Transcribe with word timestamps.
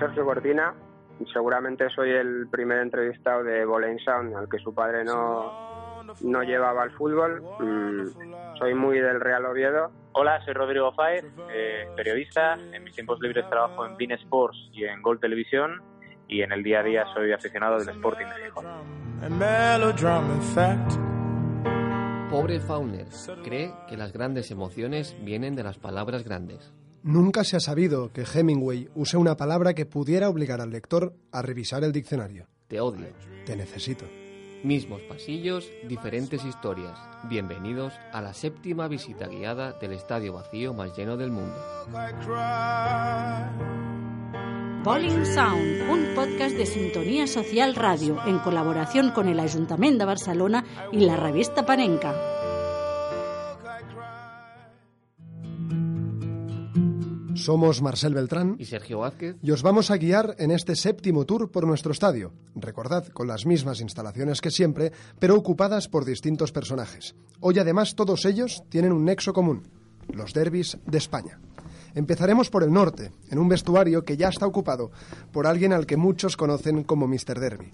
Sergio 0.00 0.24
Cortina. 0.24 0.74
Seguramente 1.30 1.90
soy 1.90 2.10
el 2.10 2.48
primer 2.50 2.78
entrevistado 2.78 3.44
de 3.44 3.66
Bowling 3.66 3.98
Sound 3.98 4.34
al 4.34 4.48
que 4.48 4.58
su 4.58 4.74
padre 4.74 5.04
no, 5.04 6.02
no 6.22 6.42
llevaba 6.42 6.82
al 6.82 6.90
fútbol. 6.92 7.42
Mm, 7.60 8.56
soy 8.58 8.72
muy 8.72 8.98
del 8.98 9.20
Real 9.20 9.44
Oviedo. 9.44 9.92
Hola, 10.12 10.42
soy 10.44 10.54
Rodrigo 10.54 10.92
Fáez, 10.92 11.24
eh, 11.52 11.86
periodista. 11.94 12.54
En 12.72 12.82
mis 12.82 12.94
tiempos 12.94 13.20
libres 13.20 13.44
trabajo 13.50 13.84
en 13.84 13.98
Bean 13.98 14.12
Sports 14.12 14.56
y 14.72 14.84
en 14.84 15.02
Gol 15.02 15.20
Televisión. 15.20 15.82
Y 16.26 16.40
en 16.40 16.52
el 16.52 16.62
día 16.62 16.80
a 16.80 16.82
día 16.82 17.04
soy 17.12 17.32
aficionado 17.32 17.78
del 17.78 17.90
Sporting 17.90 18.26
de 18.26 18.44
Gijón. 18.44 18.66
Pobre 22.30 22.60
Fauner 22.60 23.06
cree 23.44 23.74
que 23.86 23.98
las 23.98 24.14
grandes 24.14 24.50
emociones 24.50 25.14
vienen 25.20 25.56
de 25.56 25.64
las 25.64 25.78
palabras 25.78 26.24
grandes. 26.24 26.72
Nunca 27.02 27.44
se 27.44 27.56
ha 27.56 27.60
sabido 27.60 28.12
que 28.12 28.24
Hemingway 28.24 28.90
use 28.94 29.16
una 29.16 29.36
palabra 29.36 29.72
que 29.72 29.86
pudiera 29.86 30.28
obligar 30.28 30.60
al 30.60 30.70
lector 30.70 31.14
a 31.32 31.40
revisar 31.40 31.82
el 31.82 31.92
diccionario. 31.92 32.46
Te 32.68 32.78
odio. 32.78 33.06
Te 33.46 33.56
necesito. 33.56 34.04
Mismos 34.62 35.00
pasillos, 35.08 35.70
diferentes 35.88 36.44
historias. 36.44 36.98
Bienvenidos 37.24 37.94
a 38.12 38.20
la 38.20 38.34
séptima 38.34 38.86
visita 38.86 39.28
guiada 39.28 39.72
del 39.80 39.94
estadio 39.94 40.34
vacío 40.34 40.74
más 40.74 40.94
lleno 40.94 41.16
del 41.16 41.30
mundo. 41.30 41.56
Bowling 44.84 45.24
Sound, 45.24 45.90
un 45.90 46.14
podcast 46.14 46.54
de 46.56 46.66
Sintonía 46.66 47.26
Social 47.26 47.74
Radio, 47.74 48.18
en 48.26 48.38
colaboración 48.40 49.10
con 49.12 49.26
el 49.26 49.40
Ayuntamiento 49.40 50.00
de 50.00 50.04
Barcelona 50.04 50.64
y 50.92 51.00
la 51.00 51.16
revista 51.16 51.64
Panenca. 51.64 52.39
Somos 57.40 57.80
Marcel 57.80 58.12
Beltrán 58.12 58.56
Y 58.58 58.66
Sergio 58.66 58.98
Vázquez, 58.98 59.36
y 59.42 59.50
os 59.50 59.62
vamos 59.62 59.90
a 59.90 59.96
guiar 59.96 60.36
en 60.38 60.50
este 60.50 60.76
séptimo 60.76 61.24
tour 61.24 61.50
por 61.50 61.66
nuestro 61.66 61.90
estadio. 61.90 62.34
Recordad, 62.54 63.08
con 63.08 63.26
las 63.26 63.46
mismas 63.46 63.80
instalaciones 63.80 64.42
que 64.42 64.50
siempre, 64.50 64.92
pero 65.18 65.36
ocupadas 65.36 65.88
por 65.88 66.04
distintos 66.04 66.52
personajes. 66.52 67.14
Hoy 67.40 67.58
además 67.58 67.94
todos 67.94 68.26
ellos 68.26 68.62
tienen 68.68 68.92
un 68.92 69.06
nexo 69.06 69.32
común, 69.32 69.62
los 70.12 70.34
derbis 70.34 70.76
de 70.84 70.98
España. 70.98 71.40
Empezaremos 71.94 72.50
por 72.50 72.62
el 72.62 72.72
norte, 72.72 73.10
en 73.30 73.38
un 73.38 73.48
vestuario 73.48 74.04
que 74.04 74.18
ya 74.18 74.28
está 74.28 74.46
ocupado 74.46 74.90
por 75.32 75.46
alguien 75.46 75.72
al 75.72 75.86
que 75.86 75.96
muchos 75.96 76.36
conocen 76.36 76.84
como 76.84 77.08
Mr. 77.08 77.40
Derby. 77.40 77.72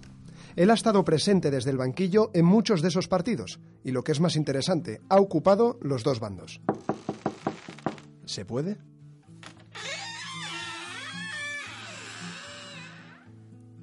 Él 0.55 0.71
ha 0.71 0.75
estado 0.75 1.05
presente 1.05 1.51
desde 1.51 1.71
el 1.71 1.77
banquillo 1.77 2.31
en 2.35 2.45
muchos 2.45 2.83
de 2.83 2.89
esos 2.89 3.09
partidos 3.09 3.59
y 3.83 3.91
lo 3.91 4.05
que 4.05 4.13
es 4.13 4.21
más 4.21 4.37
interesante, 4.37 5.01
ha 5.09 5.17
ocupado 5.17 5.77
los 5.83 6.05
dos 6.05 6.21
bandos. 6.21 6.61
¿Se 8.25 8.45
puede? 8.45 8.79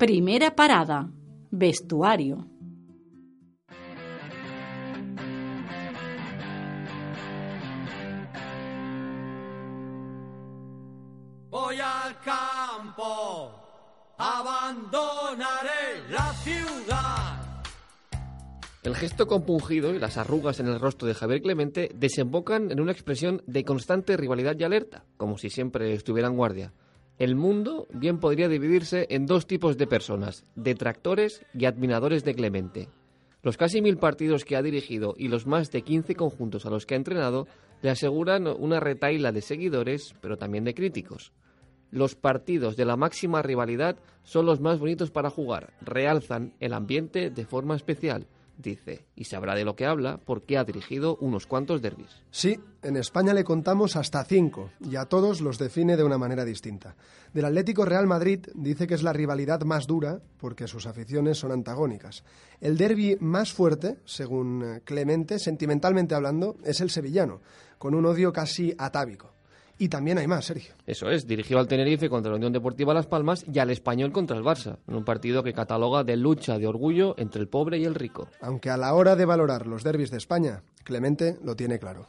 Primera 0.03 0.53
parada, 0.53 1.09
vestuario. 1.49 2.45
Voy 11.49 11.77
al 11.79 12.19
campo, 12.19 13.53
abandonaré 14.17 16.09
la 16.09 16.33
ciudad. 16.33 17.63
El 18.83 18.97
gesto 18.97 19.25
compungido 19.25 19.95
y 19.95 19.99
las 19.99 20.17
arrugas 20.17 20.59
en 20.59 20.67
el 20.67 20.81
rostro 20.81 21.07
de 21.07 21.13
Javier 21.13 21.41
Clemente 21.41 21.89
desembocan 21.95 22.71
en 22.71 22.81
una 22.81 22.91
expresión 22.91 23.41
de 23.47 23.63
constante 23.63 24.17
rivalidad 24.17 24.57
y 24.59 24.65
alerta, 24.65 25.05
como 25.15 25.37
si 25.37 25.49
siempre 25.49 25.93
estuviera 25.93 26.27
en 26.27 26.35
guardia. 26.35 26.73
El 27.23 27.37
mundo 27.37 27.87
bien 27.93 28.19
podría 28.19 28.49
dividirse 28.49 29.07
en 29.09 29.25
dos 29.25 29.47
tipos 29.47 29.77
de 29.77 29.87
personas, 29.87 30.43
detractores 30.55 31.45
y 31.53 31.63
admiradores 31.63 32.25
de 32.25 32.35
Clemente. 32.35 32.89
Los 33.41 33.55
casi 33.55 33.81
mil 33.81 33.95
partidos 33.95 34.43
que 34.43 34.57
ha 34.57 34.61
dirigido 34.61 35.13
y 35.17 35.29
los 35.29 35.47
más 35.47 35.71
de 35.71 35.83
15 35.83 36.15
conjuntos 36.15 36.65
a 36.65 36.69
los 36.69 36.85
que 36.85 36.95
ha 36.95 36.97
entrenado 36.97 37.47
le 37.81 37.91
aseguran 37.91 38.47
una 38.47 38.81
retaila 38.81 39.31
de 39.31 39.41
seguidores, 39.41 40.13
pero 40.19 40.35
también 40.35 40.65
de 40.65 40.73
críticos. 40.73 41.31
Los 41.91 42.15
partidos 42.15 42.75
de 42.75 42.83
la 42.83 42.97
máxima 42.97 43.41
rivalidad 43.41 43.95
son 44.23 44.45
los 44.45 44.59
más 44.59 44.77
bonitos 44.77 45.09
para 45.09 45.29
jugar, 45.29 45.71
realzan 45.79 46.53
el 46.59 46.73
ambiente 46.73 47.29
de 47.29 47.45
forma 47.45 47.77
especial, 47.77 48.27
dice, 48.57 49.05
y 49.15 49.25
sabrá 49.25 49.55
de 49.55 49.65
lo 49.65 49.75
que 49.75 49.85
habla 49.85 50.19
porque 50.23 50.57
ha 50.57 50.63
dirigido 50.63 51.17
unos 51.17 51.47
cuantos 51.47 51.81
derbis. 51.81 52.21
Sí, 52.31 52.59
en 52.81 52.97
España 52.97 53.33
le 53.33 53.43
contamos 53.43 53.95
hasta 53.95 54.23
cinco 54.23 54.71
y 54.79 54.95
a 54.95 55.05
todos 55.05 55.41
los 55.41 55.57
define 55.57 55.97
de 55.97 56.03
una 56.03 56.17
manera 56.17 56.45
distinta. 56.45 56.95
Del 57.33 57.45
Atlético 57.45 57.85
Real 57.85 58.07
Madrid 58.07 58.45
dice 58.53 58.87
que 58.87 58.93
es 58.93 59.03
la 59.03 59.13
rivalidad 59.13 59.61
más 59.61 59.87
dura 59.87 60.21
porque 60.37 60.67
sus 60.67 60.85
aficiones 60.85 61.37
son 61.37 61.51
antagónicas. 61.51 62.23
El 62.61 62.77
derby 62.77 63.17
más 63.19 63.53
fuerte, 63.53 63.97
según 64.05 64.81
Clemente, 64.85 65.39
sentimentalmente 65.39 66.15
hablando, 66.15 66.57
es 66.63 66.79
el 66.81 66.89
sevillano, 66.89 67.41
con 67.77 67.95
un 67.95 68.05
odio 68.05 68.31
casi 68.31 68.73
atávico. 68.77 69.32
Y 69.77 69.89
también 69.89 70.17
hay 70.17 70.27
más, 70.27 70.45
Sergio. 70.45 70.73
Eso 70.85 71.09
es, 71.09 71.25
dirigió 71.27 71.59
al 71.59 71.67
Tenerife 71.67 72.09
contra 72.09 72.31
la 72.31 72.37
Unión 72.37 72.53
Deportiva 72.53 72.93
Las 72.93 73.07
Palmas 73.07 73.45
y 73.51 73.59
al 73.59 73.71
Español 73.71 74.11
contra 74.11 74.37
el 74.37 74.43
Barça, 74.43 74.77
en 74.87 74.95
un 74.95 75.03
partido 75.03 75.43
que 75.43 75.53
cataloga 75.53 76.03
de 76.03 76.15
lucha 76.15 76.57
de 76.57 76.67
orgullo 76.67 77.15
entre 77.17 77.41
el 77.41 77.47
pobre 77.47 77.79
y 77.79 77.85
el 77.85 77.95
rico. 77.95 78.27
Aunque 78.41 78.69
a 78.69 78.77
la 78.77 78.93
hora 78.93 79.15
de 79.15 79.25
valorar 79.25 79.65
los 79.67 79.83
derbis 79.83 80.11
de 80.11 80.17
España, 80.17 80.61
Clemente 80.83 81.37
lo 81.43 81.55
tiene 81.55 81.79
claro. 81.79 82.07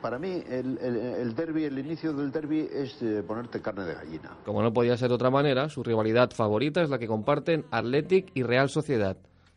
Para 0.00 0.18
mí, 0.18 0.42
el, 0.48 0.78
el, 0.78 0.96
el 0.96 1.34
derby, 1.34 1.64
el 1.64 1.78
inicio 1.78 2.12
del 2.12 2.30
derby 2.30 2.68
es 2.70 3.00
eh, 3.02 3.22
ponerte 3.26 3.62
carne 3.62 3.84
de 3.84 3.94
gallina. 3.94 4.36
Como 4.44 4.62
no 4.62 4.72
podía 4.72 4.96
ser 4.96 5.08
de 5.08 5.14
otra 5.14 5.30
manera, 5.30 5.68
su 5.70 5.82
rivalidad 5.82 6.30
favorita 6.30 6.82
es 6.82 6.90
la 6.90 6.98
que 6.98 7.06
comparten 7.06 7.64
Athletic 7.70 8.30
y 8.34 8.42
Real 8.42 8.68
Sociedad. 8.68 9.16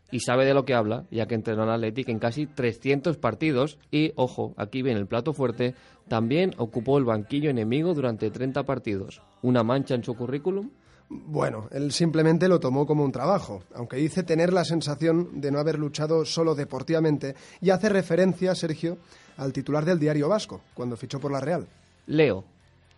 Y 0.09 0.21
sabe 0.21 0.45
de 0.45 0.53
lo 0.53 0.63
que 0.63 0.73
habla, 0.73 1.05
ya 1.11 1.25
que 1.25 1.35
entrenó 1.35 1.63
en 1.63 1.69
Athletic 1.69 2.07
en 2.07 2.19
casi 2.19 2.45
300 2.45 3.17
partidos 3.17 3.77
y, 3.91 4.13
ojo, 4.15 4.53
aquí 4.55 4.81
viene 4.81 5.01
el 5.01 5.07
plato 5.07 5.33
fuerte, 5.33 5.75
también 6.07 6.53
ocupó 6.57 6.97
el 6.97 7.05
banquillo 7.05 7.49
enemigo 7.49 7.93
durante 7.93 8.31
30 8.31 8.63
partidos. 8.63 9.21
¿Una 9.41 9.63
mancha 9.63 9.95
en 9.95 10.03
su 10.03 10.15
currículum? 10.15 10.69
Bueno, 11.09 11.69
él 11.71 11.91
simplemente 11.93 12.49
lo 12.49 12.59
tomó 12.59 12.85
como 12.85 13.05
un 13.05 13.11
trabajo, 13.11 13.63
aunque 13.73 13.95
dice 13.97 14.23
tener 14.23 14.51
la 14.51 14.65
sensación 14.65 15.39
de 15.39 15.51
no 15.51 15.59
haber 15.59 15.79
luchado 15.79 16.25
solo 16.25 16.53
deportivamente 16.53 17.35
y 17.61 17.69
hace 17.69 17.87
referencia, 17.87 18.53
Sergio, 18.55 18.97
al 19.37 19.53
titular 19.53 19.85
del 19.85 19.99
diario 19.99 20.27
vasco, 20.27 20.61
cuando 20.73 20.97
fichó 20.97 21.19
por 21.19 21.31
la 21.31 21.39
Real. 21.39 21.65
Leo. 22.07 22.43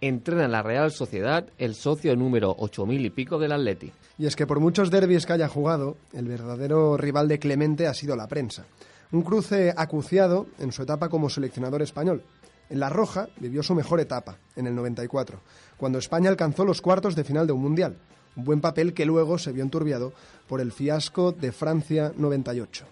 Entrena 0.02 0.46
en 0.46 0.52
la 0.54 0.64
Real 0.64 0.92
Sociedad 0.92 1.46
el 1.58 1.76
socio 1.76 2.16
número 2.16 2.56
8000 2.58 3.06
y 3.06 3.10
pico 3.10 3.38
del 3.38 3.52
Atleti. 3.52 3.92
Y 4.18 4.26
es 4.26 4.36
que 4.36 4.48
por 4.48 4.62
muchos 4.62 4.90
derbis 4.90 5.26
que 5.26 5.34
haya 5.34 5.50
jugado, 5.50 5.98
el 6.14 6.26
verdadero 6.26 6.96
rival 6.96 7.28
de 7.28 7.38
Clemente 7.38 7.86
ha 7.86 7.94
sido 7.94 8.16
la 8.16 8.28
prensa. 8.28 8.66
Un 9.12 9.24
cruce 9.24 9.74
acuciado 9.76 10.48
en 10.60 10.72
su 10.72 10.84
etapa 10.84 11.10
como 11.10 11.30
seleccionador 11.30 11.82
español. 11.82 12.24
En 12.70 12.80
La 12.80 12.90
Roja 12.90 13.30
vivió 13.40 13.64
su 13.64 13.74
mejor 13.74 14.00
etapa, 14.00 14.38
en 14.56 14.68
el 14.68 14.76
94, 14.76 15.40
cuando 15.78 15.98
España 15.98 16.30
alcanzó 16.30 16.66
los 16.66 16.82
cuartos 16.82 17.16
de 17.16 17.24
final 17.24 17.48
de 17.48 17.54
un 17.54 17.62
mundial. 17.62 17.98
Un 18.36 18.44
buen 18.44 18.62
papel 18.62 18.94
que 18.94 19.06
luego 19.06 19.40
se 19.40 19.52
vio 19.52 19.64
enturbiado 19.64 20.14
por 20.48 20.62
el 20.62 20.72
fiasco 20.72 21.32
de 21.32 21.52
Francia 21.52 22.14
98. 22.16 22.86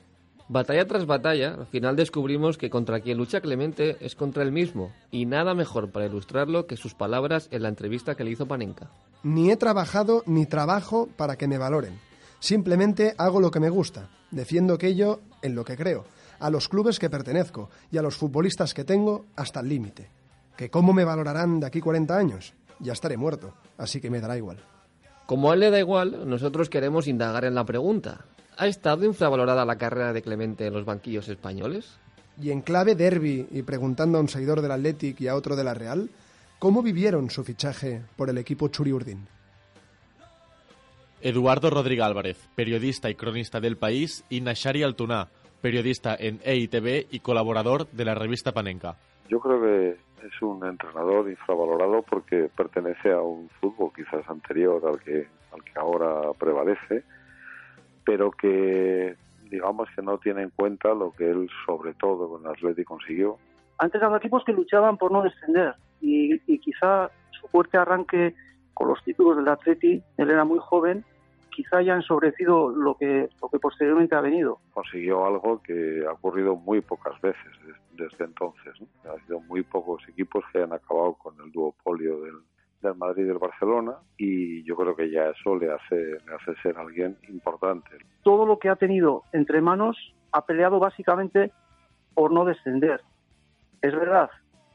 Batalla 0.50 0.88
tras 0.88 1.06
batalla, 1.06 1.56
al 1.56 1.68
final 1.68 1.96
descubrimos 1.96 2.58
que 2.58 2.70
contra 2.70 3.02
quien 3.02 3.18
lucha 3.18 3.42
Clemente 3.42 3.98
es 4.00 4.16
contra 4.16 4.44
él 4.44 4.52
mismo, 4.52 4.94
y 5.12 5.26
nada 5.26 5.54
mejor 5.54 5.92
para 5.92 6.06
ilustrarlo 6.06 6.68
que 6.68 6.78
sus 6.78 6.96
palabras 6.96 7.50
en 7.52 7.64
la 7.64 7.70
entrevista 7.70 8.16
que 8.16 8.24
le 8.24 8.32
hizo 8.32 8.48
Panenka. 8.48 8.90
Ni 9.24 9.52
he 9.52 9.58
trabajado 9.58 10.24
ni 10.26 10.46
trabajo 10.46 11.10
para 11.18 11.36
que 11.36 11.48
me 11.48 11.58
valoren. 11.58 12.00
Simplemente 12.40 13.14
hago 13.18 13.42
lo 13.42 13.52
que 13.52 13.60
me 13.60 13.70
gusta, 13.70 14.10
defiendo 14.32 14.74
aquello 14.74 15.20
en 15.42 15.54
lo 15.54 15.66
que 15.66 15.76
creo, 15.76 16.06
a 16.40 16.50
los 16.50 16.68
clubes 16.68 17.00
que 17.00 17.10
pertenezco 17.10 17.70
y 17.92 17.98
a 17.98 18.02
los 18.02 18.16
futbolistas 18.16 18.74
que 18.74 18.84
tengo 18.84 19.26
hasta 19.36 19.60
el 19.60 19.70
límite. 19.70 20.10
¿Que 20.56 20.70
cómo 20.70 20.94
me 20.94 21.06
valorarán 21.06 21.60
de 21.60 21.68
aquí 21.68 21.82
40 21.82 22.18
años? 22.18 22.54
Ya 22.80 22.94
estaré 22.94 23.18
muerto, 23.18 23.54
así 23.78 24.02
que 24.02 24.10
me 24.10 24.22
dará 24.22 24.38
igual. 24.38 24.58
Como 25.26 25.52
a 25.52 25.54
él 25.54 25.60
le 25.60 25.72
da 25.72 25.80
igual, 25.80 26.28
nosotros 26.28 26.70
queremos 26.70 27.08
indagar 27.08 27.46
en 27.46 27.56
la 27.56 27.66
pregunta. 27.66 28.26
¿Ha 28.58 28.68
estado 28.68 29.06
infravalorada 29.06 29.66
la 29.66 29.78
carrera 29.78 30.14
de 30.14 30.22
Clemente 30.22 30.66
en 30.66 30.74
los 30.74 30.86
banquillos 30.86 31.28
españoles? 31.28 31.98
Y 32.42 32.52
en 32.52 32.62
clave 32.62 32.96
derby 32.96 33.48
y 33.52 33.62
preguntando 33.64 34.18
a 34.18 34.22
un 34.22 34.30
seguidor 34.30 34.62
del 34.62 34.72
Athletic 34.72 35.20
y 35.22 35.28
a 35.28 35.36
otro 35.36 35.56
de 35.56 35.64
la 35.64 35.74
Real, 35.74 36.10
¿cómo 36.60 36.82
vivieron 36.82 37.30
su 37.30 37.44
fichaje 37.44 38.02
por 38.16 38.30
el 38.30 38.38
equipo 38.38 38.68
Churiurdin? 38.68 39.28
Eduardo 41.22 41.70
Rodríguez 41.72 42.06
Álvarez, 42.06 42.38
periodista 42.56 43.10
y 43.10 43.16
cronista 43.16 43.60
del 43.60 43.78
país, 43.78 44.24
y 44.30 44.42
Nashari 44.42 44.84
Altuná, 44.84 45.30
periodista 45.62 46.16
en 46.18 46.40
EITV 46.44 47.08
y 47.12 47.20
colaborador 47.20 47.88
de 47.88 48.06
la 48.06 48.16
revista 48.16 48.52
Panenka. 48.52 48.96
Yo 49.30 49.40
creo 49.40 49.62
que 49.62 49.98
es 50.26 50.42
un 50.42 50.66
entrenador 50.66 51.30
infravalorado 51.30 52.02
porque 52.04 52.50
pertenece 52.56 53.12
a 53.12 53.22
un 53.22 53.50
fútbol 53.62 53.92
quizás 53.96 54.28
anterior 54.30 54.82
al 54.86 55.00
que, 55.00 55.28
al 55.54 55.64
que 55.64 55.80
ahora 55.80 56.32
prevalece, 56.38 57.04
pero 58.06 58.32
que 58.32 59.16
digamos 59.50 59.88
que 59.96 60.02
no 60.02 60.18
tiene 60.18 60.44
en 60.44 60.50
cuenta 60.52 60.94
lo 60.94 61.12
que 61.12 61.30
él 61.30 61.50
sobre 61.66 61.94
todo 61.94 62.30
con 62.30 62.46
el 62.46 62.52
Atleti 62.52 62.84
consiguió. 62.84 63.38
Antes 63.78 64.02
había 64.02 64.18
equipos 64.18 64.44
que 64.44 64.54
luchaban 64.54 64.98
por 64.98 65.12
no 65.12 65.22
descender 65.22 65.76
y, 66.02 66.42
y 66.52 66.60
quizá 66.60 67.10
su 67.32 67.48
fuerte 67.48 67.78
arranque 67.78 68.36
con 68.74 68.90
los 68.90 69.04
títulos 69.04 69.38
del 69.38 69.48
Atleti, 69.48 70.04
él 70.18 70.30
era 70.30 70.44
muy 70.46 70.60
joven, 70.60 71.04
quizá 71.58 71.78
hayan 71.78 72.04
sobrecido 72.04 72.70
lo 72.70 72.96
que, 72.96 73.30
lo 73.42 73.50
que 73.50 73.58
posteriormente 73.58 74.14
ha 74.14 74.22
venido. 74.22 74.60
Consiguió 74.76 75.26
algo 75.26 75.60
que 75.64 76.06
ha 76.08 76.12
ocurrido 76.12 76.56
muy 76.56 76.82
pocas 76.82 77.20
veces 77.20 77.52
desde, 77.94 78.26
entonces. 78.26 78.76
¿no? 78.80 79.12
Ha 79.12 79.20
sido 79.26 79.40
muy 79.40 79.64
pocos 79.64 80.08
equipos 80.08 80.44
que 80.54 80.62
han 80.62 80.72
acabado 80.72 81.14
con 81.14 81.34
el 81.44 81.52
duopolio 81.52 82.22
del, 82.22 82.36
del 82.84 82.94
Madrid 82.94 83.24
y 83.24 83.28
del 83.30 83.40
Barcelona 83.40 83.96
y 84.18 84.64
yo 84.66 84.76
creo 84.76 84.96
que 84.96 85.10
ya 85.10 85.32
eso 85.32 85.56
le 85.56 85.74
hace, 85.74 85.96
le 85.96 86.36
hace 86.36 86.54
ser 86.62 86.78
alguien 86.78 87.18
importante. 87.28 87.90
Todo 88.22 88.46
lo 88.46 88.60
que 88.60 88.70
ha 88.70 88.76
tenido 88.76 89.24
entre 89.34 89.60
manos 89.60 89.98
ha 90.34 90.46
peleado 90.46 90.78
básicamente 90.78 91.52
por 92.14 92.32
no 92.32 92.46
descender. 92.46 93.02
Es 93.82 93.96
verdad 93.96 94.30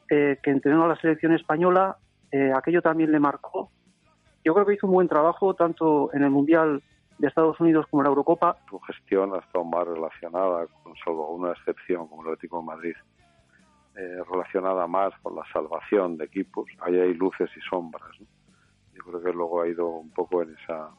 eh, 0.09 0.37
que 0.43 0.51
entrenó 0.51 0.83
a 0.83 0.89
la 0.89 0.97
selección 0.97 1.33
española, 1.33 1.95
eh, 2.29 2.51
aquello 2.53 2.81
también 2.81 3.13
le 3.13 3.21
marcó. 3.21 3.71
Yo 4.43 4.53
creo 4.53 4.65
que 4.65 4.73
hizo 4.73 4.87
un 4.87 4.93
buen 4.93 5.07
trabajo 5.07 5.53
tanto 5.53 6.13
en 6.13 6.23
el 6.23 6.29
Mundial 6.29 6.81
de 7.17 7.27
Estados 7.27 7.59
Unidos 7.59 7.85
como 7.89 8.01
en 8.01 8.05
la 8.05 8.09
Eurocopa. 8.09 8.57
Su 8.69 8.79
gestión 8.79 9.33
ha 9.33 9.39
estado 9.39 9.63
más 9.63 9.87
relacionada, 9.87 10.67
con 10.83 10.95
solo 11.03 11.27
una 11.29 11.51
excepción 11.51 12.07
como 12.07 12.23
el 12.23 12.33
Atlético 12.33 12.59
de 12.59 12.65
Madrid, 12.65 12.95
eh, 13.95 14.17
relacionada 14.29 14.87
más 14.87 15.13
con 15.21 15.35
la 15.35 15.43
salvación 15.51 16.17
de 16.17 16.25
equipos. 16.25 16.65
Ahí 16.81 16.99
hay 16.99 17.13
luces 17.13 17.49
y 17.55 17.61
sombras. 17.61 18.17
Yo 18.93 19.03
creo 19.03 19.23
que 19.23 19.31
luego 19.31 19.61
ha 19.61 19.67
ido 19.67 19.87
un 19.87 20.11
poco 20.11 20.41
en 20.41 20.55
esa, 20.55 20.89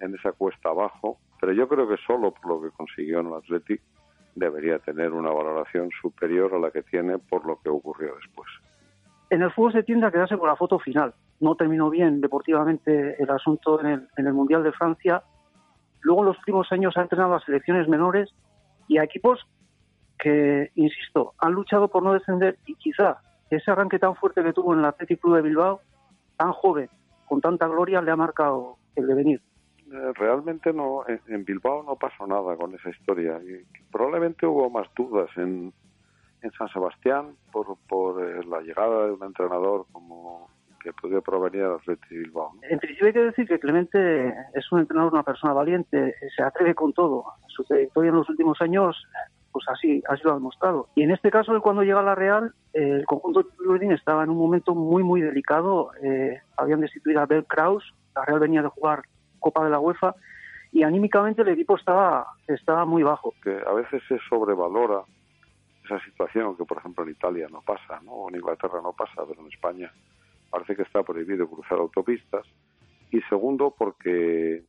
en 0.00 0.14
esa 0.14 0.32
cuesta 0.32 0.68
abajo, 0.68 1.18
pero 1.40 1.52
yo 1.52 1.68
creo 1.68 1.88
que 1.88 1.96
solo 2.06 2.32
por 2.32 2.46
lo 2.46 2.62
que 2.62 2.76
consiguió 2.76 3.20
en 3.20 3.26
el 3.26 3.34
Atlético 3.34 3.84
debería 4.34 4.78
tener 4.78 5.12
una 5.12 5.30
valoración 5.30 5.90
superior 6.00 6.54
a 6.54 6.58
la 6.58 6.70
que 6.70 6.82
tiene 6.82 7.18
por 7.18 7.46
lo 7.46 7.58
que 7.60 7.70
ocurrió 7.70 8.14
después. 8.16 8.48
En 9.30 9.42
el 9.42 9.50
fútbol 9.50 9.72
se 9.72 9.82
tiende 9.82 10.06
a 10.06 10.10
quedarse 10.10 10.38
con 10.38 10.48
la 10.48 10.56
foto 10.56 10.78
final. 10.78 11.14
No 11.40 11.54
terminó 11.54 11.90
bien 11.90 12.20
deportivamente 12.20 13.22
el 13.22 13.30
asunto 13.30 13.80
en 13.80 13.86
el, 13.86 14.08
en 14.16 14.26
el 14.26 14.32
Mundial 14.32 14.62
de 14.62 14.72
Francia. 14.72 15.22
Luego 16.00 16.22
en 16.22 16.26
los 16.28 16.38
últimos 16.38 16.70
años 16.72 16.96
ha 16.96 17.02
entrenado 17.02 17.34
a 17.34 17.40
selecciones 17.40 17.88
menores 17.88 18.34
y 18.88 18.98
a 18.98 19.04
equipos 19.04 19.46
que, 20.18 20.70
insisto, 20.74 21.34
han 21.38 21.52
luchado 21.52 21.88
por 21.88 22.02
no 22.02 22.14
descender 22.14 22.58
y 22.66 22.74
quizá 22.76 23.18
ese 23.50 23.70
arranque 23.70 23.98
tan 23.98 24.16
fuerte 24.16 24.42
que 24.42 24.52
tuvo 24.52 24.72
en 24.72 24.80
el 24.80 24.84
Athletic 24.86 25.20
Club 25.20 25.36
de 25.36 25.42
Bilbao, 25.42 25.80
tan 26.36 26.52
joven, 26.52 26.88
con 27.26 27.40
tanta 27.40 27.66
gloria, 27.68 28.02
le 28.02 28.10
ha 28.10 28.16
marcado 28.16 28.76
el 28.94 29.06
devenir. 29.06 29.40
Eh, 29.92 30.12
realmente 30.14 30.72
no, 30.72 31.04
en 31.06 31.44
Bilbao 31.44 31.82
no 31.84 31.96
pasó 31.96 32.26
nada 32.26 32.56
con 32.56 32.74
esa 32.74 32.90
historia. 32.90 33.40
Probablemente 33.92 34.46
hubo 34.46 34.68
más 34.68 34.88
dudas 34.96 35.30
en, 35.36 35.72
en 36.42 36.50
San 36.52 36.68
Sebastián 36.68 37.36
por, 37.52 37.76
por 37.88 38.24
eh, 38.24 38.44
la 38.44 38.60
llegada 38.60 39.06
de 39.06 39.12
un 39.12 39.22
entrenador 39.22 39.86
como 39.92 40.50
que 40.92 41.22
provenir 41.22 41.62
del 41.62 41.72
Athletic 41.72 42.08
Bilbao. 42.08 42.52
En 42.62 42.78
principio 42.78 43.06
hay 43.06 43.12
que 43.12 43.24
decir 43.24 43.48
que 43.48 43.58
Clemente 43.58 44.34
es 44.54 44.72
un 44.72 44.80
entrenador, 44.80 45.12
una 45.12 45.22
persona 45.22 45.52
valiente, 45.52 46.14
se 46.34 46.42
atreve 46.42 46.74
con 46.74 46.92
todo. 46.92 47.24
Su 47.48 47.64
trayectoria 47.64 48.10
en 48.10 48.16
los 48.16 48.28
últimos 48.28 48.60
años 48.60 48.96
pues 49.56 49.64
así, 49.68 50.02
así 50.06 50.22
lo 50.22 50.32
ha 50.32 50.34
demostrado. 50.34 50.88
Y 50.94 51.02
en 51.02 51.12
este 51.12 51.30
caso, 51.30 51.58
cuando 51.62 51.82
llega 51.82 52.00
a 52.00 52.02
la 52.02 52.14
Real, 52.14 52.52
eh, 52.74 52.98
el 52.98 53.06
conjunto 53.06 53.42
de 53.42 53.94
estaba 53.94 54.22
en 54.22 54.28
un 54.28 54.36
momento 54.36 54.74
muy, 54.74 55.02
muy 55.02 55.22
delicado. 55.22 55.92
Eh, 56.02 56.42
habían 56.58 56.82
destituido 56.82 57.22
a 57.22 57.26
Bel 57.26 57.46
Kraus, 57.46 57.94
la 58.14 58.26
Real 58.26 58.40
venía 58.40 58.60
de 58.60 58.68
jugar 58.68 59.04
Copa 59.40 59.64
de 59.64 59.70
la 59.70 59.80
UEFA, 59.80 60.14
y 60.72 60.82
anímicamente 60.82 61.40
el 61.40 61.48
equipo 61.48 61.78
estaba, 61.78 62.26
estaba 62.46 62.84
muy 62.84 63.02
bajo. 63.02 63.32
Que 63.42 63.58
a 63.66 63.72
veces 63.72 64.02
se 64.06 64.18
sobrevalora 64.28 65.00
esa 65.86 66.04
situación, 66.04 66.54
que 66.58 66.66
por 66.66 66.76
ejemplo 66.76 67.04
en 67.04 67.12
Italia 67.12 67.46
no 67.50 67.62
pasa, 67.62 67.98
¿no? 68.04 68.28
en 68.28 68.34
Inglaterra 68.34 68.80
no 68.82 68.92
pasa, 68.92 69.22
pero 69.26 69.40
en 69.40 69.46
España 69.46 69.90
parece 70.50 70.76
que 70.76 70.82
está 70.82 71.02
prohibido 71.02 71.48
cruzar 71.48 71.78
autopistas. 71.78 72.46
Y 73.10 73.20
segundo, 73.22 73.74
porque 73.76 74.64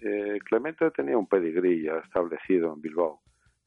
eh, 0.00 0.38
Clemente 0.44 0.90
tenía 0.92 1.18
un 1.18 1.26
pedigrí 1.26 1.82
ya 1.82 1.98
establecido 1.98 2.72
en 2.72 2.80
Bilbao 2.80 3.20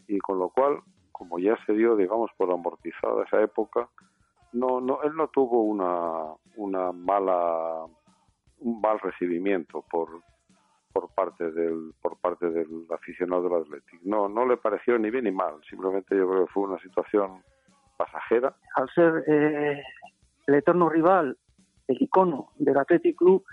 y 0.07 0.19
con 0.19 0.40
lo 0.40 0.50
cual, 0.50 0.80
como 1.12 1.40
ya 1.40 1.57
se 1.66 1.74
dio, 1.74 1.96
digamos, 1.96 2.31
por 2.38 2.52
amortizada 2.52 3.24
esa 3.24 3.42
época, 3.42 3.90
no, 4.54 4.80
no, 4.80 5.02
él 5.04 5.16
no 5.16 5.28
tuvo 5.28 5.63
una, 5.63 6.34
una 6.56 6.92
mala, 6.92 7.86
un 8.60 8.81
mal 8.81 9.00
recibimiento 9.00 9.84
por, 9.90 10.22
por 10.94 11.10
parte 11.13 11.52
del, 11.52 11.94
por 12.02 12.18
parte 12.18 12.50
del 12.50 12.86
aficionado 12.90 13.44
del 13.44 13.62
Athletic. 13.62 14.02
No, 14.04 14.30
no 14.30 14.46
le 14.46 14.57
pareció 14.57 14.98
ni 14.98 15.10
bien 15.10 15.25
ni 15.25 15.31
mal, 15.31 15.56
simplemente 15.69 16.16
yo 16.16 16.30
creo 16.30 16.46
que 16.46 16.52
fue 16.54 16.63
una 16.63 16.80
situación 16.80 17.44
pasajera. 17.98 18.56
Al 18.75 18.90
ser 18.90 19.24
eh, 19.28 19.81
el 20.48 20.56
eterno 20.56 20.90
rival, 20.90 21.38
el 21.87 22.01
icono 22.01 22.49
del 22.57 22.77
Athletic 22.77 23.17
Club, 23.17 23.43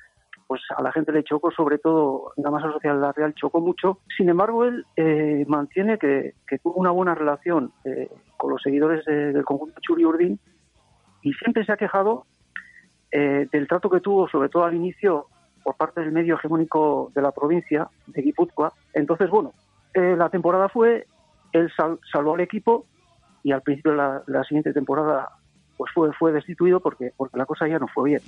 pues 0.46 0.60
a 0.76 0.82
la 0.82 0.92
gente 0.92 1.12
le 1.12 1.24
chocó, 1.24 1.50
sobre 1.50 1.78
todo 1.78 2.32
la 2.36 2.50
masa 2.50 2.70
social 2.72 2.96
de 2.96 3.00
la 3.00 3.12
Real 3.12 3.34
chocó 3.34 3.60
mucho. 3.60 4.00
Sin 4.16 4.28
embargo, 4.28 4.64
él 4.64 4.84
eh, 4.96 5.44
mantiene 5.48 5.98
que, 5.98 6.34
tuvo 6.62 6.74
una 6.74 6.90
buena 6.90 7.14
relación 7.14 7.72
eh, 7.84 8.10
con 8.36 8.50
los 8.50 8.62
seguidores 8.62 9.04
del 9.04 9.44
conjunto 9.44 9.80
Churi 9.80 10.04
Urdin 10.04 10.38
y 11.22 11.32
siempre 11.34 11.64
se 11.64 11.72
ha 11.72 11.76
quejado 11.76 12.26
eh, 13.10 13.48
del 13.50 13.66
trato 13.66 13.88
que 13.88 14.00
tuvo, 14.00 14.28
sobre 14.28 14.48
todo 14.48 14.64
al 14.64 14.74
inicio, 14.74 15.26
por 15.64 15.76
parte 15.76 16.00
del 16.00 16.12
medio 16.12 16.34
hegemónico 16.34 17.12
de 17.14 17.22
la 17.22 17.32
provincia 17.32 17.88
de 18.08 18.20
Guipúzcoa. 18.20 18.72
Entonces, 18.92 19.30
bueno, 19.30 19.52
la 19.94 20.28
temporada 20.28 20.68
fue, 20.68 21.06
él 21.52 21.70
salvó 22.10 22.34
al 22.34 22.40
equipo 22.40 22.86
y 23.42 23.52
al 23.52 23.62
principio 23.62 23.92
de 23.92 24.20
la, 24.26 24.44
siguiente 24.44 24.72
temporada 24.72 25.30
pues 25.76 25.90
fue, 25.94 26.12
fue 26.12 26.32
destituido 26.32 26.80
porque, 26.80 27.12
porque 27.16 27.36
la 27.36 27.46
cosa 27.46 27.66
ya 27.68 27.78
no 27.78 27.88
fue 27.88 28.10
bien 28.10 28.22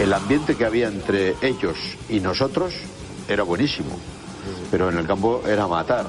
el 0.00 0.14
ambiente 0.14 0.56
que 0.56 0.64
había 0.64 0.88
entre 0.88 1.34
ellos 1.42 1.76
y 2.08 2.20
nosotros 2.20 2.74
era 3.28 3.42
buenísimo, 3.42 3.98
pero 4.70 4.88
en 4.88 4.96
el 4.96 5.06
campo 5.06 5.42
era 5.46 5.66
matar, 5.66 6.06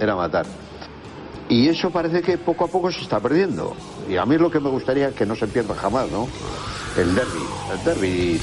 era 0.00 0.16
matar. 0.16 0.46
Y 1.48 1.68
eso 1.68 1.90
parece 1.90 2.22
que 2.22 2.38
poco 2.38 2.64
a 2.64 2.68
poco 2.68 2.90
se 2.90 3.00
está 3.00 3.20
perdiendo. 3.20 3.76
Y 4.08 4.16
a 4.16 4.26
mí 4.26 4.34
es 4.34 4.40
lo 4.40 4.50
que 4.50 4.60
me 4.60 4.68
gustaría 4.68 5.12
que 5.12 5.26
no 5.26 5.36
se 5.36 5.46
pierda 5.46 5.74
jamás, 5.74 6.10
¿no? 6.10 6.26
El 6.96 7.14
derby, 7.14 7.40
el 7.72 7.84
derby 7.84 8.40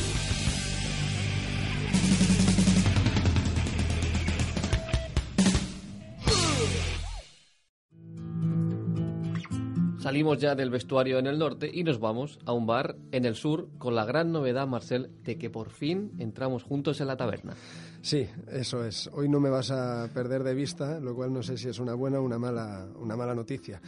Salimos 10.08 10.38
ya 10.38 10.56
del 10.56 10.70
vestuario 10.70 11.20
en 11.20 11.28
el 11.28 11.38
norte 11.38 11.70
y 11.70 11.84
nos 11.84 12.00
vamos 12.00 12.40
a 12.46 12.54
un 12.54 12.66
bar 12.66 12.96
en 13.12 13.26
el 13.26 13.36
sur 13.36 13.68
con 13.78 13.94
la 13.94 14.06
gran 14.06 14.32
novedad, 14.32 14.66
Marcel, 14.66 15.10
de 15.26 15.38
que 15.38 15.50
por 15.50 15.70
fin 15.70 16.14
entramos 16.18 16.64
juntos 16.64 17.02
en 17.02 17.08
la 17.08 17.18
taberna. 17.18 17.56
Sí, 18.02 18.26
eso 18.50 18.86
es. 18.86 19.10
Hoy 19.12 19.28
no 19.28 19.42
me 19.42 19.50
vas 19.50 19.70
a 19.70 20.08
perder 20.14 20.44
de 20.44 20.54
vista, 20.54 21.02
lo 21.02 21.14
cual 21.14 21.34
no 21.34 21.44
sé 21.44 21.58
si 21.58 21.68
es 21.68 21.78
una 21.80 21.94
buena 21.94 22.22
o 22.22 22.24
una 22.24 22.40
mala, 22.40 22.88
una 22.96 23.18
mala 23.18 23.36
noticia. 23.36 23.82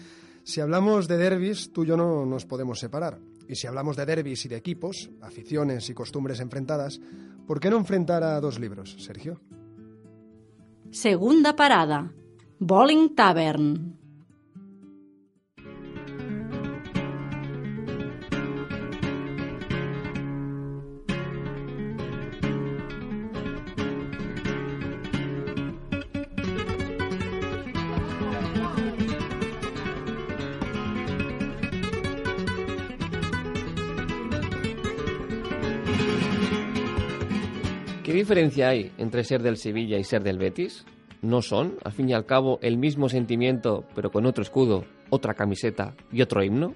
Si 0.43 0.59
hablamos 0.59 1.07
de 1.07 1.15
derbis, 1.15 1.71
tú 1.71 1.85
y 1.85 1.87
yo 1.87 1.95
no 1.95 2.25
nos 2.25 2.45
podemos 2.45 2.79
separar. 2.79 3.17
Y 3.47 3.55
si 3.55 3.67
hablamos 3.67 3.95
de 3.95 4.05
derbis 4.05 4.43
y 4.43 4.49
de 4.49 4.57
equipos, 4.57 5.09
aficiones 5.21 5.89
y 5.89 5.93
costumbres 5.93 6.41
enfrentadas, 6.41 6.99
¿por 7.47 7.61
qué 7.61 7.69
no 7.69 7.77
enfrentar 7.77 8.25
a 8.25 8.41
dos 8.41 8.59
libros, 8.59 8.97
Sergio? 8.99 9.39
Segunda 10.91 11.55
parada. 11.55 12.11
Bowling 12.59 13.15
Tavern. 13.15 13.98
Diferencia 38.29 38.69
hay 38.69 38.91
entre 38.99 39.23
ser 39.23 39.41
del 39.41 39.57
Sevilla 39.57 39.97
y 39.97 40.03
ser 40.03 40.21
del 40.21 40.37
Betis? 40.37 40.85
¿No 41.23 41.41
son, 41.41 41.77
al 41.83 41.93
fin 41.93 42.09
y 42.09 42.13
al 42.13 42.27
cabo, 42.27 42.59
el 42.61 42.77
mismo 42.77 43.09
sentimiento, 43.09 43.85
pero 43.95 44.11
con 44.11 44.27
otro 44.27 44.43
escudo, 44.43 44.85
otra 45.09 45.33
camiseta 45.33 45.95
y 46.11 46.21
otro 46.21 46.43
himno? 46.43 46.75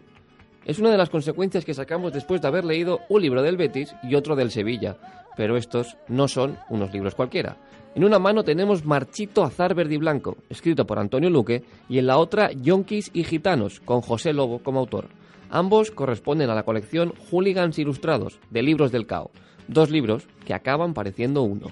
Es 0.65 0.79
una 0.79 0.89
de 0.89 0.97
las 0.97 1.11
consecuencias 1.11 1.63
que 1.63 1.75
sacamos 1.75 2.11
después 2.11 2.41
de 2.41 2.47
haber 2.47 2.65
leído 2.65 3.01
un 3.07 3.21
libro 3.21 3.43
del 3.43 3.57
Betis 3.57 3.93
y 4.01 4.15
otro 4.15 4.35
del 4.35 4.49
Sevilla, 4.49 4.97
pero 5.37 5.55
estos 5.55 5.95
no 6.07 6.27
son 6.27 6.57
unos 6.71 6.91
libros 6.91 7.13
cualquiera. 7.13 7.55
En 7.93 8.03
una 8.03 8.17
mano 8.17 8.43
tenemos 8.43 8.83
Marchito 8.83 9.43
Azar 9.43 9.75
Verde 9.75 9.93
y 9.93 9.97
Blanco, 9.97 10.37
escrito 10.49 10.87
por 10.87 10.97
Antonio 10.97 11.29
Luque, 11.29 11.63
y 11.87 11.99
en 11.99 12.07
la 12.07 12.17
otra 12.17 12.51
Yonkis 12.51 13.11
y 13.13 13.25
Gitanos, 13.25 13.79
con 13.79 14.01
José 14.01 14.33
Lobo 14.33 14.57
como 14.57 14.79
autor. 14.79 15.09
Ambos 15.51 15.91
corresponden 15.91 16.49
a 16.49 16.55
la 16.55 16.63
colección 16.63 17.13
Hooligans 17.29 17.77
Ilustrados, 17.77 18.39
de 18.49 18.63
libros 18.63 18.91
del 18.91 19.05
CAO. 19.05 19.29
Dos 19.67 19.89
libros 19.89 20.27
que 20.45 20.53
acaban 20.53 20.93
pareciendo 20.93 21.43
uno. 21.43 21.67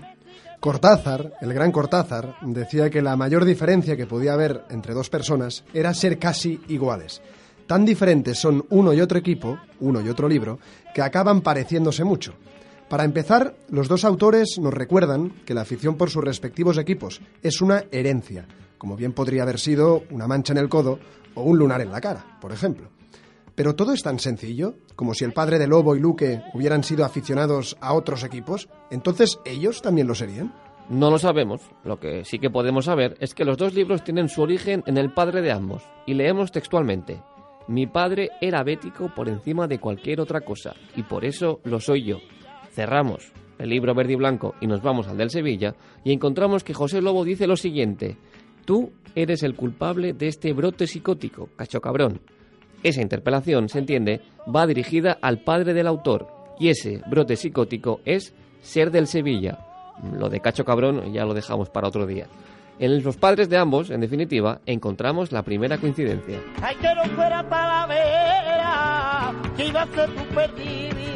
Cortázar, 0.60 1.34
el 1.42 1.54
gran 1.54 1.72
Cortázar, 1.72 2.36
decía 2.42 2.90
que 2.90 3.02
la 3.02 3.16
mayor 3.16 3.46
diferencia 3.46 3.98
que 3.98 4.06
podía 4.06 4.34
haber 4.34 4.64
entre 4.70 4.94
dos 4.94 5.10
personas 5.10 5.64
era 5.74 5.94
ser 5.94 6.20
casi 6.20 6.62
iguales. 6.68 7.22
Tan 7.66 7.84
diferentes 7.84 8.38
son 8.38 8.66
uno 8.70 8.94
y 8.94 9.02
otro 9.02 9.18
equipo, 9.18 9.58
uno 9.80 10.02
y 10.02 10.10
otro 10.10 10.30
libro, 10.30 10.60
que 10.94 11.02
acaban 11.02 11.42
pareciéndose 11.42 12.04
mucho. 12.04 12.34
Para 12.90 13.06
empezar, 13.06 13.56
los 13.70 13.88
dos 13.88 14.04
autores 14.04 14.60
nos 14.60 14.74
recuerdan 14.74 15.32
que 15.46 15.54
la 15.54 15.62
afición 15.62 15.96
por 15.96 16.10
sus 16.10 16.24
respectivos 16.24 16.78
equipos 16.78 17.22
es 17.42 17.62
una 17.62 17.86
herencia, 17.92 18.46
como 18.78 18.98
bien 18.98 19.14
podría 19.14 19.44
haber 19.44 19.60
sido 19.60 20.04
una 20.12 20.28
mancha 20.28 20.54
en 20.54 20.60
el 20.60 20.70
codo 20.70 21.00
o 21.34 21.44
un 21.44 21.58
lunar 21.58 21.82
en 21.82 21.92
la 21.92 22.02
cara, 22.02 22.38
por 22.40 22.52
ejemplo. 22.52 22.90
Pero 23.56 23.76
todo 23.76 23.94
es 23.94 24.04
tan 24.04 24.20
sencillo, 24.20 24.76
como 24.96 25.14
si 25.14 25.26
el 25.26 25.34
padre 25.34 25.60
de 25.60 25.68
Lobo 25.68 25.96
y 25.96 26.00
Luque 26.00 26.42
hubieran 26.54 26.84
sido 26.84 27.06
aficionados 27.06 27.78
a 27.82 27.94
otros 27.94 28.24
equipos, 28.24 28.70
entonces 28.90 29.40
ellos 29.46 29.82
también 29.82 30.08
lo 30.08 30.16
serían. 30.16 30.54
No 30.90 31.10
lo 31.10 31.18
sabemos. 31.18 31.62
Lo 31.84 32.00
que 32.00 32.26
sí 32.26 32.40
que 32.40 32.50
podemos 32.50 32.86
saber 32.86 33.16
es 33.20 33.34
que 33.34 33.46
los 33.46 33.58
dos 33.58 33.74
libros 33.74 34.04
tienen 34.04 34.30
su 34.30 34.42
origen 34.42 34.84
en 34.88 34.98
el 34.98 35.14
padre 35.14 35.42
de 35.42 35.52
ambos. 35.52 35.84
Y 36.06 36.14
leemos 36.14 36.52
textualmente. 36.52 37.22
Mi 37.68 37.88
padre 37.88 38.32
era 38.42 38.64
bético 38.64 39.14
por 39.16 39.30
encima 39.30 39.68
de 39.68 39.80
cualquier 39.80 40.20
otra 40.20 40.42
cosa, 40.42 40.74
y 40.96 41.04
por 41.04 41.24
eso 41.24 41.62
lo 41.64 41.80
soy 41.80 42.04
yo. 42.04 42.18
Cerramos 42.72 43.32
el 43.60 43.70
libro 43.70 43.94
verde 43.94 44.14
y 44.14 44.16
blanco 44.16 44.56
y 44.60 44.68
nos 44.68 44.82
vamos 44.82 45.08
al 45.08 45.18
del 45.18 45.30
Sevilla, 45.30 45.76
y 46.04 46.12
encontramos 46.12 46.64
que 46.64 46.74
José 46.74 47.02
Lobo 47.02 47.24
dice 47.24 47.48
lo 47.48 47.56
siguiente. 47.56 48.18
Tú 48.66 48.92
eres 49.16 49.44
el 49.44 49.56
culpable 49.56 50.14
de 50.14 50.28
este 50.28 50.52
brote 50.54 50.88
psicótico, 50.88 51.50
cacho 51.56 51.80
cabrón. 51.80 52.22
Esa 52.84 53.02
interpelación, 53.02 53.70
se 53.70 53.80
entiende, 53.80 54.22
va 54.54 54.66
dirigida 54.66 55.18
al 55.22 55.40
padre 55.40 55.74
del 55.74 55.88
autor, 55.88 56.28
y 56.60 56.70
ese 56.70 57.02
brote 57.10 57.36
psicótico 57.36 58.02
es 58.06 58.34
ser 58.62 58.92
del 58.92 59.08
Sevilla. 59.08 59.60
Lo 60.14 60.30
de 60.30 60.40
cacho 60.40 60.66
cabrón 60.66 61.14
ya 61.14 61.26
lo 61.26 61.34
dejamos 61.34 61.70
para 61.70 61.88
otro 61.88 62.06
día. 62.06 62.28
En 62.80 63.04
los 63.04 63.18
padres 63.18 63.50
de 63.50 63.58
ambos, 63.58 63.92
en 63.92 64.02
definitiva, 64.02 64.62
encontramos 64.66 65.32
la 65.32 65.44
primera 65.44 65.78
coincidencia. 65.78 66.40
Que 66.82 66.96
no 66.96 67.04
fuera 67.16 67.46
que 69.56 69.68
iba 69.68 69.82
a 69.84 69.88
ser 69.88 70.10
tu 70.10 70.24
perdición. 70.34 71.12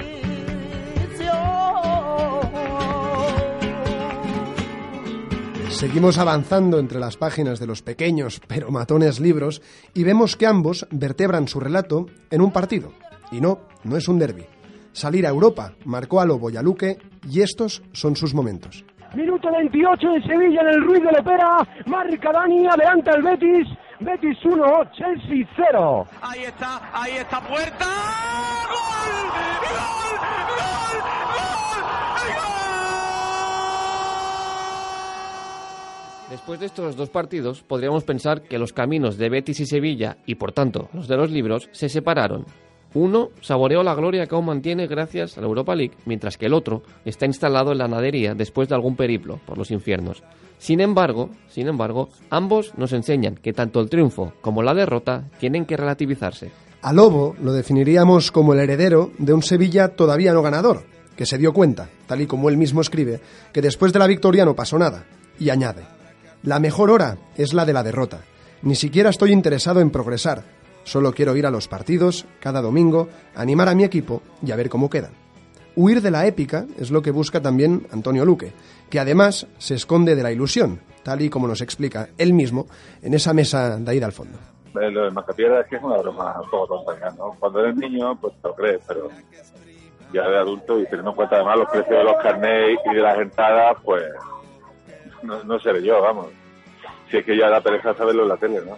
Seguimos 5.75 6.17
avanzando 6.17 6.79
entre 6.79 6.99
las 6.99 7.17
páginas 7.17 7.59
de 7.59 7.67
los 7.67 7.81
pequeños 7.81 8.41
pero 8.47 8.71
matones 8.71 9.19
libros 9.19 9.61
y 9.93 10.05
vemos 10.05 10.37
que 10.37 10.47
ambos 10.47 10.87
vertebran 10.89 11.49
su 11.49 11.59
relato 11.59 12.05
en 12.31 12.39
un 12.39 12.51
partido. 12.51 12.93
Y 13.29 13.41
no, 13.41 13.59
no 13.83 13.97
es 13.97 14.07
un 14.07 14.17
derby. 14.17 14.45
Salir 14.93 15.27
a 15.27 15.29
Europa 15.29 15.73
marcó 15.83 16.21
a 16.21 16.25
Lobo 16.25 16.49
y 16.49 16.55
a 16.55 16.61
Luque 16.61 16.97
y 17.29 17.41
estos 17.41 17.83
son 17.91 18.15
sus 18.15 18.33
momentos. 18.33 18.85
Minuto 19.15 19.51
28 19.51 20.15
en 20.15 20.23
Sevilla 20.23 20.61
en 20.61 20.67
el 20.69 20.81
Ruiz 20.81 21.03
de 21.03 21.11
Lepera. 21.11 21.57
Marca 21.87 22.31
Dani, 22.31 22.67
adelanta 22.67 23.11
el 23.11 23.23
Betis. 23.23 23.67
Betis 23.99 24.37
1, 24.45 24.65
Chelsea 24.93 25.45
0. 25.57 26.07
Ahí 26.21 26.43
está, 26.43 26.89
ahí 26.93 27.17
está 27.17 27.41
puerta. 27.41 27.85
¡Gol! 28.69 29.29
¡Gol! 29.29 30.19
¡Gol! 30.21 31.24
Después 36.29 36.59
de 36.59 36.65
estos 36.65 36.95
dos 36.95 37.09
partidos, 37.11 37.61
podríamos 37.61 38.03
pensar 38.03 38.41
que 38.41 38.57
los 38.57 38.73
caminos 38.73 39.17
de 39.17 39.29
Betis 39.29 39.59
y 39.59 39.65
Sevilla, 39.67 40.17
y 40.25 40.35
por 40.35 40.51
tanto 40.51 40.89
los 40.91 41.07
de 41.07 41.17
los 41.17 41.29
libros, 41.29 41.69
se 41.71 41.87
separaron. 41.87 42.45
Uno 42.95 43.29
saboreó 43.41 43.83
la 43.83 43.93
gloria 43.93 44.25
que 44.25 44.33
aún 44.33 44.45
mantiene 44.45 44.87
gracias 44.87 45.37
a 45.37 45.41
la 45.41 45.47
Europa 45.47 45.75
League, 45.75 45.95
mientras 46.05 46.37
que 46.37 46.47
el 46.47 46.53
otro 46.53 46.81
está 47.03 47.25
instalado 47.25 47.73
en 47.73 47.77
la 47.77 47.87
nadería 47.87 48.33
después 48.33 48.69
de 48.69 48.75
algún 48.75 48.95
periplo 48.95 49.39
por 49.45 49.57
los 49.57 49.69
infiernos. 49.69 50.23
Sin 50.57 50.81
embargo, 50.81 51.29
sin 51.47 51.67
embargo, 51.67 52.09
ambos 52.29 52.73
nos 52.75 52.93
enseñan 52.93 53.35
que 53.35 53.53
tanto 53.53 53.79
el 53.79 53.89
triunfo 53.89 54.33
como 54.41 54.63
la 54.63 54.73
derrota 54.73 55.25
tienen 55.39 55.65
que 55.65 55.77
relativizarse. 55.77 56.51
A 56.81 56.93
Lobo 56.93 57.35
lo 57.41 57.51
definiríamos 57.51 58.31
como 58.31 58.53
el 58.53 58.61
heredero 58.61 59.11
de 59.19 59.33
un 59.33 59.43
Sevilla 59.43 59.89
todavía 59.89 60.33
no 60.33 60.41
ganador, 60.41 60.85
que 61.15 61.25
se 61.25 61.37
dio 61.37 61.53
cuenta, 61.53 61.89
tal 62.07 62.21
y 62.21 62.27
como 62.27 62.49
él 62.49 62.57
mismo 62.57 62.81
escribe, 62.81 63.19
que 63.51 63.61
después 63.61 63.91
de 63.91 63.99
la 63.99 64.07
victoria 64.07 64.45
no 64.45 64.55
pasó 64.55 64.79
nada, 64.79 65.05
y 65.37 65.49
añade, 65.49 65.83
la 66.45 66.59
mejor 66.59 66.91
hora 66.91 67.17
es 67.35 67.53
la 67.53 67.65
de 67.65 67.73
la 67.73 67.83
derrota. 67.83 68.21
Ni 68.61 68.75
siquiera 68.75 69.09
estoy 69.09 69.31
interesado 69.31 69.81
en 69.81 69.89
progresar, 69.89 70.43
solo 70.83 71.11
quiero 71.11 71.35
ir 71.35 71.45
a 71.45 71.51
los 71.51 71.67
partidos 71.67 72.25
cada 72.39 72.61
domingo, 72.61 73.09
animar 73.35 73.67
a 73.67 73.75
mi 73.75 73.83
equipo 73.83 74.21
y 74.45 74.51
a 74.51 74.55
ver 74.55 74.69
cómo 74.69 74.89
quedan. 74.89 75.11
Huir 75.75 76.01
de 76.01 76.11
la 76.11 76.25
épica 76.25 76.65
es 76.79 76.91
lo 76.91 77.01
que 77.01 77.11
busca 77.11 77.41
también 77.41 77.87
Antonio 77.91 78.23
Luque, 78.23 78.53
que 78.89 78.99
además 78.99 79.47
se 79.57 79.75
esconde 79.75 80.15
de 80.15 80.23
la 80.23 80.31
ilusión, 80.31 80.79
tal 81.03 81.21
y 81.21 81.29
como 81.29 81.47
nos 81.47 81.61
explica 81.61 82.09
él 82.17 82.31
mismo 82.31 82.67
en 83.01 83.13
esa 83.13 83.33
mesa 83.33 83.77
de 83.77 83.91
ahí 83.91 84.01
al 84.01 84.13
fondo. 84.13 84.37
Lo 84.73 85.05
de 85.05 85.11
Macapiedra 85.11 85.61
es 85.61 85.67
que 85.67 85.77
es 85.77 85.83
una 85.83 85.97
broma 85.97 86.39
un 86.41 86.49
poco 86.49 86.83
tonta, 86.85 87.11
¿no? 87.17 87.35
Cuando 87.39 87.59
eres 87.61 87.75
niño, 87.75 88.17
pues 88.19 88.33
lo 88.43 88.53
crees, 88.53 88.81
pero 88.87 89.09
ya 90.13 90.27
de 90.27 90.37
adulto 90.37 90.79
y 90.79 90.83
teniendo 90.85 91.09
en 91.09 91.15
cuenta 91.15 91.35
además 91.37 91.57
los 91.59 91.69
precios 91.69 91.97
de 91.97 92.03
los 92.03 92.21
carnets 92.21 92.81
y 92.91 92.95
de 92.95 93.01
las 93.01 93.17
entradas, 93.17 93.77
pues 93.83 94.03
no, 95.25 95.43
no 95.43 95.59
seré 95.59 95.83
yo, 95.83 96.01
vamos. 96.01 96.27
Si 97.09 97.17
es 97.17 97.25
que 97.25 97.37
ya 97.37 97.49
da 97.49 97.61
pereza 97.61 97.93
saberlo 97.93 98.23
en 98.23 98.29
la 98.29 98.37
tele, 98.37 98.61
¿no? 98.65 98.77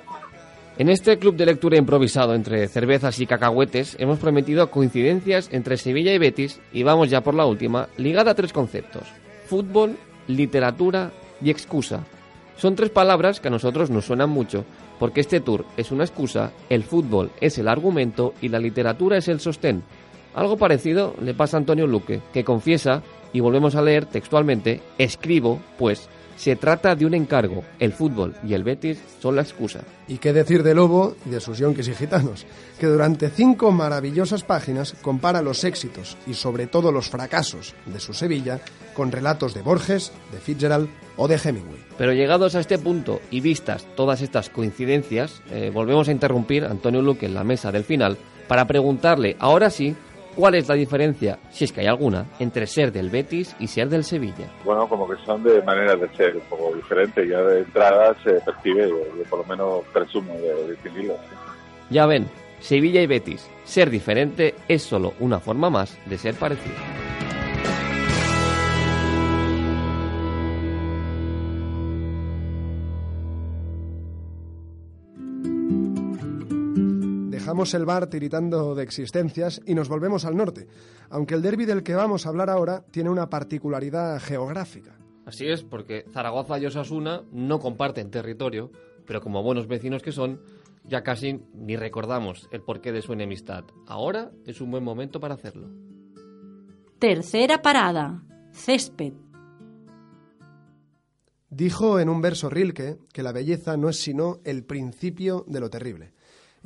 En 0.77 0.89
este 0.89 1.17
club 1.17 1.35
de 1.35 1.47
lectura 1.47 1.77
improvisado 1.77 2.35
entre 2.35 2.67
cervezas 2.67 3.19
y 3.19 3.25
cacahuetes 3.25 3.95
hemos 3.99 4.19
prometido 4.19 4.69
coincidencias 4.69 5.49
entre 5.51 5.75
Sevilla 5.75 6.13
y 6.13 6.19
Betis 6.19 6.61
y 6.71 6.83
vamos 6.83 7.09
ya 7.09 7.21
por 7.21 7.33
la 7.33 7.47
última, 7.47 7.87
ligada 7.97 8.31
a 8.31 8.35
tres 8.35 8.53
conceptos. 8.53 9.07
Fútbol, 9.47 9.97
literatura 10.27 11.11
y 11.41 11.49
excusa. 11.49 12.03
Son 12.57 12.75
tres 12.75 12.91
palabras 12.91 13.39
que 13.39 13.47
a 13.47 13.51
nosotros 13.51 13.89
nos 13.89 14.05
suenan 14.05 14.29
mucho, 14.29 14.65
porque 14.99 15.21
este 15.21 15.39
tour 15.39 15.65
es 15.77 15.91
una 15.91 16.03
excusa, 16.03 16.51
el 16.69 16.83
fútbol 16.83 17.31
es 17.41 17.57
el 17.57 17.67
argumento 17.67 18.35
y 18.39 18.49
la 18.49 18.59
literatura 18.59 19.17
es 19.17 19.27
el 19.27 19.39
sostén. 19.39 19.81
Algo 20.35 20.57
parecido 20.57 21.15
le 21.21 21.33
pasa 21.33 21.57
a 21.57 21.59
Antonio 21.59 21.87
Luque, 21.87 22.21
que 22.33 22.43
confiesa, 22.43 23.01
y 23.33 23.39
volvemos 23.39 23.75
a 23.75 23.81
leer 23.81 24.05
textualmente, 24.05 24.81
escribo, 24.99 25.59
pues, 25.77 26.07
se 26.37 26.55
trata 26.55 26.95
de 26.95 27.05
un 27.05 27.13
encargo. 27.13 27.63
El 27.79 27.91
fútbol 27.91 28.35
y 28.47 28.53
el 28.53 28.63
Betis 28.63 28.99
son 29.19 29.35
la 29.35 29.41
excusa. 29.41 29.81
Y 30.07 30.19
qué 30.19 30.31
decir 30.31 30.63
de 30.63 30.73
Lobo 30.73 31.15
y 31.25 31.31
de 31.31 31.41
sus 31.41 31.57
yonkis 31.57 31.89
y 31.89 31.95
gitanos, 31.95 32.45
que 32.79 32.87
durante 32.87 33.29
cinco 33.29 33.71
maravillosas 33.71 34.43
páginas 34.43 34.95
compara 35.01 35.41
los 35.41 35.63
éxitos 35.63 36.15
y 36.25 36.35
sobre 36.35 36.67
todo 36.67 36.91
los 36.91 37.09
fracasos 37.09 37.73
de 37.85 37.99
su 37.99 38.13
Sevilla 38.13 38.61
con 38.93 39.11
relatos 39.11 39.53
de 39.53 39.61
Borges, 39.61 40.13
de 40.31 40.39
Fitzgerald 40.39 40.87
o 41.17 41.27
de 41.27 41.39
Hemingway. 41.43 41.83
Pero 41.97 42.13
llegados 42.13 42.55
a 42.55 42.59
este 42.59 42.77
punto 42.77 43.19
y 43.31 43.41
vistas 43.41 43.85
todas 43.95 44.21
estas 44.21 44.49
coincidencias, 44.49 45.41
eh, 45.51 45.71
volvemos 45.73 46.07
a 46.07 46.11
interrumpir 46.11 46.63
a 46.63 46.71
Antonio 46.71 47.01
Luque 47.01 47.25
en 47.25 47.33
la 47.33 47.43
mesa 47.43 47.71
del 47.71 47.83
final 47.83 48.17
para 48.47 48.65
preguntarle, 48.65 49.35
ahora 49.39 49.69
sí, 49.69 49.95
cuál 50.37 50.53
es 50.55 50.69
la 50.69 50.75
diferencia, 50.75 51.39
si 51.49 51.65
es 51.65 51.71
que 51.71 51.81
hay 51.81 51.87
alguna, 51.87 52.27
entre 52.39 52.67
ser 52.67 52.91
del 52.91 53.09
Betis 53.09 53.55
y 53.59 53.67
ser 53.67 53.89
del 53.89 54.03
Sevilla. 54.03 54.45
Bueno, 54.63 54.87
como 54.87 55.09
que 55.09 55.15
son 55.25 55.43
de 55.43 55.61
maneras 55.63 55.99
de 55.99 56.07
ser 56.15 56.35
un 56.35 56.43
poco 56.43 56.75
diferentes. 56.75 57.27
Ya 57.27 57.41
de 57.41 57.59
entrada 57.59 58.15
se 58.23 58.33
percibe, 58.41 58.87
yo 58.87 59.23
por 59.29 59.39
lo 59.39 59.45
menos 59.45 59.83
presumo 59.91 60.33
de 60.35 60.71
distinguirlo. 60.71 61.15
¿sí? 61.15 61.35
Ya 61.89 62.05
ven, 62.05 62.27
Sevilla 62.59 63.01
y 63.01 63.07
Betis, 63.07 63.49
ser 63.63 63.89
diferente 63.89 64.53
es 64.67 64.83
solo 64.83 65.13
una 65.19 65.39
forma 65.39 65.69
más 65.71 65.97
de 66.05 66.17
ser 66.17 66.35
parecido. 66.35 66.75
Dejamos 77.47 77.73
el 77.75 77.85
bar 77.85 78.07
tiritando 78.07 78.75
de 78.75 78.83
existencias 78.83 79.61
y 79.65 79.73
nos 79.73 79.87
volvemos 79.87 80.25
al 80.25 80.35
norte, 80.35 80.67
aunque 81.09 81.33
el 81.33 81.41
derby 81.41 81.63
del 81.63 81.81
que 81.81 81.95
vamos 81.95 82.25
a 82.25 82.29
hablar 82.29 82.49
ahora 82.49 82.83
tiene 82.91 83.09
una 83.09 83.29
particularidad 83.29 84.19
geográfica. 84.19 84.99
Así 85.25 85.47
es, 85.47 85.63
porque 85.63 86.03
Zaragoza 86.11 86.59
y 86.59 86.65
Osasuna 86.65 87.23
no 87.31 87.59
comparten 87.59 88.11
territorio, 88.11 88.69
pero 89.05 89.21
como 89.21 89.43
buenos 89.43 89.65
vecinos 89.65 90.01
que 90.01 90.11
son, 90.11 90.41
ya 90.83 91.03
casi 91.03 91.39
ni 91.53 91.77
recordamos 91.77 92.49
el 92.51 92.63
porqué 92.63 92.91
de 92.91 93.01
su 93.01 93.13
enemistad. 93.13 93.63
Ahora 93.85 94.29
es 94.45 94.59
un 94.59 94.69
buen 94.69 94.83
momento 94.83 95.21
para 95.21 95.35
hacerlo. 95.35 95.69
Tercera 96.99 97.61
parada. 97.61 98.25
Césped. 98.51 99.13
Dijo 101.49 102.01
en 102.01 102.09
un 102.09 102.19
verso 102.19 102.49
Rilke 102.49 102.97
que 103.13 103.23
la 103.23 103.31
belleza 103.31 103.77
no 103.77 103.87
es 103.87 104.01
sino 104.01 104.41
el 104.43 104.65
principio 104.65 105.45
de 105.47 105.61
lo 105.61 105.69
terrible. 105.69 106.16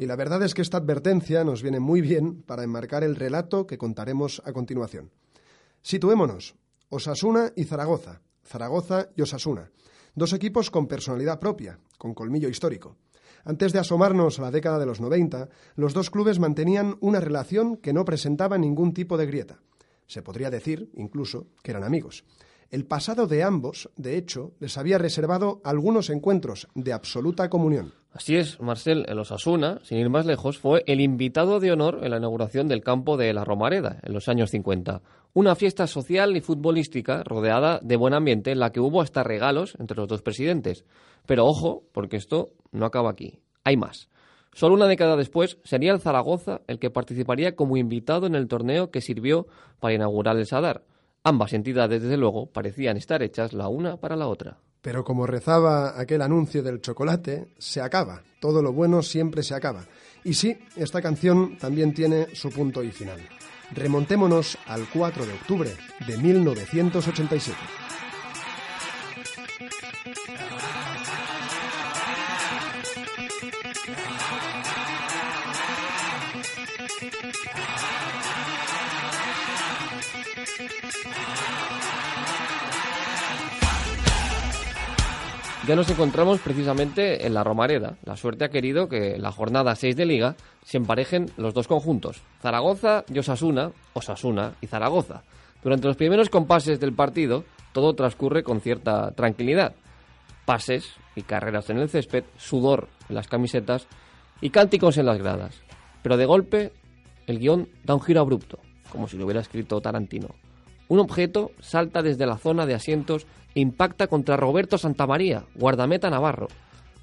Y 0.01 0.07
la 0.07 0.15
verdad 0.15 0.41
es 0.41 0.55
que 0.55 0.63
esta 0.63 0.77
advertencia 0.77 1.43
nos 1.43 1.61
viene 1.61 1.79
muy 1.79 2.01
bien 2.01 2.41
para 2.41 2.63
enmarcar 2.63 3.03
el 3.03 3.15
relato 3.15 3.67
que 3.67 3.77
contaremos 3.77 4.41
a 4.43 4.51
continuación. 4.51 5.11
Situémonos. 5.83 6.55
Osasuna 6.89 7.53
y 7.55 7.65
Zaragoza. 7.65 8.19
Zaragoza 8.43 9.09
y 9.15 9.21
Osasuna. 9.21 9.69
Dos 10.15 10.33
equipos 10.33 10.71
con 10.71 10.87
personalidad 10.87 11.39
propia, 11.39 11.77
con 11.99 12.15
colmillo 12.15 12.49
histórico. 12.49 12.97
Antes 13.45 13.73
de 13.73 13.77
asomarnos 13.77 14.39
a 14.39 14.41
la 14.41 14.49
década 14.49 14.79
de 14.79 14.87
los 14.87 14.99
90, 14.99 15.49
los 15.75 15.93
dos 15.93 16.09
clubes 16.09 16.39
mantenían 16.39 16.97
una 16.99 17.19
relación 17.19 17.77
que 17.77 17.93
no 17.93 18.03
presentaba 18.03 18.57
ningún 18.57 18.95
tipo 18.95 19.17
de 19.17 19.27
grieta. 19.27 19.59
Se 20.07 20.23
podría 20.23 20.49
decir, 20.49 20.89
incluso, 20.95 21.45
que 21.61 21.69
eran 21.69 21.83
amigos. 21.83 22.25
El 22.71 22.85
pasado 22.85 23.27
de 23.27 23.43
ambos, 23.43 23.89
de 23.97 24.17
hecho, 24.17 24.53
les 24.61 24.77
había 24.77 24.97
reservado 24.97 25.59
algunos 25.65 26.09
encuentros 26.09 26.69
de 26.73 26.93
absoluta 26.93 27.49
comunión. 27.49 27.91
Así 28.13 28.37
es, 28.37 28.61
Marcel, 28.61 29.05
el 29.09 29.19
Osasuna, 29.19 29.81
sin 29.83 29.97
ir 29.97 30.09
más 30.09 30.25
lejos, 30.25 30.57
fue 30.57 30.81
el 30.87 31.01
invitado 31.01 31.59
de 31.59 31.73
honor 31.73 31.99
en 32.01 32.11
la 32.11 32.17
inauguración 32.17 32.69
del 32.69 32.81
campo 32.81 33.17
de 33.17 33.33
la 33.33 33.43
Romareda 33.43 33.99
en 34.03 34.13
los 34.13 34.29
años 34.29 34.51
50. 34.51 35.01
Una 35.33 35.55
fiesta 35.55 35.85
social 35.85 36.37
y 36.37 36.39
futbolística 36.39 37.23
rodeada 37.23 37.81
de 37.83 37.97
buen 37.97 38.13
ambiente 38.13 38.53
en 38.53 38.59
la 38.59 38.71
que 38.71 38.79
hubo 38.79 39.01
hasta 39.01 39.21
regalos 39.21 39.75
entre 39.77 39.97
los 39.97 40.07
dos 40.07 40.21
presidentes. 40.21 40.85
Pero 41.25 41.47
ojo, 41.47 41.83
porque 41.91 42.15
esto 42.15 42.53
no 42.71 42.85
acaba 42.85 43.11
aquí. 43.11 43.41
Hay 43.65 43.75
más. 43.75 44.07
Solo 44.53 44.75
una 44.75 44.87
década 44.87 45.17
después 45.17 45.57
sería 45.65 45.91
el 45.91 45.99
Zaragoza 45.99 46.61
el 46.67 46.79
que 46.79 46.89
participaría 46.89 47.53
como 47.57 47.75
invitado 47.75 48.27
en 48.27 48.35
el 48.35 48.47
torneo 48.47 48.91
que 48.91 49.01
sirvió 49.01 49.47
para 49.81 49.93
inaugurar 49.93 50.37
el 50.37 50.45
Sadar. 50.45 50.85
Ambas 51.23 51.53
entidades, 51.53 52.01
desde 52.01 52.17
luego, 52.17 52.47
parecían 52.47 52.97
estar 52.97 53.21
hechas 53.21 53.53
la 53.53 53.67
una 53.67 53.97
para 53.97 54.15
la 54.15 54.27
otra. 54.27 54.57
Pero 54.81 55.03
como 55.03 55.27
rezaba 55.27 55.99
aquel 55.99 56.23
anuncio 56.23 56.63
del 56.63 56.81
chocolate, 56.81 57.53
se 57.59 57.79
acaba. 57.79 58.23
Todo 58.39 58.63
lo 58.63 58.73
bueno 58.73 59.03
siempre 59.03 59.43
se 59.43 59.53
acaba. 59.53 59.85
Y 60.23 60.33
sí, 60.33 60.57
esta 60.75 61.01
canción 61.01 61.57
también 61.59 61.93
tiene 61.93 62.35
su 62.35 62.49
punto 62.49 62.81
y 62.81 62.91
final. 62.91 63.19
Remontémonos 63.71 64.57
al 64.65 64.87
4 64.91 65.25
de 65.27 65.33
octubre 65.33 65.69
de 66.07 66.17
1987. 66.17 67.80
Ya 85.71 85.77
nos 85.77 85.89
encontramos 85.89 86.41
precisamente 86.41 87.25
en 87.25 87.33
la 87.33 87.45
Romareda. 87.45 87.95
La 88.03 88.17
suerte 88.17 88.43
ha 88.43 88.49
querido 88.49 88.89
que 88.89 89.17
la 89.17 89.31
jornada 89.31 89.73
6 89.73 89.95
de 89.95 90.05
Liga 90.05 90.35
se 90.65 90.75
emparejen 90.75 91.31
los 91.37 91.53
dos 91.53 91.69
conjuntos, 91.69 92.21
Zaragoza 92.41 93.05
y 93.07 93.17
Osasuna, 93.19 93.71
Osasuna 93.93 94.55
y 94.59 94.67
Zaragoza. 94.67 95.23
Durante 95.63 95.87
los 95.87 95.95
primeros 95.95 96.29
compases 96.29 96.81
del 96.81 96.91
partido, 96.91 97.45
todo 97.71 97.93
transcurre 97.93 98.43
con 98.43 98.59
cierta 98.59 99.11
tranquilidad. 99.11 99.73
Pases 100.43 100.91
y 101.15 101.21
carreras 101.21 101.69
en 101.69 101.77
el 101.77 101.87
césped, 101.87 102.25
sudor 102.35 102.89
en 103.07 103.15
las 103.15 103.29
camisetas 103.29 103.87
y 104.41 104.49
cánticos 104.49 104.97
en 104.97 105.05
las 105.05 105.19
gradas. 105.19 105.61
Pero 106.03 106.17
de 106.17 106.25
golpe, 106.25 106.73
el 107.27 107.39
guion 107.39 107.69
da 107.85 107.95
un 107.95 108.01
giro 108.01 108.19
abrupto, 108.19 108.59
como 108.91 109.07
si 109.07 109.17
lo 109.17 109.23
hubiera 109.23 109.39
escrito 109.39 109.79
Tarantino. 109.79 110.35
Un 110.89 110.99
objeto 110.99 111.51
salta 111.61 112.01
desde 112.01 112.25
la 112.25 112.37
zona 112.37 112.65
de 112.65 112.73
asientos 112.73 113.25
impacta 113.55 114.07
contra 114.07 114.37
Roberto 114.37 114.77
Santamaría, 114.77 115.45
guardameta 115.55 116.09
navarro. 116.09 116.47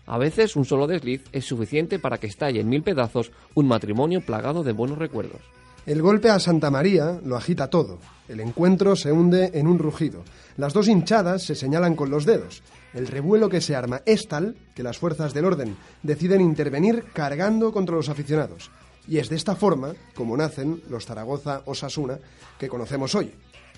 A 0.06 0.16
veces 0.16 0.56
un 0.56 0.64
solo 0.64 0.86
desliz 0.86 1.24
es 1.32 1.44
suficiente 1.44 1.98
para 1.98 2.18
que 2.18 2.26
estalle 2.26 2.60
en 2.60 2.68
mil 2.68 2.82
pedazos 2.82 3.30
un 3.54 3.68
matrimonio 3.68 4.22
plagado 4.22 4.62
de 4.62 4.72
buenos 4.72 4.98
recuerdos. 4.98 5.42
El 5.84 6.02
golpe 6.02 6.30
a 6.30 6.38
Santa 6.38 6.70
María 6.70 7.20
lo 7.24 7.36
agita 7.36 7.68
todo. 7.68 7.98
El 8.28 8.40
encuentro 8.40 8.94
se 8.96 9.12
hunde 9.12 9.50
en 9.54 9.66
un 9.66 9.78
rugido. 9.78 10.22
Las 10.56 10.72
dos 10.72 10.88
hinchadas 10.88 11.42
se 11.42 11.54
señalan 11.54 11.94
con 11.94 12.10
los 12.10 12.26
dedos. 12.26 12.62
El 12.92 13.06
revuelo 13.06 13.48
que 13.48 13.60
se 13.60 13.76
arma 13.76 14.02
es 14.04 14.28
tal 14.28 14.56
que 14.74 14.82
las 14.82 14.98
fuerzas 14.98 15.32
del 15.32 15.46
orden 15.46 15.76
deciden 16.02 16.40
intervenir 16.40 17.04
cargando 17.12 17.72
contra 17.72 17.96
los 17.96 18.08
aficionados. 18.08 18.70
Y 19.06 19.18
es 19.18 19.30
de 19.30 19.36
esta 19.36 19.56
forma 19.56 19.94
como 20.14 20.36
nacen 20.36 20.82
los 20.90 21.06
Zaragoza-Osasuna 21.06 22.18
que 22.58 22.68
conocemos 22.68 23.14
hoy 23.14 23.32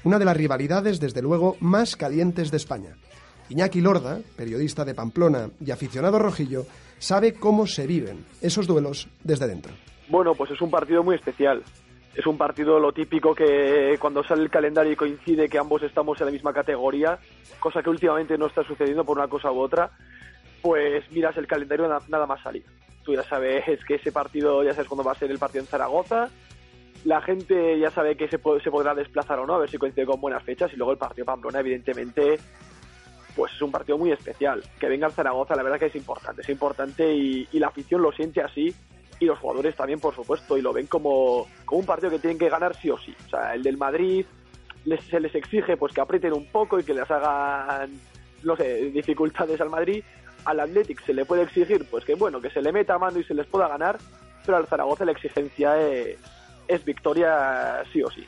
una 0.04 0.18
de 0.18 0.24
las 0.24 0.36
rivalidades, 0.36 1.00
desde 1.00 1.22
luego, 1.22 1.56
más 1.60 1.96
calientes 1.96 2.50
de 2.50 2.56
España. 2.56 2.96
Iñaki 3.48 3.80
Lorda, 3.80 4.20
periodista 4.36 4.84
de 4.84 4.94
Pamplona 4.94 5.50
y 5.64 5.70
aficionado 5.70 6.18
rojillo, 6.18 6.64
sabe 6.98 7.34
cómo 7.34 7.66
se 7.66 7.86
viven 7.86 8.24
esos 8.40 8.66
duelos 8.66 9.08
desde 9.24 9.48
dentro. 9.48 9.72
Bueno, 10.08 10.34
pues 10.34 10.50
es 10.52 10.60
un 10.60 10.70
partido 10.70 11.02
muy 11.02 11.16
especial. 11.16 11.62
Es 12.14 12.26
un 12.26 12.36
partido 12.36 12.78
lo 12.78 12.92
típico 12.92 13.34
que 13.34 13.96
cuando 14.00 14.24
sale 14.24 14.42
el 14.42 14.50
calendario 14.50 14.92
y 14.92 14.96
coincide 14.96 15.48
que 15.48 15.58
ambos 15.58 15.82
estamos 15.82 16.20
en 16.20 16.26
la 16.26 16.32
misma 16.32 16.52
categoría, 16.52 17.18
cosa 17.60 17.82
que 17.82 17.90
últimamente 17.90 18.36
no 18.36 18.46
está 18.46 18.64
sucediendo 18.64 19.04
por 19.04 19.16
una 19.16 19.28
cosa 19.28 19.52
u 19.52 19.60
otra, 19.60 19.90
pues 20.60 21.04
miras 21.12 21.36
el 21.36 21.46
calendario 21.46 21.88
nada 22.08 22.26
más 22.26 22.42
salir. 22.42 22.64
Tú 23.04 23.14
ya 23.14 23.22
sabes 23.22 23.64
que 23.86 23.94
ese 23.94 24.12
partido, 24.12 24.62
ya 24.62 24.72
sabes 24.72 24.88
cuándo 24.88 25.04
va 25.04 25.12
a 25.12 25.18
ser 25.18 25.30
el 25.30 25.38
partido 25.38 25.62
en 25.62 25.68
Zaragoza, 25.68 26.28
la 27.04 27.20
gente 27.22 27.78
ya 27.78 27.90
sabe 27.90 28.16
que 28.16 28.28
se, 28.28 28.38
se 28.38 28.70
podrá 28.70 28.94
desplazar 28.94 29.38
o 29.38 29.46
no, 29.46 29.54
a 29.54 29.58
ver 29.58 29.70
si 29.70 29.78
coincide 29.78 30.06
con 30.06 30.20
buenas 30.20 30.42
fechas. 30.42 30.72
Y 30.72 30.76
luego 30.76 30.92
el 30.92 30.98
partido 30.98 31.24
Pamplona, 31.24 31.60
evidentemente, 31.60 32.38
pues 33.34 33.52
es 33.52 33.62
un 33.62 33.70
partido 33.70 33.96
muy 33.96 34.12
especial. 34.12 34.62
Que 34.78 34.88
venga 34.88 35.06
el 35.06 35.12
Zaragoza, 35.12 35.54
la 35.56 35.62
verdad 35.62 35.78
que 35.78 35.86
es 35.86 35.96
importante, 35.96 36.42
es 36.42 36.48
importante 36.48 37.12
y, 37.12 37.46
la 37.52 37.68
afición 37.68 38.02
lo 38.02 38.12
siente 38.12 38.42
así. 38.42 38.74
Y 39.18 39.26
los 39.26 39.38
jugadores 39.38 39.76
también, 39.76 40.00
por 40.00 40.14
supuesto, 40.14 40.56
y 40.56 40.62
lo 40.62 40.72
ven 40.72 40.86
como, 40.86 41.46
como 41.66 41.80
un 41.80 41.86
partido 41.86 42.10
que 42.10 42.18
tienen 42.18 42.38
que 42.38 42.48
ganar 42.48 42.74
sí 42.74 42.90
o 42.90 42.98
sí. 42.98 43.14
O 43.26 43.28
sea, 43.28 43.54
el 43.54 43.62
del 43.62 43.76
Madrid 43.76 44.24
les, 44.86 45.04
se 45.04 45.20
les 45.20 45.34
exige 45.34 45.76
pues 45.76 45.92
que 45.92 46.00
aprieten 46.00 46.32
un 46.32 46.46
poco 46.46 46.78
y 46.78 46.84
que 46.84 46.94
les 46.94 47.10
hagan, 47.10 47.90
no 48.42 48.56
sé, 48.56 48.90
dificultades 48.90 49.60
al 49.60 49.68
Madrid. 49.68 50.02
Al 50.46 50.60
Athletic 50.60 51.04
se 51.04 51.12
le 51.12 51.26
puede 51.26 51.42
exigir 51.42 51.84
pues 51.90 52.02
que 52.06 52.14
bueno, 52.14 52.40
que 52.40 52.48
se 52.48 52.62
le 52.62 52.72
meta 52.72 52.94
a 52.94 52.98
mano 52.98 53.18
y 53.18 53.24
se 53.24 53.34
les 53.34 53.46
pueda 53.46 53.68
ganar, 53.68 53.98
pero 54.46 54.56
al 54.56 54.66
Zaragoza 54.66 55.04
la 55.04 55.12
exigencia 55.12 55.78
es, 55.78 56.18
es 56.70 56.84
victoria 56.84 57.82
sí 57.92 58.02
o 58.02 58.10
sí. 58.10 58.24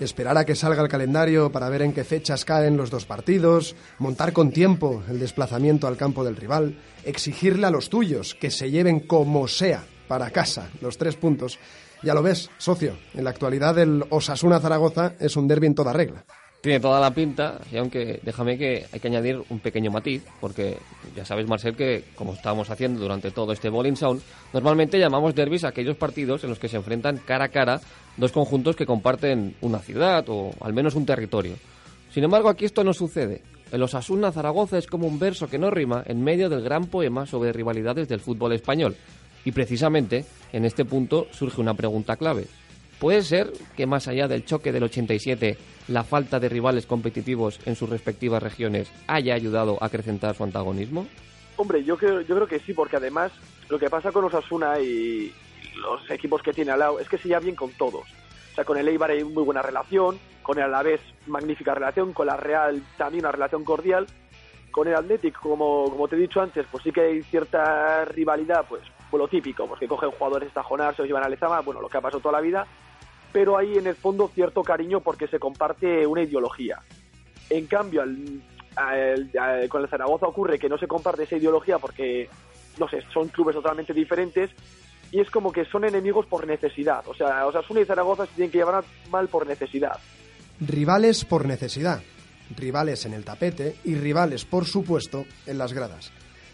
Esperar 0.00 0.36
a 0.36 0.44
que 0.44 0.56
salga 0.56 0.82
el 0.82 0.88
calendario 0.88 1.52
para 1.52 1.68
ver 1.68 1.82
en 1.82 1.92
qué 1.92 2.02
fechas 2.02 2.44
caen 2.44 2.76
los 2.76 2.90
dos 2.90 3.04
partidos, 3.04 3.76
montar 3.98 4.32
con 4.32 4.50
tiempo 4.50 5.02
el 5.08 5.20
desplazamiento 5.20 5.86
al 5.86 5.96
campo 5.96 6.24
del 6.24 6.36
rival, 6.36 6.76
exigirle 7.04 7.66
a 7.66 7.70
los 7.70 7.88
tuyos 7.88 8.34
que 8.34 8.50
se 8.50 8.70
lleven 8.70 9.00
como 9.00 9.46
sea 9.46 9.84
para 10.08 10.30
casa 10.30 10.70
los 10.80 10.98
tres 10.98 11.14
puntos. 11.14 11.58
Ya 12.02 12.14
lo 12.14 12.22
ves, 12.22 12.50
socio, 12.58 12.98
en 13.14 13.24
la 13.24 13.30
actualidad 13.30 13.78
el 13.78 14.04
Osasuna 14.10 14.58
Zaragoza 14.58 15.12
es 15.20 15.36
un 15.36 15.46
derbi 15.46 15.68
en 15.68 15.74
toda 15.76 15.92
regla. 15.92 16.24
Tiene 16.62 16.78
toda 16.78 17.00
la 17.00 17.12
pinta, 17.12 17.58
y 17.72 17.76
aunque 17.76 18.20
déjame 18.22 18.56
que 18.56 18.86
hay 18.92 19.00
que 19.00 19.08
añadir 19.08 19.42
un 19.48 19.58
pequeño 19.58 19.90
matiz, 19.90 20.22
porque 20.40 20.78
ya 21.16 21.24
sabéis, 21.24 21.48
Marcel, 21.48 21.74
que 21.74 22.04
como 22.14 22.34
estábamos 22.34 22.70
haciendo 22.70 23.00
durante 23.00 23.32
todo 23.32 23.52
este 23.52 23.68
Bowling 23.68 23.96
Sound, 23.96 24.22
normalmente 24.52 24.96
llamamos 24.96 25.34
derbis 25.34 25.64
a 25.64 25.68
aquellos 25.70 25.96
partidos 25.96 26.44
en 26.44 26.50
los 26.50 26.60
que 26.60 26.68
se 26.68 26.76
enfrentan 26.76 27.18
cara 27.18 27.46
a 27.46 27.48
cara 27.48 27.80
dos 28.16 28.30
conjuntos 28.30 28.76
que 28.76 28.86
comparten 28.86 29.56
una 29.60 29.80
ciudad 29.80 30.24
o 30.28 30.52
al 30.60 30.72
menos 30.72 30.94
un 30.94 31.04
territorio. 31.04 31.56
Sin 32.12 32.22
embargo, 32.22 32.48
aquí 32.48 32.64
esto 32.64 32.84
no 32.84 32.92
sucede. 32.92 33.42
El 33.72 33.82
Osasuna 33.82 34.30
Zaragoza 34.30 34.78
es 34.78 34.86
como 34.86 35.08
un 35.08 35.18
verso 35.18 35.48
que 35.48 35.58
no 35.58 35.68
rima 35.68 36.04
en 36.06 36.22
medio 36.22 36.48
del 36.48 36.62
gran 36.62 36.86
poema 36.86 37.26
sobre 37.26 37.52
rivalidades 37.52 38.06
del 38.06 38.20
fútbol 38.20 38.52
español. 38.52 38.94
Y 39.44 39.50
precisamente 39.50 40.24
en 40.52 40.64
este 40.64 40.84
punto 40.84 41.26
surge 41.32 41.60
una 41.60 41.74
pregunta 41.74 42.14
clave. 42.14 42.46
¿Puede 43.02 43.22
ser 43.22 43.52
que 43.76 43.84
más 43.84 44.06
allá 44.06 44.28
del 44.28 44.44
choque 44.44 44.70
del 44.70 44.84
87, 44.84 45.58
la 45.88 46.04
falta 46.04 46.38
de 46.38 46.48
rivales 46.48 46.86
competitivos 46.86 47.58
en 47.66 47.74
sus 47.74 47.90
respectivas 47.90 48.40
regiones 48.40 48.92
haya 49.08 49.34
ayudado 49.34 49.76
a 49.80 49.86
acrecentar 49.86 50.36
su 50.36 50.44
antagonismo? 50.44 51.08
Hombre, 51.56 51.82
yo 51.82 51.96
creo, 51.96 52.20
yo 52.20 52.36
creo 52.36 52.46
que 52.46 52.60
sí, 52.60 52.72
porque 52.74 52.98
además 52.98 53.32
lo 53.68 53.80
que 53.80 53.90
pasa 53.90 54.12
con 54.12 54.26
Osasuna 54.26 54.78
y 54.78 55.34
los 55.80 56.08
equipos 56.12 56.42
que 56.42 56.52
tiene 56.52 56.70
al 56.70 56.78
lado 56.78 57.00
es 57.00 57.08
que 57.08 57.18
se 57.18 57.26
lleva 57.26 57.40
bien 57.40 57.56
con 57.56 57.72
todos. 57.72 58.04
O 58.04 58.54
sea, 58.54 58.64
con 58.64 58.78
el 58.78 58.86
Eibar 58.86 59.10
hay 59.10 59.24
muy 59.24 59.42
buena 59.42 59.62
relación, 59.62 60.20
con 60.44 60.58
el 60.58 60.64
Alavés 60.66 61.00
magnífica 61.26 61.74
relación, 61.74 62.12
con 62.12 62.28
la 62.28 62.36
Real 62.36 62.80
también 62.96 63.24
una 63.24 63.32
relación 63.32 63.64
cordial, 63.64 64.06
con 64.70 64.86
el 64.86 64.94
Athletic, 64.94 65.40
como, 65.40 66.06
te 66.08 66.14
he 66.14 66.20
dicho 66.20 66.40
antes, 66.40 66.66
pues 66.70 66.84
sí 66.84 66.92
que 66.92 67.00
hay 67.00 67.22
cierta 67.24 68.04
rivalidad, 68.04 68.64
pues, 68.68 68.82
pues 69.10 69.20
lo 69.20 69.26
típico, 69.26 69.66
pues 69.66 69.80
que 69.80 69.88
cogen 69.88 70.12
jugadores 70.12 70.46
estajonar, 70.46 70.94
se 70.94 71.02
los 71.02 71.08
llevan 71.08 71.24
a 71.24 71.28
Lezama, 71.28 71.62
bueno, 71.62 71.80
lo 71.80 71.88
que 71.88 71.98
ha 71.98 72.00
pasado 72.00 72.20
toda 72.20 72.38
la 72.38 72.40
vida, 72.40 72.64
pero 73.32 73.56
hay 73.56 73.78
en 73.78 73.86
el 73.86 73.94
fondo 73.94 74.30
cierto 74.34 74.62
cariño 74.62 75.00
porque 75.00 75.26
se 75.28 75.38
comparte 75.38 76.06
una 76.06 76.22
ideología. 76.22 76.80
En 77.50 77.66
cambio, 77.66 78.02
con 79.68 79.82
el 79.82 79.88
Zaragoza 79.88 80.26
ocurre 80.26 80.58
que 80.58 80.68
no 80.68 80.78
se 80.78 80.86
comparte 80.86 81.24
esa 81.24 81.36
ideología 81.36 81.78
porque, 81.78 82.28
no 82.78 82.88
sé, 82.88 83.02
son 83.12 83.28
clubes 83.28 83.56
totalmente 83.56 83.92
diferentes 83.92 84.50
y 85.10 85.20
es 85.20 85.30
como 85.30 85.52
que 85.52 85.64
son 85.66 85.84
enemigos 85.84 86.26
por 86.26 86.46
necesidad. 86.46 87.06
O 87.06 87.14
sea, 87.14 87.46
Osasuna 87.46 87.80
y 87.80 87.84
Zaragoza 87.84 88.26
se 88.26 88.32
tienen 88.34 88.50
que 88.50 88.58
llevar 88.58 88.84
mal 89.10 89.28
por 89.28 89.46
necesidad. 89.46 89.98
Rivales 90.60 91.24
por 91.24 91.46
necesidad. 91.46 92.02
Rivales 92.56 93.06
en 93.06 93.14
el 93.14 93.24
tapete 93.24 93.76
y 93.84 93.94
rivales, 93.94 94.44
por 94.44 94.66
supuesto, 94.66 95.24
en 95.46 95.58
las 95.58 95.72
gradas. 95.72 96.12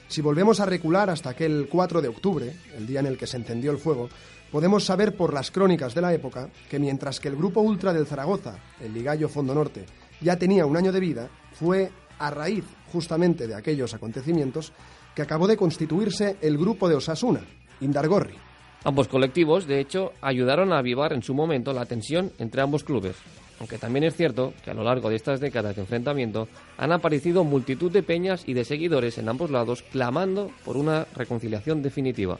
Si 0.08 0.22
volvemos 0.22 0.60
a 0.60 0.66
recular 0.66 1.10
hasta 1.10 1.30
aquel 1.30 1.68
4 1.70 2.00
de 2.00 2.08
octubre, 2.08 2.52
el 2.76 2.86
día 2.86 3.00
en 3.00 3.06
el 3.06 3.18
que 3.18 3.26
se 3.26 3.36
encendió 3.36 3.70
el 3.70 3.78
fuego, 3.78 4.08
podemos 4.50 4.84
saber 4.84 5.16
por 5.16 5.32
las 5.32 5.50
crónicas 5.50 5.94
de 5.94 6.00
la 6.00 6.12
época 6.12 6.48
que 6.70 6.78
mientras 6.78 7.20
que 7.20 7.28
el 7.28 7.37
grupo 7.37 7.61
ultra 7.61 7.92
del 7.92 8.06
Zaragoza, 8.06 8.58
el 8.80 8.94
Ligallo 8.94 9.28
Fondo 9.28 9.54
Norte, 9.54 9.84
ya 10.20 10.37
tenía 10.37 10.66
un 10.66 10.76
año 10.76 10.92
de 10.92 11.00
vida, 11.00 11.28
fue 11.52 11.90
a 12.18 12.30
raíz 12.30 12.64
justamente 12.92 13.46
de 13.46 13.54
aquellos 13.54 13.94
acontecimientos 13.94 14.72
que 15.14 15.22
acabó 15.22 15.46
de 15.46 15.56
constituirse 15.56 16.37
el 16.40 16.58
grupo 16.58 16.88
de 16.88 16.96
Osasuna, 16.96 17.40
Indargorri. 17.80 18.37
Ambos 18.84 19.08
colectivos, 19.08 19.66
de 19.66 19.80
hecho, 19.80 20.12
ayudaron 20.20 20.72
a 20.72 20.78
avivar 20.78 21.12
en 21.12 21.22
su 21.22 21.34
momento 21.34 21.72
la 21.72 21.87
tensión 21.87 22.32
entre 22.38 22.62
ambos 22.62 22.84
clubes. 22.84 23.16
aunque 23.61 23.76
también 23.76 24.04
es 24.04 24.14
cierto 24.14 24.54
que 24.62 24.70
a 24.70 24.74
lo 24.74 24.84
largo 24.84 25.11
de 25.11 25.16
estas 25.16 25.40
décadas 25.40 25.74
de 25.74 25.82
enfrentamiento 25.82 26.46
han 26.76 26.92
aparecido 26.92 27.42
multitud 27.42 27.90
de 27.90 28.04
peñas 28.04 28.44
y 28.46 28.54
de 28.54 28.64
seguidores 28.64 29.18
en 29.18 29.28
ambos 29.28 29.50
lados 29.50 29.82
clamando 29.82 30.52
por 30.64 30.76
una 30.76 31.08
reconciliación 31.16 31.82
definitiva. 31.82 32.38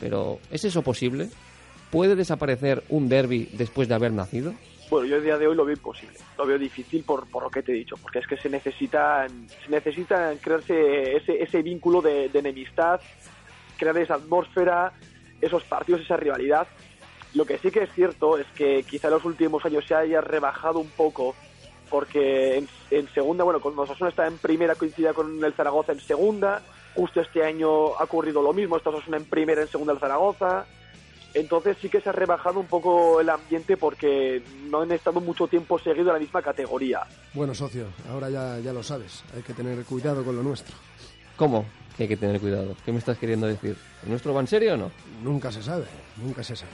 Pero, 0.00 0.38
¿es 0.50 0.64
eso 0.64 0.82
posible? 0.82 1.28
¿Puede 1.90 2.16
desaparecer 2.16 2.82
un 2.88 3.08
derby 3.08 3.48
después 3.52 3.88
de 3.88 3.94
haber 3.94 4.12
nacido? 4.12 4.54
Bueno, 4.90 5.06
yo 5.06 5.16
a 5.16 5.20
día 5.20 5.38
de 5.38 5.46
hoy 5.46 5.56
lo 5.56 5.64
veo 5.64 5.74
imposible, 5.74 6.18
lo 6.36 6.46
veo 6.46 6.58
difícil 6.58 7.04
por, 7.04 7.26
por 7.28 7.42
lo 7.42 7.50
que 7.50 7.62
te 7.62 7.72
he 7.72 7.74
dicho, 7.74 7.96
porque 7.96 8.18
es 8.18 8.26
que 8.26 8.36
se 8.36 8.50
necesitan, 8.50 9.48
se 9.48 9.70
necesita 9.70 10.32
crearse 10.40 11.16
ese, 11.16 11.42
ese 11.42 11.62
vínculo 11.62 12.02
de, 12.02 12.30
enemistad, 12.34 13.00
crear 13.78 13.96
esa 13.98 14.14
atmósfera, 14.14 14.92
esos 15.40 15.64
partidos, 15.64 16.02
esa 16.02 16.16
rivalidad. 16.16 16.68
Lo 17.32 17.46
que 17.46 17.58
sí 17.58 17.70
que 17.70 17.84
es 17.84 17.92
cierto 17.92 18.38
es 18.38 18.46
que 18.54 18.84
quizá 18.84 19.08
en 19.08 19.14
los 19.14 19.24
últimos 19.24 19.64
años 19.64 19.84
se 19.86 19.94
haya 19.94 20.20
rebajado 20.20 20.78
un 20.78 20.90
poco, 20.90 21.34
porque 21.90 22.58
en, 22.58 22.68
en 22.90 23.08
segunda, 23.14 23.42
bueno, 23.42 23.60
cuando 23.60 23.82
Osasuna 23.82 24.10
está 24.10 24.26
en 24.26 24.38
primera 24.38 24.74
coincide 24.74 25.14
con 25.14 25.42
el 25.42 25.52
Zaragoza 25.54 25.92
en 25.92 26.00
segunda, 26.00 26.62
justo 26.94 27.20
este 27.20 27.44
año 27.44 27.96
ha 27.96 28.04
ocurrido 28.04 28.42
lo 28.42 28.52
mismo, 28.52 28.76
está 28.76 28.90
Osasuna 28.90 29.16
en 29.16 29.24
primera, 29.24 29.62
en 29.62 29.68
segunda 29.68 29.92
el 29.92 29.98
Zaragoza, 29.98 30.66
entonces 31.34 31.76
sí 31.80 31.88
que 31.88 32.00
se 32.00 32.08
ha 32.08 32.12
rebajado 32.12 32.60
un 32.60 32.66
poco 32.66 33.20
el 33.20 33.28
ambiente 33.28 33.76
porque 33.76 34.42
no 34.70 34.82
han 34.82 34.92
estado 34.92 35.20
mucho 35.20 35.48
tiempo 35.48 35.78
seguido 35.78 36.08
en 36.08 36.14
la 36.14 36.18
misma 36.20 36.42
categoría. 36.42 37.00
Bueno, 37.34 37.54
socio, 37.54 37.88
ahora 38.08 38.30
ya, 38.30 38.60
ya 38.60 38.72
lo 38.72 38.84
sabes. 38.84 39.24
Hay 39.34 39.42
que 39.42 39.52
tener 39.52 39.84
cuidado 39.84 40.24
con 40.24 40.36
lo 40.36 40.42
nuestro. 40.44 40.76
¿Cómo? 41.36 41.66
Que 41.96 42.04
hay 42.04 42.08
que 42.08 42.16
tener 42.16 42.40
cuidado. 42.40 42.76
¿Qué 42.84 42.92
me 42.92 42.98
estás 42.98 43.18
queriendo 43.18 43.48
decir? 43.48 43.76
¿El 44.04 44.10
nuestro 44.10 44.32
va 44.32 44.40
en 44.40 44.46
serio 44.46 44.74
o 44.74 44.76
no? 44.76 44.90
Nunca 45.22 45.50
se 45.50 45.62
sabe, 45.62 45.86
nunca 46.16 46.44
se 46.44 46.54
sabe. 46.54 46.72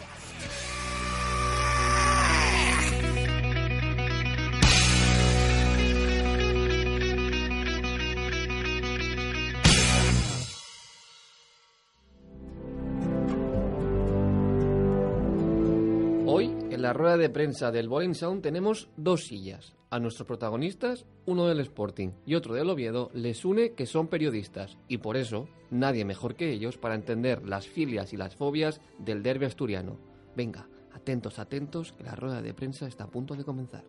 De 17.20 17.30
prensa 17.30 17.70
del 17.70 17.88
Bowling 17.88 18.14
Sound, 18.14 18.42
tenemos 18.42 18.88
dos 18.96 19.24
sillas. 19.26 19.76
A 19.90 19.98
nuestros 19.98 20.26
protagonistas, 20.26 21.06
uno 21.26 21.46
del 21.46 21.61
Sporting 21.61 22.11
y 22.26 22.35
otro 22.35 22.54
del 22.54 22.70
Oviedo, 22.70 23.11
les 23.12 23.44
une 23.44 23.74
que 23.74 23.87
son 23.87 24.09
periodistas 24.09 24.78
y 24.88 24.98
por 24.98 25.16
eso 25.16 25.48
nadie 25.70 26.04
mejor 26.04 26.35
que 26.35 26.52
ellos 26.52 26.78
para 26.78 26.94
entender 26.94 27.46
las 27.46 27.66
filias 27.66 28.12
y 28.12 28.16
las 28.16 28.35
fobias 28.35 28.80
del 28.98 29.22
derbi 29.22 29.46
asturiano. 29.46 29.98
Venga, 30.37 30.68
atentos, 30.92 31.38
atentos, 31.38 31.92
que 31.92 32.04
la 32.04 32.14
rueda 32.14 32.42
de 32.42 32.54
prensa 32.54 32.87
está 32.87 33.04
a 33.04 33.11
punto 33.11 33.35
de 33.35 33.44
comenzar. 33.44 33.85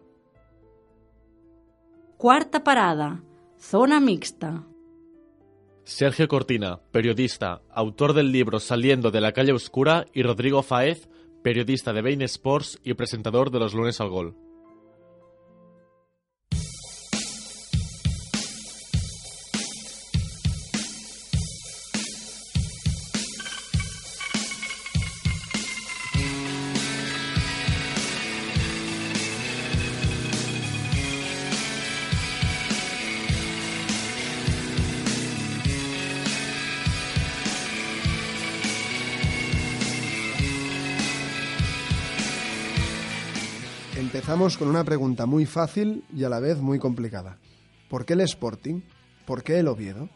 Cuarta 2.17 2.63
parada, 2.63 3.24
zona 3.58 4.00
mixta. 4.00 4.63
Sergio 5.84 6.28
Cortina, 6.28 6.80
periodista, 6.91 7.62
autor 7.70 8.13
del 8.13 8.32
libro 8.32 8.60
Saliendo 8.60 9.10
de 9.12 9.22
la 9.22 9.32
calle 9.32 9.54
oscura, 9.54 10.06
y 10.13 10.22
Rodrigo 10.22 10.62
Faez, 10.62 11.10
periodista 11.42 11.94
de 11.94 12.02
Bein 12.02 12.22
Sports 12.24 12.80
y 12.84 12.94
presentador 12.94 13.52
de 13.52 13.60
los 13.60 13.74
lunes 13.74 14.00
al 14.02 14.10
gol. 14.10 14.36
Empezamos 44.22 44.56
con 44.56 44.68
una 44.68 44.84
pregunta 44.84 45.26
muy 45.26 45.48
fácil 45.48 46.04
y 46.16 46.24
a 46.26 46.30
la 46.30 46.40
vez 46.40 46.60
muy 46.60 46.78
complicada. 46.78 47.38
¿Por 47.90 48.06
qué 48.06 48.14
el 48.14 48.22
Sporting? 48.22 48.82
¿Por 49.26 49.44
qué 49.44 49.58
el 49.58 49.68
Oviedo? 49.68 50.10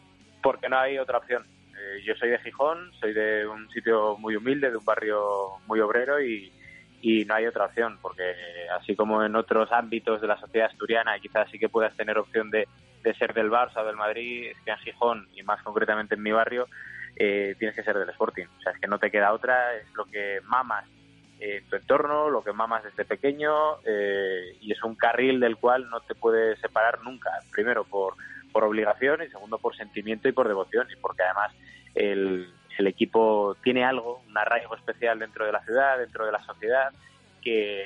Porque 0.44 0.70
no 0.70 0.78
hay 0.78 1.00
otra 1.00 1.18
opción. 1.18 1.44
Eh, 1.74 2.04
yo 2.06 2.13
soy 2.13 2.30
de 2.30 2.38
Gijón, 2.38 2.91
soy 3.00 3.13
de 3.13 3.48
un 3.48 3.68
sitio 3.72 4.15
muy 4.18 4.36
humilde, 4.36 4.70
de 4.70 4.78
un 4.78 4.86
barrio 4.86 5.58
muy 5.65 5.80
obrero 5.80 6.22
y, 6.22 6.54
y 7.02 7.26
no 7.26 7.34
hay 7.34 7.48
otra 7.48 7.65
opción, 7.65 7.98
porque 8.00 8.22
así 8.80 8.96
como 8.96 9.24
en 9.24 9.36
otros 9.36 9.72
ámbitos 9.72 10.22
de 10.22 10.28
la 10.28 10.39
sociedad 10.39 10.70
asturiana 10.70 11.20
quizás 11.20 11.50
sí 11.50 11.58
que 11.58 11.68
puedas 11.68 11.98
tener 11.98 12.20
opción 12.20 12.52
de, 12.52 12.68
de 13.04 13.15
ser 13.15 13.34
del 13.34 13.50
Barça 13.50 13.78
o 13.78 13.86
del 13.86 13.96
Madrid, 13.96 14.52
es 14.52 14.58
que 14.63 14.70
en 14.70 14.78
Gijón 14.78 15.30
y 15.34 15.41
más 15.41 15.63
concretamente 15.63 16.13
en 16.13 16.22
mi 16.22 16.32
barrio 16.32 16.68
eh, 17.15 17.56
tienes 17.58 17.76
que 17.76 17.82
ser 17.84 17.98
del 17.98 18.10
Sporting. 18.12 18.46
O 18.60 18.62
sea, 18.62 18.72
es 18.72 18.80
que 18.80 18.88
no 18.88 19.00
te 19.00 19.10
queda 19.10 19.34
otra, 19.34 19.76
es 19.78 19.91
lo 19.96 20.06
que 20.06 20.41
mamas 20.44 20.86
en 21.51 21.65
tu 21.69 21.75
entorno, 21.75 22.29
lo 22.29 22.43
que 22.43 22.53
mamas 22.53 22.84
desde 22.84 23.05
pequeño 23.05 23.77
eh, 23.86 24.58
y 24.62 24.71
es 24.71 24.84
un 24.84 24.95
carril 24.95 25.39
del 25.39 25.58
cual 25.58 25.89
no 25.89 25.99
te 26.01 26.15
puedes 26.15 26.60
separar 26.60 27.01
nunca. 27.03 27.29
Primero 27.51 27.84
por, 27.84 28.15
por 28.51 28.63
obligación 28.63 29.21
y 29.23 29.29
segundo 29.29 29.58
por 29.58 29.75
sentimiento 29.75 30.27
y 30.27 30.31
por 30.31 30.47
devoción 30.47 30.88
y 30.91 30.95
porque 30.95 31.23
además 31.23 31.51
el, 31.93 32.51
el 32.77 32.88
equipo 32.88 33.55
tiene 33.63 33.84
algo, 33.84 34.21
un 34.27 34.38
arraigo 34.38 34.75
especial 34.75 35.19
dentro 35.19 35.45
de 35.45 35.51
la 35.51 35.63
ciudad, 35.63 35.97
dentro 35.97 36.25
de 36.25 36.31
la 36.31 36.43
sociedad 36.43 36.91
que, 37.41 37.86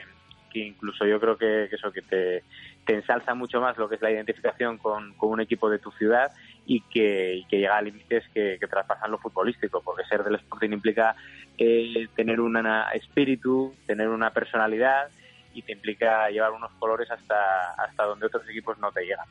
que 0.51 0.59
incluso 0.59 1.05
yo 1.05 1.19
creo 1.19 1.37
que, 1.37 1.67
que 1.69 1.75
eso 1.75 1.91
que 1.91 2.01
te, 2.01 2.43
te 2.85 2.95
ensalza 2.95 3.33
mucho 3.35 3.61
más 3.61 3.77
lo 3.77 3.89
que 3.89 3.95
es 3.95 4.01
la 4.01 4.11
identificación 4.11 4.77
con, 4.77 5.13
con 5.15 5.29
un 5.29 5.41
equipo 5.41 5.69
de 5.69 5.79
tu 5.79 5.91
ciudad 5.91 6.31
y 6.69 6.81
que, 6.81 7.33
y 7.33 7.45
que 7.45 7.57
llega 7.57 7.77
a 7.77 7.81
límites 7.81 8.23
que, 8.31 8.59
traspasan 8.69 9.09
lo 9.09 9.17
futbolístico, 9.17 9.81
porque 9.81 10.05
ser 10.05 10.23
del 10.23 10.35
Sporting 10.35 10.69
implica 10.69 11.15
eh, 11.57 12.07
tener 12.15 12.39
un 12.39 12.55
espíritu, 12.93 13.73
tener 13.87 14.07
una 14.07 14.31
personalidad 14.31 15.09
y 15.55 15.63
te 15.63 15.71
implica 15.71 16.29
llevar 16.29 16.51
unos 16.51 16.71
colores 16.73 17.09
hasta, 17.09 17.71
hasta 17.71 18.03
donde 18.03 18.27
otros 18.27 18.47
equipos 18.47 18.77
no 18.77 18.91
te 18.91 19.03
llegan. 19.03 19.25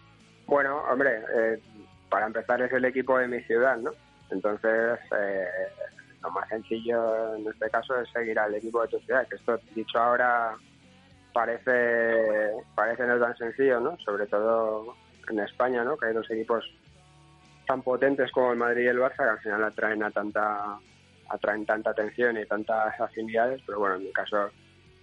Bueno, 0.46 0.83
hombre, 0.90 1.20
eh, 1.37 1.61
para 2.11 2.27
empezar 2.27 2.61
es 2.61 2.72
el 2.72 2.85
equipo 2.85 3.16
de 3.18 3.29
mi 3.29 3.40
ciudad, 3.44 3.77
¿no? 3.77 3.92
Entonces, 4.33 4.98
eh, 5.16 5.46
lo 6.20 6.33
más 6.33 6.48
sencillo 6.48 7.37
en 7.37 7.46
este 7.46 7.70
caso 7.70 8.01
es 8.01 8.11
seguir 8.11 8.37
al 8.40 8.53
equipo 8.57 8.83
de 8.83 8.88
tu 8.88 8.98
ciudad, 8.98 9.29
que 9.29 9.37
esto 9.37 9.61
dicho 9.77 9.96
ahora 9.96 10.57
parece, 11.33 12.51
parece 12.74 13.07
no 13.07 13.20
tan 13.20 13.37
sencillo, 13.37 13.79
¿no? 13.79 13.96
Sobre 13.98 14.27
todo 14.27 14.96
en 15.31 15.38
España, 15.38 15.85
¿no? 15.85 15.96
Que 15.96 16.07
hay 16.07 16.14
dos 16.14 16.29
equipos 16.33 16.64
tan 17.68 17.83
potentes 17.83 18.33
como 18.33 18.50
el 18.50 18.59
Madrid 18.59 18.85
y 18.85 18.88
el 18.88 18.98
Barça 18.98 19.18
que 19.18 19.31
al 19.31 19.38
final 19.40 19.64
atraen 19.64 20.02
a 20.02 20.11
tanta 20.11 20.78
atraen 21.28 21.66
tanta 21.66 21.90
atención 21.90 22.38
y 22.38 22.46
tantas 22.46 22.98
afinidades, 22.98 23.61
pero 23.66 23.78
bueno, 23.78 23.96
en 23.96 24.04
mi 24.04 24.12
caso 24.12 24.48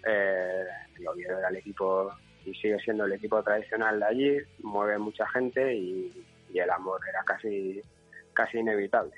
eh, 0.04 0.66
el 0.98 1.08
Oviedo 1.08 1.38
era 1.38 1.50
el 1.50 1.58
equipo 1.58 2.12
y 2.44 2.54
sigue 2.56 2.80
siendo 2.80 3.06
el 3.06 3.14
equipo 3.14 3.42
tradicional 3.44 4.00
de 4.00 4.06
allí, 4.06 4.38
mueve 4.64 4.98
mucha 4.98 5.28
gente 5.30 5.76
y, 5.76 6.12
y 6.52 6.58
el 6.58 6.70
amor 6.72 7.00
era 7.08 7.22
casi 7.24 7.80
casi 8.34 8.58
inevitable. 8.58 9.14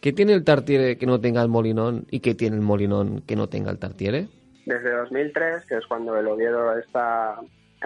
¿Qué 0.00 0.12
tiene 0.12 0.32
el 0.32 0.44
Tartiere 0.44 0.96
que 0.96 1.06
no 1.06 1.20
tenga 1.20 1.42
el 1.42 1.48
Molinón 1.48 2.06
y 2.10 2.20
qué 2.20 2.34
tiene 2.34 2.56
el 2.56 2.62
Molinón 2.62 3.22
que 3.22 3.36
no 3.36 3.48
tenga 3.48 3.70
el 3.70 3.78
Tartiere? 3.78 4.28
Desde 4.64 4.90
2003, 4.90 5.66
que 5.66 5.76
es 5.76 5.86
cuando 5.86 6.16
el 6.16 6.26
Oviedo 6.26 6.76
está, 6.78 7.36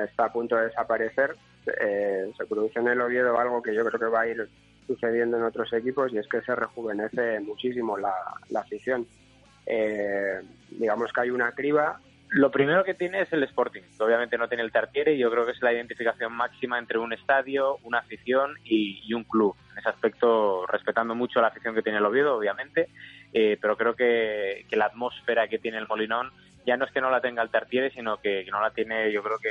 está 0.03 0.27
a 0.27 0.33
punto 0.33 0.57
de 0.57 0.67
desaparecer, 0.67 1.37
eh, 1.81 2.33
se 2.37 2.47
produce 2.47 2.79
en 2.79 2.89
el 2.89 3.01
Oviedo 3.01 3.39
algo 3.39 3.61
que 3.61 3.75
yo 3.75 3.85
creo 3.85 4.01
que 4.01 4.07
va 4.07 4.21
a 4.21 4.29
ir 4.29 4.49
sucediendo 4.91 5.37
en 5.37 5.45
otros 5.45 5.73
equipos 5.73 6.13
y 6.13 6.19
es 6.19 6.27
que 6.27 6.41
se 6.41 6.53
rejuvenece 6.53 7.39
muchísimo 7.39 7.97
la, 7.97 8.13
la 8.49 8.61
afición. 8.61 9.07
Eh, 9.65 10.41
digamos 10.71 11.13
que 11.13 11.21
hay 11.21 11.31
una 11.31 11.53
criba. 11.53 12.01
Lo 12.31 12.51
primero 12.51 12.83
que 12.83 12.95
tiene 12.95 13.23
es 13.23 13.33
el 13.33 13.45
Sporting, 13.45 13.83
obviamente 14.01 14.37
no 14.37 14.49
tiene 14.49 14.65
el 14.65 14.73
Tartiere 14.73 15.15
y 15.15 15.19
yo 15.19 15.31
creo 15.31 15.47
que 15.47 15.53
es 15.53 15.63
la 15.63 15.73
identificación 15.73 16.33
máxima 16.33 16.79
entre 16.79 16.99
un 16.99 17.13
estadio, 17.13 17.79
una 17.85 17.99
afición 17.99 18.55
y, 18.65 19.01
y 19.05 19.15
un 19.15 19.23
club. 19.23 19.55
En 19.73 19.79
ese 19.79 19.89
aspecto, 19.89 20.67
respetando 20.67 21.15
mucho 21.15 21.41
la 21.41 21.49
afición 21.49 21.75
que 21.75 21.83
tiene 21.83 21.99
el 21.99 22.05
Oviedo, 22.05 22.37
obviamente, 22.37 22.89
eh, 23.33 23.59
pero 23.61 23.77
creo 23.77 23.95
que, 23.95 24.65
que, 24.69 24.77
la 24.77 24.87
atmósfera 24.87 25.47
que 25.47 25.59
tiene 25.59 25.79
el 25.79 25.87
Molinón 25.87 26.33
ya 26.67 26.77
no 26.77 26.85
es 26.85 26.93
que 26.93 27.01
no 27.01 27.11
la 27.11 27.21
tenga 27.21 27.43
el 27.43 27.51
Tartiere, 27.51 27.91
sino 27.91 28.17
que, 28.19 28.45
que 28.45 28.51
no 28.51 28.61
la 28.61 28.71
tiene, 28.71 29.11
yo 29.13 29.23
creo 29.23 29.39
que 29.39 29.51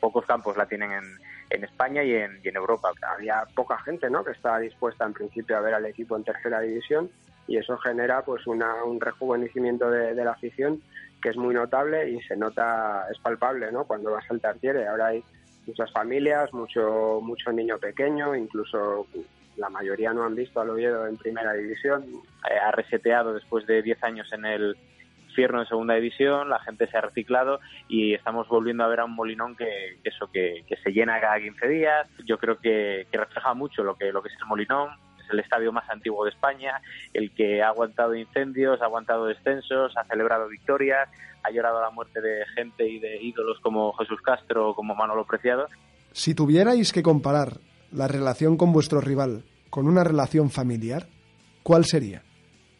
pocos 0.00 0.24
campos 0.26 0.56
la 0.56 0.66
tienen 0.66 0.92
en, 0.92 1.04
en 1.50 1.64
España 1.64 2.02
y 2.02 2.14
en, 2.14 2.40
Europa. 2.44 2.90
Había 3.14 3.44
poca 3.54 3.78
gente 3.78 4.10
¿no? 4.10 4.24
que 4.24 4.32
estaba 4.32 4.58
dispuesta 4.58 5.04
en 5.04 5.12
principio 5.12 5.56
a 5.56 5.60
ver 5.60 5.74
al 5.74 5.86
equipo 5.86 6.16
en 6.16 6.24
tercera 6.24 6.60
división 6.60 7.10
y 7.46 7.58
eso 7.58 7.76
genera 7.78 8.22
pues 8.22 8.46
una, 8.46 8.84
un 8.84 9.00
rejuvenecimiento 9.00 9.90
de, 9.90 10.14
de, 10.14 10.24
la 10.24 10.32
afición 10.32 10.82
que 11.22 11.28
es 11.28 11.36
muy 11.36 11.54
notable 11.54 12.10
y 12.10 12.20
se 12.22 12.36
nota, 12.36 13.06
es 13.10 13.18
palpable 13.18 13.70
¿no? 13.70 13.84
cuando 13.84 14.12
vas 14.12 14.24
al 14.30 14.40
Tartiere. 14.40 14.88
Ahora 14.88 15.08
hay 15.08 15.24
muchas 15.66 15.90
familias, 15.92 16.52
mucho, 16.52 17.20
mucho 17.22 17.52
niño 17.52 17.78
pequeño, 17.78 18.34
incluso 18.34 19.06
la 19.56 19.68
mayoría 19.68 20.12
no 20.12 20.24
han 20.24 20.34
visto 20.34 20.60
al 20.60 20.70
Oviedo 20.70 21.06
en 21.06 21.16
primera 21.16 21.52
división. 21.52 22.04
Eh, 22.50 22.58
ha 22.58 22.70
reseteado 22.72 23.34
después 23.34 23.66
de 23.66 23.82
10 23.82 24.02
años 24.04 24.32
en 24.32 24.44
el 24.44 24.76
infierno 25.36 25.60
en 25.60 25.68
segunda 25.68 25.94
división, 25.94 26.48
la 26.48 26.58
gente 26.60 26.86
se 26.86 26.96
ha 26.96 27.02
reciclado 27.02 27.60
y 27.88 28.14
estamos 28.14 28.48
volviendo 28.48 28.84
a 28.84 28.88
ver 28.88 29.00
a 29.00 29.04
un 29.04 29.14
Molinón 29.14 29.54
que, 29.54 29.98
eso 30.02 30.30
que, 30.32 30.64
se 30.82 30.92
llena 30.92 31.20
cada 31.20 31.38
15 31.38 31.68
días. 31.68 32.08
Yo 32.24 32.38
creo 32.38 32.58
que, 32.58 33.06
refleja 33.12 33.52
mucho 33.52 33.84
lo 33.84 33.96
que, 33.96 34.12
lo 34.12 34.22
que 34.22 34.30
es 34.30 34.34
el 34.40 34.46
Molinón, 34.46 34.88
es 35.22 35.30
el 35.30 35.40
estadio 35.40 35.72
más 35.72 35.88
antiguo 35.90 36.24
de 36.24 36.30
España, 36.30 36.80
el 37.12 37.32
que 37.32 37.62
ha 37.62 37.68
aguantado 37.68 38.14
incendios, 38.14 38.80
ha 38.80 38.86
aguantado 38.86 39.26
descensos, 39.26 39.94
ha 39.98 40.04
celebrado 40.04 40.48
victorias, 40.48 41.10
ha 41.42 41.50
llorado 41.50 41.82
la 41.82 41.90
muerte 41.90 42.22
de 42.22 42.46
gente 42.54 42.88
y 42.88 42.98
de 42.98 43.22
ídolos 43.22 43.60
como 43.60 43.92
Jesús 43.92 44.22
Castro 44.22 44.70
o 44.70 44.74
como 44.74 44.94
Manolo 44.94 45.26
Preciado. 45.26 45.68
Si 46.12 46.34
tuvierais 46.34 46.92
que 46.92 47.02
comparar 47.02 47.58
la 47.92 48.08
relación 48.08 48.56
con 48.56 48.72
vuestro 48.72 49.02
rival 49.02 49.44
con 49.68 49.86
una 49.86 50.02
relación 50.02 50.48
familiar, 50.48 51.06
¿cuál 51.62 51.84
sería? 51.84 52.22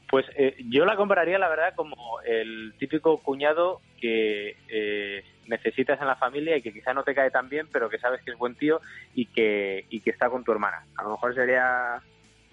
Pues 0.09 0.25
eh, 0.37 0.57
yo 0.69 0.85
la 0.85 0.97
compararía, 0.97 1.39
la 1.39 1.49
verdad, 1.49 1.75
como 1.75 2.21
el 2.25 2.75
típico 2.79 3.19
cuñado 3.19 3.81
que 4.01 4.57
eh, 4.69 5.25
necesitas 5.49 6.01
en 6.01 6.07
la 6.07 6.17
familia 6.17 6.57
y 6.57 6.63
que 6.63 6.73
quizá 6.73 6.95
no 6.95 7.03
te 7.03 7.15
cae 7.15 7.31
tan 7.31 7.49
bien, 7.49 7.67
pero 7.73 7.89
que 7.89 7.99
sabes 7.99 8.23
que 8.23 8.31
es 8.31 8.39
buen 8.39 8.55
tío 8.55 8.81
y 9.15 9.27
que, 9.27 9.85
y 9.91 10.01
que 10.01 10.11
está 10.11 10.31
con 10.31 10.45
tu 10.45 10.53
hermana. 10.53 10.85
A 10.97 11.03
lo 11.03 11.11
mejor 11.11 11.35
sería 11.35 12.01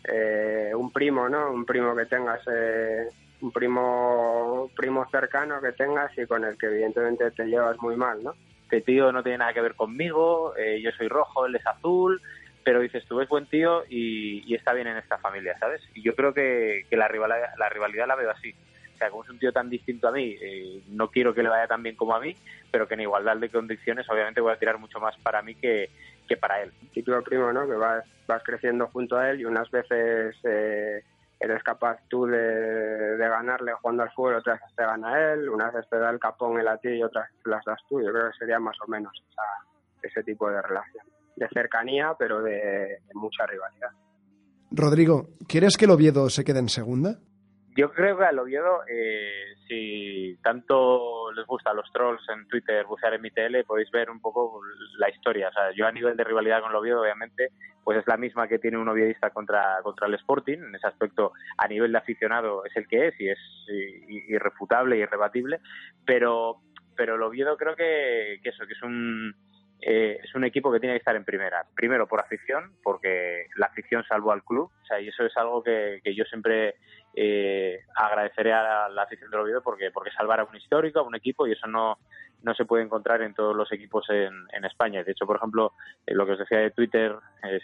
eh, 0.04 0.72
un 0.76 0.92
primo, 0.92 1.30
¿no? 1.30 1.52
Un 1.52 1.66
primo 1.66 1.96
que 1.96 2.06
tengas, 2.06 2.42
un 3.42 3.52
primo, 3.52 4.72
primo 4.76 5.06
cercano 5.12 5.62
que 5.62 5.74
tengas 5.74 6.18
y 6.18 6.26
con 6.26 6.44
el 6.44 6.58
que 6.58 6.66
evidentemente 6.68 7.30
te 7.32 7.46
llevas 7.46 7.80
muy 7.82 7.96
mal, 7.96 8.24
¿no? 8.24 8.34
Este 8.64 8.82
tío 8.82 9.12
no 9.12 9.22
tiene 9.22 9.38
nada 9.38 9.54
que 9.54 9.62
ver 9.62 9.76
conmigo, 9.76 10.56
yo 10.82 10.92
soy 10.98 11.08
rojo, 11.08 11.46
él 11.46 11.56
es 11.56 11.68
azul, 11.68 12.20
pero 12.64 12.80
dices 12.80 13.06
tú 13.06 13.20
es 13.22 13.30
buen 13.30 13.46
tío 13.48 13.84
y, 13.90 14.54
está 14.56 14.74
bien 14.74 14.88
en 14.88 14.98
esta 14.98 15.18
familia, 15.18 15.58
¿sabes? 15.60 15.82
Y 15.94 16.02
yo 16.02 16.16
creo 16.16 16.34
que, 16.34 16.86
la, 16.92 17.08
rivalidad, 17.08 17.50
la 17.58 17.70
rivalidad 17.70 18.08
la 18.08 18.16
veo 18.16 18.32
así. 18.32 18.54
O 18.94 18.98
sea, 18.98 19.10
como 19.10 19.24
es 19.24 19.30
un 19.30 19.40
tío 19.40 19.52
tan 19.52 19.70
distinto 19.70 20.08
a 20.08 20.12
mí, 20.12 20.36
eh, 20.40 20.84
no 20.90 21.10
quiero 21.10 21.34
que 21.34 21.44
le 21.44 21.50
vaya 21.50 21.68
tan 21.68 21.84
bien 21.84 21.96
como 21.96 22.16
a 22.16 22.20
mí, 22.20 22.36
pero 22.72 22.88
que 22.88 22.94
en 22.94 23.02
igualdad 23.02 23.38
de 23.38 23.50
condiciones 23.50 24.08
obviamente 24.10 24.40
voy 24.40 24.54
a 24.54 24.60
tirar 24.60 24.78
mucho 24.78 25.00
más 25.00 25.18
para 25.18 25.42
mí 25.42 25.56
que, 25.56 25.90
para 26.40 26.64
él. 26.64 26.72
Título 26.94 27.22
primo, 27.24 27.54
¿no? 27.54 27.68
Que 27.68 27.76
vas, 27.76 28.04
vas 28.28 28.42
creciendo 28.44 28.88
junto 28.88 29.18
a 29.18 29.30
él 29.30 29.42
y 29.42 29.46
unas 29.46 29.70
veces 29.70 30.36
eh, 30.44 31.04
eres 31.40 31.62
capaz 31.62 32.00
tú 32.08 32.26
de, 32.26 33.18
ganarle 33.18 33.74
jugando 33.74 34.02
al 34.04 34.12
fútbol, 34.12 34.36
otras 34.36 34.60
veces 34.60 34.76
te 34.76 34.84
gana 34.84 35.34
él, 35.34 35.50
unas 35.50 35.74
veces 35.74 35.90
te 35.92 36.00
da 36.00 36.10
el 36.10 36.20
capón 36.20 36.60
él 36.60 36.68
a 36.68 36.78
ti 36.78 36.90
y 36.90 37.04
otras 37.04 37.30
las 37.46 37.64
das 37.66 37.82
tú. 37.88 38.02
Yo 38.02 38.12
creo 38.12 38.32
que 38.32 38.38
sería 38.38 38.60
más 38.60 38.78
o 38.82 38.88
menos 38.88 39.14
ese 40.02 40.24
tipo 40.24 40.50
de 40.50 40.62
relación 40.62 41.13
de 41.36 41.48
cercanía, 41.50 42.14
pero 42.18 42.42
de, 42.42 43.00
mucha 43.14 43.46
rivalidad. 43.46 43.90
Rodrigo, 44.72 45.30
¿quieres 45.48 45.78
que 45.78 45.86
el 45.86 45.92
Oviedo 45.92 46.30
se 46.30 46.44
quede 46.44 46.60
en 46.60 46.70
segunda? 46.70 47.20
Yo 47.76 47.92
creo 47.92 48.18
que 48.18 48.26
al 48.26 48.38
Oviedo, 48.38 48.82
eh, 48.88 49.56
si 49.68 50.38
tanto 50.44 51.32
les 51.32 51.46
gusta 51.48 51.74
los 51.74 51.92
trolls 51.92 52.22
en 52.30 52.48
Twitter, 52.48 52.86
bucear 52.86 53.16
en 53.16 53.22
mi 53.22 53.32
tele, 53.32 53.64
podéis 53.64 53.90
ver 53.90 54.12
un 54.12 54.20
poco 54.20 54.62
la 55.00 55.10
historia. 55.10 55.50
O 55.50 55.52
sea, 55.52 55.72
yo 55.76 55.88
a 55.88 55.92
nivel 55.92 56.16
de 56.16 56.24
rivalidad 56.24 56.62
con 56.62 56.70
el 56.70 56.76
Oviedo, 56.76 57.02
obviamente, 57.02 57.50
pues 57.84 57.98
es 57.98 58.08
la 58.08 58.18
misma 58.18 58.48
que 58.48 58.60
tiene 58.60 58.78
un 58.78 58.88
oviedista 58.90 59.32
contra, 59.32 59.80
contra 59.82 60.08
el 60.08 60.14
Sporting. 60.16 60.60
En 60.60 60.76
ese 60.76 60.86
aspecto, 60.86 61.34
a 61.58 61.68
nivel 61.68 61.92
de 61.92 61.98
aficionado, 61.98 62.64
es 62.66 62.76
el 62.76 62.88
que 62.88 63.08
es 63.08 63.20
y 63.20 63.30
es 63.30 63.40
irrefutable 64.30 64.98
y 64.98 65.02
irrebatible. 65.02 65.60
Pero, 66.06 66.58
pero 66.96 67.16
el 67.16 67.24
Oviedo 67.24 67.58
creo 67.58 67.76
que, 67.76 68.40
que 68.44 68.50
eso, 68.50 68.68
que 68.68 68.74
es 68.74 68.84
un 68.84 69.34
eh, 69.86 70.18
es 70.24 70.34
un 70.34 70.46
equipo 70.46 70.72
que 70.72 70.80
tiene 70.80 70.96
que 70.96 71.00
estar 71.00 71.16
en 71.16 71.26
primera. 71.26 71.66
Primero 71.76 72.08
por 72.08 72.22
afición, 72.22 72.72
porque 72.82 73.48
la 73.58 73.66
afición 73.66 74.06
salvó 74.08 74.32
al 74.32 74.44
club. 74.44 74.72
O 74.82 74.86
sea, 74.86 75.02
y 75.02 75.10
eso 75.10 75.26
es 75.26 75.36
algo 75.36 75.62
que, 75.62 76.00
yo 76.16 76.24
siempre 76.24 76.76
eh, 77.14 77.82
agradeceré 77.94 78.54
a 78.54 78.88
la, 78.88 79.02
afición 79.02 79.30
del 79.30 79.42
Oviedo 79.42 79.62
porque, 79.62 79.92
porque 79.92 80.12
salvar 80.12 80.40
a 80.40 80.46
un 80.46 80.56
histórico, 80.56 81.00
a 81.00 81.04
un 81.04 81.16
equipo, 81.16 81.46
y 81.46 81.52
eso 81.52 81.68
no, 81.68 81.98
no 82.44 82.54
se 82.54 82.64
puede 82.64 82.84
encontrar 82.86 83.22
en 83.24 83.34
todos 83.34 83.54
los 83.54 83.70
equipos 83.74 84.10
en, 84.10 84.34
en 84.54 84.64
España. 84.64 85.04
De 85.04 85.12
hecho, 85.12 85.26
por 85.26 85.36
ejemplo, 85.36 85.74
eh, 86.06 86.14
lo 86.14 86.26
que 86.26 86.32
os 86.34 86.40
decía 86.40 86.60
de 86.60 86.72
Twitter, 86.72 87.16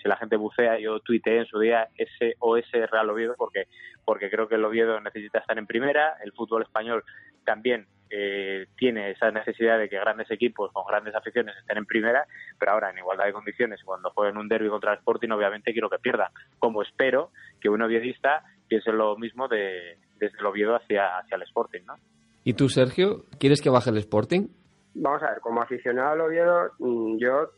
si 0.02 0.10
la 0.10 0.18
gente 0.18 0.36
bucea, 0.36 0.78
yo 0.78 1.00
tuiteé 1.00 1.38
en 1.38 1.46
su 1.46 1.58
día 1.58 1.88
SOS 1.98 2.72
Real 2.92 3.10
Oviedo 3.10 3.36
porque, 3.38 3.68
porque 4.04 4.30
creo 4.30 4.50
que 4.50 4.56
el 4.56 4.66
Oviedo 4.66 5.00
necesita 5.00 5.40
estar 5.40 5.58
en 5.58 5.68
primera, 5.68 6.18
el 6.22 6.34
fútbol 6.34 6.64
español 6.64 7.06
también 7.46 7.88
eh, 8.10 8.68
tiene 8.76 9.12
esa 9.12 9.32
necesidad 9.32 9.78
de 9.78 9.88
que 9.88 10.00
grandes 10.00 10.30
equipos 10.32 10.72
con 10.74 10.84
grandes 10.88 11.14
aficiones 11.16 11.56
estén 11.58 11.78
en 11.78 11.86
primera, 11.86 12.26
pero 12.58 12.72
ahora 12.72 12.90
en 12.90 12.98
igualdad 12.98 13.26
de 13.26 13.34
condiciones, 13.34 13.82
cuando 13.84 14.10
jueguen 14.12 14.38
un 14.38 14.48
derby 14.48 14.70
contra 14.70 14.94
el 14.94 15.00
Sporting, 15.00 15.30
obviamente 15.30 15.74
quiero 15.74 15.90
que 15.90 16.00
pierda, 16.00 16.32
como 16.58 16.82
espero 16.82 17.32
que 17.62 17.70
un 17.70 17.82
oviedista 17.82 18.44
piense 18.68 18.92
lo 18.92 19.16
mismo 19.18 19.48
de, 19.48 19.98
desde 20.18 20.40
el 20.40 20.46
Oviedo 20.46 20.76
hacia, 20.76 21.18
hacia 21.18 21.36
el 21.36 21.44
Sporting, 21.44 21.82
¿no? 21.86 21.96
¿Y 22.44 22.54
tú, 22.54 22.70
Sergio, 22.70 23.26
quieres 23.40 23.62
que 23.62 23.70
baje 23.70 23.90
el 23.90 23.98
Sporting? 23.98 24.48
Vamos 24.96 25.22
a 25.22 25.32
ver, 25.32 25.40
como 25.42 25.62
aficionado 25.62 26.12
al 26.12 26.22
Oviedo, 26.22 26.72
mm, 26.80 27.18
yo 27.18 27.52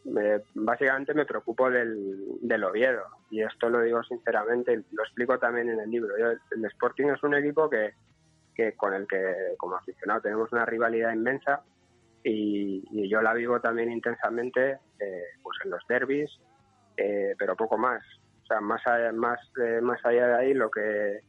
básicamente 0.55 1.13
me 1.13 1.25
preocupo 1.25 1.69
del, 1.69 2.39
del, 2.41 2.63
Oviedo. 2.63 3.03
Y 3.29 3.41
esto 3.41 3.69
lo 3.69 3.81
digo 3.81 4.03
sinceramente, 4.03 4.83
lo 4.91 5.03
explico 5.03 5.37
también 5.39 5.69
en 5.69 5.79
el 5.79 5.89
libro. 5.89 6.13
el 6.17 6.65
Sporting 6.65 7.05
es 7.05 7.23
un 7.23 7.35
equipo 7.35 7.69
que, 7.69 7.93
que 8.53 8.73
con 8.73 8.93
el 8.93 9.07
que 9.07 9.55
como 9.57 9.75
aficionado 9.75 10.21
tenemos 10.21 10.51
una 10.51 10.65
rivalidad 10.65 11.13
inmensa 11.13 11.63
y, 12.23 13.09
yo 13.09 13.21
la 13.21 13.33
vivo 13.33 13.59
también 13.59 13.91
intensamente 13.91 14.79
eh, 14.99 15.23
pues 15.41 15.57
en 15.63 15.71
los 15.71 15.85
derbis, 15.87 16.29
eh, 16.97 17.35
pero 17.37 17.55
poco 17.55 17.77
más. 17.77 18.03
O 18.43 18.45
sea, 18.45 18.61
más 18.61 18.85
allá, 18.85 19.11
más, 19.11 19.39
eh, 19.61 19.81
más 19.81 20.03
allá 20.05 20.27
de 20.27 20.35
ahí 20.35 20.53
lo 20.53 20.69
que 20.69 21.21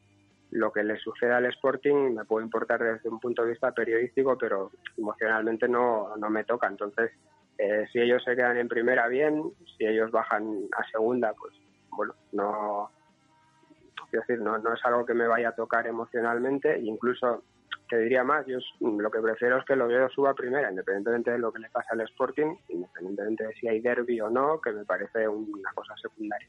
lo 0.50 0.70
que 0.70 0.85
le 0.85 0.98
sucede 0.98 1.32
al 1.32 1.46
Sporting 1.46 2.14
me 2.14 2.26
puede 2.26 2.44
importar 2.44 2.82
desde 2.82 3.08
un 3.08 3.18
punto 3.18 3.42
de 3.42 3.52
vista 3.52 3.72
periodístico, 3.72 4.37
pero 4.37 4.70
emocionalmente 4.98 5.66
no, 5.66 6.14
no 6.18 6.28
me 6.28 6.44
toca. 6.44 6.66
Entonces, 6.66 7.11
si 7.90 7.98
ellos 7.98 8.22
se 8.22 8.37
quedan 8.37 8.58
en 8.58 8.68
primera, 8.68 9.08
bien. 9.08 9.42
Si 9.78 9.87
ellos 9.87 10.11
bajan 10.11 10.68
a 10.76 10.87
segunda, 10.90 11.32
pues 11.32 11.54
bueno, 11.88 12.14
no, 12.32 12.90
Quiero 14.12 14.27
decir, 14.29 14.44
no, 14.44 14.59
no 14.59 14.75
es 14.75 14.85
algo 14.85 15.07
que 15.07 15.14
me 15.14 15.27
vaya 15.27 15.48
a 15.48 15.55
tocar 15.55 15.87
emocionalmente, 15.87 16.79
incluso 16.79 17.44
te 17.88 17.98
diría 17.98 18.22
más, 18.22 18.44
yo 18.46 18.59
lo 18.81 19.11
que 19.11 19.20
prefiero 19.20 19.57
es 19.57 19.64
que 19.64 19.72
el 19.72 19.81
Oviedo 19.81 20.07
suba 20.11 20.35
primera, 20.35 20.68
independientemente 20.68 21.31
de 21.31 21.38
lo 21.38 21.51
que 21.51 21.61
le 21.61 21.70
pasa 21.70 21.88
al 21.92 22.03
Sporting, 22.03 22.55
independientemente 22.68 23.46
de 23.46 23.55
si 23.55 23.68
hay 23.68 23.81
derby 23.81 24.20
o 24.20 24.29
no, 24.29 24.61
que 24.61 24.70
me 24.70 24.85
parece 24.85 25.27
una 25.27 25.72
cosa 25.75 25.94
secundaria. 25.96 26.46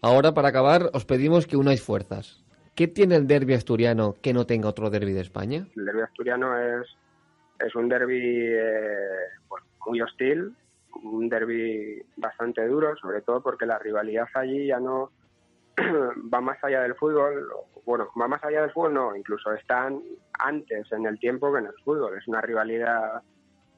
Ahora, 0.00 0.32
para 0.32 0.50
acabar, 0.50 0.90
os 0.92 1.04
pedimos 1.04 1.48
que 1.48 1.56
unáis 1.56 1.82
fuerzas. 1.82 2.44
¿Qué 2.76 2.86
tiene 2.86 3.16
el 3.16 3.26
derby 3.26 3.54
asturiano 3.54 4.14
que 4.22 4.32
no 4.32 4.46
tenga 4.46 4.68
otro 4.68 4.90
derby 4.90 5.12
de 5.12 5.22
España? 5.22 5.66
El 5.74 5.86
derby 5.86 6.02
asturiano 6.02 6.56
es, 6.56 6.86
es 7.58 7.74
un 7.74 7.88
derby 7.88 8.46
eh, 8.46 9.26
pues, 9.48 9.64
muy 9.86 10.00
hostil, 10.00 10.54
un 11.02 11.28
derby 11.28 12.00
bastante 12.16 12.64
duro, 12.68 12.94
sobre 12.96 13.22
todo 13.22 13.42
porque 13.42 13.66
la 13.66 13.80
rivalidad 13.80 14.28
allí 14.34 14.68
ya 14.68 14.78
no 14.78 15.10
va 16.32 16.40
más 16.40 16.62
allá 16.62 16.82
del 16.82 16.94
fútbol, 16.94 17.48
bueno, 17.84 18.08
va 18.20 18.28
más 18.28 18.42
allá 18.44 18.62
del 18.62 18.72
fútbol, 18.72 18.94
no, 18.94 19.16
incluso 19.16 19.52
están 19.52 20.02
antes 20.38 20.90
en 20.92 21.06
el 21.06 21.18
tiempo 21.18 21.52
que 21.52 21.60
en 21.60 21.66
el 21.66 21.84
fútbol. 21.84 22.16
Es 22.18 22.28
una 22.28 22.40
rivalidad 22.40 23.22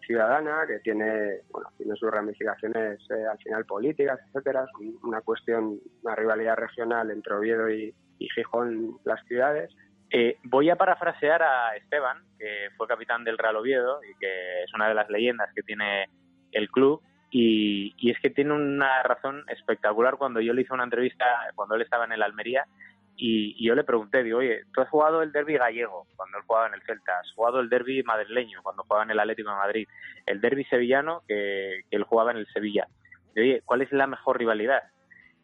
ciudadana 0.06 0.66
que 0.66 0.80
tiene, 0.80 1.40
bueno, 1.50 1.68
tiene 1.76 1.94
sus 1.96 2.10
ramificaciones 2.10 3.00
eh, 3.10 3.26
al 3.30 3.38
final 3.38 3.64
políticas, 3.64 4.20
etcétera. 4.26 4.64
Es 4.64 5.02
una 5.02 5.20
cuestión, 5.20 5.78
una 6.02 6.14
rivalidad 6.14 6.56
regional 6.56 7.10
entre 7.10 7.34
Oviedo 7.34 7.70
y, 7.70 7.94
Gijón, 8.18 8.98
las 9.04 9.22
ciudades. 9.26 9.70
Eh, 10.10 10.38
voy 10.44 10.70
a 10.70 10.76
parafrasear 10.76 11.42
a 11.42 11.76
Esteban, 11.76 12.22
que 12.38 12.68
fue 12.76 12.86
capitán 12.86 13.24
del 13.24 13.38
Real 13.38 13.56
Oviedo 13.56 14.00
y 14.04 14.16
que 14.18 14.62
es 14.62 14.72
una 14.74 14.88
de 14.88 14.94
las 14.94 15.10
leyendas 15.10 15.50
que 15.54 15.62
tiene 15.62 16.08
el 16.52 16.70
club 16.70 17.02
y, 17.36 18.10
es 18.10 18.20
que 18.20 18.30
tiene 18.30 18.52
una 18.52 19.02
razón 19.02 19.44
espectacular 19.48 20.16
cuando 20.16 20.40
yo 20.40 20.52
le 20.52 20.62
hice 20.62 20.72
una 20.72 20.84
entrevista, 20.84 21.24
cuando 21.56 21.74
él 21.74 21.82
estaba 21.82 22.04
en 22.04 22.12
el 22.12 22.22
Almería, 22.22 22.64
y, 23.16 23.64
yo 23.64 23.74
le 23.74 23.82
pregunté, 23.82 24.22
digo, 24.22 24.38
oye, 24.38 24.62
tú 24.72 24.80
has 24.80 24.88
jugado 24.88 25.20
el 25.20 25.32
derby 25.32 25.54
gallego 25.54 26.06
cuando 26.14 26.38
él 26.38 26.44
jugaba 26.46 26.68
en 26.68 26.74
el 26.74 26.82
Celta, 26.82 27.18
has 27.18 27.32
jugado 27.32 27.58
el 27.58 27.68
derby 27.68 28.04
madrileño 28.04 28.62
cuando 28.62 28.84
jugaba 28.84 29.02
en 29.02 29.10
el 29.10 29.18
Atlético 29.18 29.50
de 29.50 29.56
Madrid, 29.56 29.88
el 30.26 30.40
derby 30.40 30.64
sevillano 30.66 31.22
que, 31.26 31.80
él 31.90 32.04
jugaba 32.04 32.30
en 32.30 32.36
el 32.36 32.46
Sevilla. 32.52 32.86
Y, 33.34 33.40
oye, 33.40 33.62
¿cuál 33.64 33.82
es 33.82 33.90
la 33.90 34.06
mejor 34.06 34.38
rivalidad? 34.38 34.84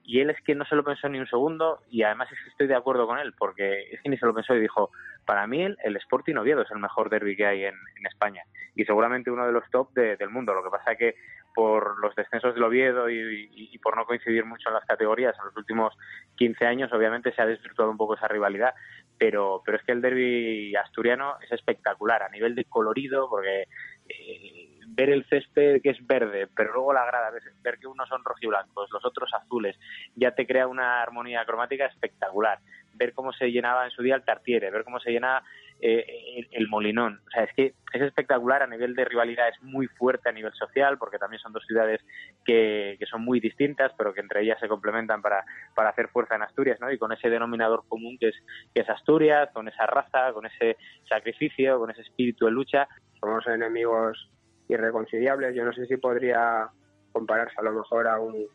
Y 0.03 0.21
él 0.21 0.31
es 0.31 0.41
que 0.43 0.55
no 0.55 0.65
se 0.65 0.75
lo 0.75 0.83
pensó 0.83 1.09
ni 1.09 1.21
un 1.21 1.27
segundo 1.27 1.81
y 1.91 2.03
además 2.03 2.31
es 2.33 2.39
que 2.43 2.51
estoy 2.51 2.67
de 2.67 2.75
acuerdo 2.75 3.07
con 3.07 3.19
él 3.19 3.33
porque 3.39 3.89
es 3.93 4.01
que 4.01 4.09
ni 4.09 4.17
se 4.17 4.27
lo 4.27 4.35
pensó 4.35 4.55
y 4.55 4.61
dijo, 4.61 4.91
para 5.25 5.47
mí 5.47 5.63
el, 5.63 5.77
el 5.85 5.97
Sporting 5.97 6.37
Oviedo 6.37 6.63
es 6.63 6.71
el 6.71 6.79
mejor 6.79 7.11
derby 7.11 7.37
que 7.37 7.47
hay 7.47 7.65
en, 7.65 7.75
España 8.09 8.43
y 8.75 8.85
seguramente 8.85 9.31
uno 9.31 9.47
de 9.47 9.53
los 9.53 9.69
top 9.71 9.93
del 9.93 10.31
mundo. 10.31 10.55
Lo 10.55 10.65
que 10.65 10.71
pasa 10.71 10.97
que 10.97 11.15
por 11.55 12.01
los 12.01 12.15
descensos 12.15 12.55
del 12.55 12.63
Oviedo 12.63 13.11
y, 13.11 13.79
por 13.83 13.97
no 13.97 14.07
coincidir 14.07 14.45
mucho 14.45 14.69
en 14.69 14.75
las 14.75 14.85
categorías 14.85 15.37
en 15.39 15.47
los 15.47 15.57
últimos 15.57 15.97
15 16.37 16.67
años, 16.67 16.93
obviamente 16.93 17.33
se 17.33 17.43
ha 17.43 17.47
desvirtuado 17.47 17.91
un 17.91 17.97
poco 17.97 18.15
esa 18.15 18.29
rivalidad, 18.29 18.75
pero, 19.19 19.63
pero 19.65 19.79
es 19.79 19.85
que 19.85 19.93
el 19.93 20.01
derby 20.01 20.75
asturiano 20.77 21.37
es 21.43 21.53
espectacular 21.53 22.23
a 22.23 22.29
nivel 22.29 22.55
de 22.55 22.65
colorido, 22.65 23.29
porque 23.29 23.65
eh, 24.09 24.60
ver 24.93 25.11
el 25.11 25.25
césped 25.27 25.81
que 25.83 25.91
es 25.91 26.07
verde, 26.07 26.49
pero 26.55 26.73
luego 26.73 26.93
la 26.93 27.07
grada, 27.07 27.31
ver 27.63 27.79
que 27.79 27.87
unos 27.87 28.09
son 28.09 28.25
rojiblancos, 28.25 28.91
los 28.91 29.05
otros 29.05 29.33
azules, 29.35 29.79
ya 30.17 30.33
te 30.33 30.47
crea 30.47 30.67
una 30.67 31.03
armonía 31.03 31.45
cromática 31.45 31.87
espectacular. 31.87 32.59
Ver 32.95 33.15
cómo 33.15 33.33
se 33.33 33.51
llenaba 33.51 33.85
en 33.85 33.93
su 33.93 34.03
día 34.03 34.17
el 34.17 34.25
Tartiere, 34.25 34.71
ver 34.71 34.85
cómo 34.85 35.01
se 35.01 35.11
llena 35.11 35.43
eh, 35.81 36.47
el, 36.51 36.69
Molinón. 36.69 37.21
O 37.27 37.31
sea, 37.31 37.45
es 37.45 37.55
que 37.55 37.73
es 37.93 38.03
espectacular 38.03 38.63
a 38.63 38.67
nivel 38.67 38.95
de 38.95 39.05
rivalidad, 39.07 39.49
es 39.49 39.63
muy 39.63 39.87
fuerte 39.87 40.29
a 40.29 40.33
nivel 40.33 40.53
social, 40.53 40.99
porque 40.99 41.19
también 41.19 41.41
son 41.41 41.53
dos 41.53 41.65
ciudades 41.67 42.03
que, 42.45 42.97
que 42.99 43.07
son 43.07 43.23
muy 43.23 43.41
distintas, 43.41 43.93
pero 43.97 44.13
que 44.13 44.21
entre 44.21 44.43
ellas 44.43 44.59
se 44.61 44.69
complementan 44.69 45.23
para, 45.23 45.45
para 45.75 45.91
hacer 45.91 46.09
fuerza 46.09 46.35
en 46.35 46.43
Asturias, 46.43 46.79
¿no? 46.81 46.93
Y 46.93 46.99
con 46.99 47.13
ese 47.13 47.31
denominador 47.31 47.85
común 47.89 48.19
que 48.19 48.29
es, 48.29 48.37
que 48.75 48.83
es 48.83 48.91
Asturias, 48.91 49.49
con 49.55 49.69
esa 49.69 49.87
raza, 49.87 50.33
con 50.35 50.45
ese 50.45 50.77
sacrificio, 51.09 51.79
con 51.79 51.91
ese 51.91 52.03
espíritu 52.03 52.45
de 52.45 52.53
lucha. 52.53 52.89
Somos 53.19 53.47
enemigos 53.47 54.31
irreconciliables. 54.71 55.55
Yo 55.55 55.65
no 55.65 55.73
sé 55.73 55.87
si 55.87 55.97
podría 55.97 56.69
compararse 57.13 57.55
a 57.59 57.63
lo 57.63 57.73
mejor 57.73 58.07
a 58.07 58.19
un 58.21 58.47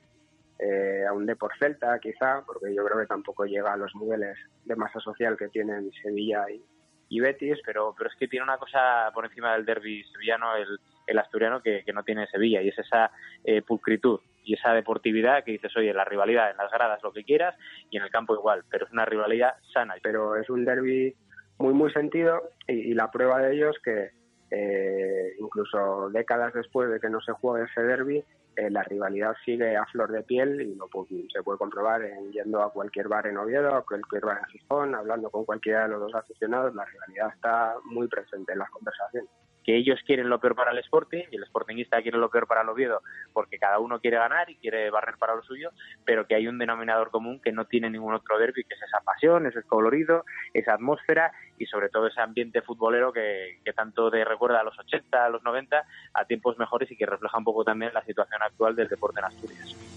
eh, 0.57 1.05
a 1.05 1.11
un 1.11 1.25
Depor 1.25 1.51
Celta, 1.59 1.99
quizá, 1.99 2.43
porque 2.45 2.73
yo 2.73 2.85
creo 2.85 2.99
que 2.99 3.07
tampoco 3.07 3.45
llega 3.45 3.73
a 3.73 3.77
los 3.77 3.93
niveles 3.95 4.37
de 4.63 4.75
masa 4.75 4.99
social 5.01 5.35
que 5.37 5.49
tienen 5.49 5.91
Sevilla 6.01 6.49
y, 6.49 6.63
y 7.09 7.19
Betis, 7.19 7.59
pero, 7.65 7.93
pero 7.97 8.09
es 8.09 8.15
que 8.15 8.29
tiene 8.29 8.45
una 8.45 8.57
cosa 8.57 9.11
por 9.13 9.25
encima 9.25 9.53
del 9.53 9.65
derby 9.65 10.05
sevillano, 10.05 10.55
el, 10.55 10.79
el 11.07 11.19
asturiano, 11.19 11.61
que, 11.61 11.83
que, 11.83 11.91
no 11.91 12.03
tiene 12.03 12.27
Sevilla, 12.27 12.61
y 12.61 12.69
es 12.69 12.79
esa 12.79 13.11
eh, 13.43 13.61
pulcritud 13.63 14.21
y 14.45 14.53
esa 14.53 14.73
deportividad 14.73 15.43
que 15.43 15.51
dices, 15.51 15.75
oye, 15.75 15.93
la 15.93 16.05
rivalidad 16.05 16.51
en 16.51 16.57
las 16.57 16.71
gradas, 16.71 17.03
lo 17.03 17.11
que 17.11 17.25
quieras, 17.25 17.55
y 17.89 17.97
en 17.97 18.03
el 18.03 18.09
campo 18.09 18.33
igual, 18.33 18.63
pero 18.69 18.85
es 18.85 18.91
una 18.93 19.03
rivalidad 19.03 19.55
sana. 19.73 19.95
Pero 20.01 20.37
es 20.37 20.49
un 20.49 20.63
derby 20.63 21.15
muy, 21.57 21.73
muy 21.73 21.91
sentido, 21.91 22.43
y, 22.67 22.91
y 22.91 22.93
la 22.93 23.11
prueba 23.11 23.41
de 23.41 23.55
ello 23.55 23.71
es 23.71 23.79
que 23.79 24.11
eh, 24.55 25.35
incluso 25.39 26.09
décadas 26.09 26.53
después 26.53 26.89
de 26.89 26.99
que 26.99 27.09
no 27.09 27.19
se 27.21 27.33
juegue 27.33 27.65
ese 27.65 27.81
derby, 27.81 28.23
eh, 28.55 28.69
la 28.69 28.83
rivalidad 28.83 29.35
sigue 29.43 29.75
a 29.75 29.85
flor 29.87 30.11
de 30.11 30.23
piel 30.23 30.61
y 30.61 30.75
lo 30.75 30.87
se 31.33 31.43
puede 31.43 31.57
comprobar 31.57 32.03
en 32.03 32.31
yendo 32.31 32.61
a 32.61 32.71
cualquier 32.71 33.09
bar 33.09 33.27
en 33.27 33.37
Oviedo, 33.37 33.75
a 33.75 33.83
cualquier 33.83 34.25
bar 34.25 34.39
en 34.39 34.45
Gijón, 34.45 34.95
hablando 34.95 35.29
con 35.29 35.43
cualquiera 35.43 35.83
de 35.83 35.89
los 35.89 35.99
dos 35.99 36.15
aficionados, 36.15 36.73
la 36.73 36.85
rivalidad 36.85 37.33
está 37.33 37.75
muy 37.83 38.07
presente 38.07 38.53
en 38.53 38.59
las 38.59 38.69
conversaciones 38.69 39.29
que 39.65 39.75
ellos 39.75 39.99
quieren 40.05 40.29
lo 40.29 40.39
peor 40.39 40.55
para 40.55 40.71
el 40.71 40.77
Sporting 40.77 41.23
y 41.31 41.37
el 41.37 41.45
Sportingista 41.45 42.01
quiere 42.01 42.17
lo 42.17 42.29
peor 42.29 42.47
para 42.47 42.61
el 42.61 42.69
Oviedo 42.69 43.01
porque 43.33 43.57
cada 43.57 43.79
uno 43.79 43.99
quiere 43.99 44.17
ganar 44.17 44.49
y 44.49 44.55
quiere 44.55 44.89
barrer 44.91 45.15
para 45.17 45.35
lo 45.35 45.43
suyo, 45.43 45.71
pero 46.05 46.27
que 46.27 46.35
hay 46.35 46.47
un 46.47 46.57
denominador 46.57 47.09
común 47.09 47.41
que 47.41 47.51
no 47.51 47.65
tiene 47.65 47.89
ningún 47.89 48.13
otro 48.13 48.37
derby, 48.37 48.63
que 48.63 48.75
es 48.75 48.81
esa 48.83 48.99
pasión, 49.03 49.47
ese 49.47 49.63
colorido, 49.63 50.23
esa 50.53 50.75
atmósfera 50.75 51.31
y 51.57 51.65
sobre 51.65 51.89
todo 51.89 52.07
ese 52.07 52.21
ambiente 52.21 52.61
futbolero 52.61 53.11
que, 53.11 53.59
que 53.63 53.73
tanto 53.73 54.11
te 54.11 54.23
recuerda 54.23 54.59
a 54.59 54.63
los 54.63 54.77
80, 54.77 55.25
a 55.25 55.29
los 55.29 55.43
90, 55.43 55.83
a 56.13 56.25
tiempos 56.25 56.57
mejores 56.57 56.91
y 56.91 56.97
que 56.97 57.05
refleja 57.05 57.37
un 57.37 57.43
poco 57.43 57.63
también 57.63 57.93
la 57.93 58.03
situación 58.03 58.41
actual 58.43 58.75
del 58.75 58.87
deporte 58.87 59.19
en 59.19 59.25
Asturias. 59.25 59.94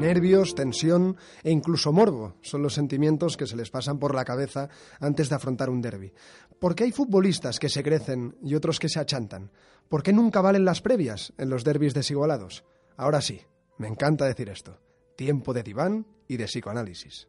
Nervios, 0.00 0.54
tensión 0.54 1.20
e 1.44 1.50
incluso 1.50 1.92
morbo 1.92 2.32
son 2.40 2.62
los 2.62 2.72
sentimientos 2.72 3.36
que 3.36 3.46
se 3.46 3.54
les 3.54 3.68
pasan 3.68 3.98
por 3.98 4.14
la 4.14 4.24
cabeza 4.24 4.70
antes 4.98 5.28
de 5.28 5.34
afrontar 5.34 5.68
un 5.68 5.82
derby. 5.82 6.14
¿Por 6.58 6.74
qué 6.74 6.84
hay 6.84 6.92
futbolistas 6.92 7.58
que 7.58 7.68
se 7.68 7.82
crecen 7.82 8.34
y 8.42 8.54
otros 8.54 8.80
que 8.80 8.88
se 8.88 8.98
achantan? 8.98 9.50
¿Por 9.90 10.02
qué 10.02 10.14
nunca 10.14 10.40
valen 10.40 10.64
las 10.64 10.80
previas 10.80 11.34
en 11.36 11.50
los 11.50 11.64
derbis 11.64 11.92
desigualados? 11.92 12.64
Ahora 12.96 13.20
sí, 13.20 13.42
me 13.76 13.88
encanta 13.88 14.24
decir 14.24 14.48
esto. 14.48 14.78
Tiempo 15.16 15.52
de 15.52 15.62
diván 15.62 16.06
y 16.26 16.38
de 16.38 16.46
psicoanálisis. 16.46 17.28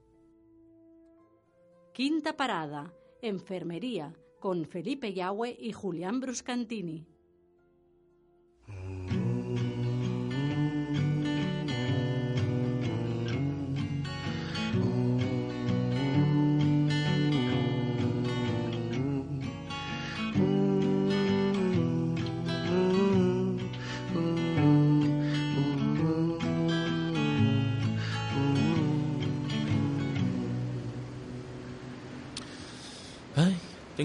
Quinta 1.91 2.37
parada, 2.37 2.93
enfermería, 3.21 4.13
con 4.39 4.63
Felipe 4.65 5.13
Yahweh 5.13 5.57
y 5.59 5.73
Julián 5.73 6.21
Bruscantini. 6.21 7.05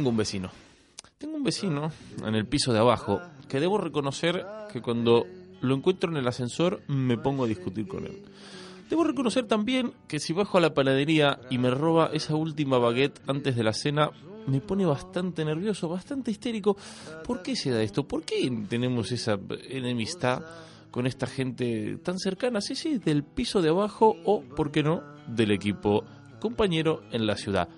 Tengo 0.06 0.14
un 0.14 0.18
vecino. 0.18 0.50
Tengo 1.18 1.36
un 1.36 1.42
vecino 1.42 1.90
en 2.24 2.36
el 2.36 2.46
piso 2.46 2.72
de 2.72 2.78
abajo 2.78 3.20
que 3.48 3.58
debo 3.58 3.76
reconocer 3.76 4.46
que 4.72 4.80
cuando 4.80 5.26
lo 5.60 5.74
encuentro 5.74 6.12
en 6.12 6.16
el 6.16 6.28
ascensor 6.28 6.80
me 6.86 7.18
pongo 7.18 7.42
a 7.42 7.48
discutir 7.48 7.88
con 7.88 8.06
él. 8.06 8.22
Debo 8.88 9.02
reconocer 9.02 9.48
también 9.48 9.94
que 10.06 10.20
si 10.20 10.32
bajo 10.32 10.58
a 10.58 10.60
la 10.60 10.74
panadería 10.74 11.40
y 11.50 11.58
me 11.58 11.72
roba 11.72 12.10
esa 12.12 12.36
última 12.36 12.78
baguette 12.78 13.20
antes 13.26 13.56
de 13.56 13.64
la 13.64 13.72
cena, 13.72 14.12
me 14.46 14.60
pone 14.60 14.86
bastante 14.86 15.44
nervioso, 15.44 15.88
bastante 15.88 16.30
histérico. 16.30 16.76
¿Por 17.24 17.42
qué 17.42 17.56
se 17.56 17.70
da 17.70 17.82
esto? 17.82 18.06
¿Por 18.06 18.22
qué 18.22 18.48
tenemos 18.68 19.10
esa 19.10 19.40
enemistad 19.68 20.40
con 20.92 21.08
esta 21.08 21.26
gente 21.26 21.96
tan 21.96 22.20
cercana? 22.20 22.60
Sí, 22.60 22.76
sí, 22.76 22.98
del 22.98 23.24
piso 23.24 23.60
de 23.60 23.70
abajo 23.70 24.14
o, 24.24 24.42
¿por 24.42 24.70
qué 24.70 24.84
no?, 24.84 25.02
del 25.26 25.50
equipo 25.50 26.04
compañero 26.38 27.02
en 27.10 27.26
la 27.26 27.34
ciudad. 27.34 27.68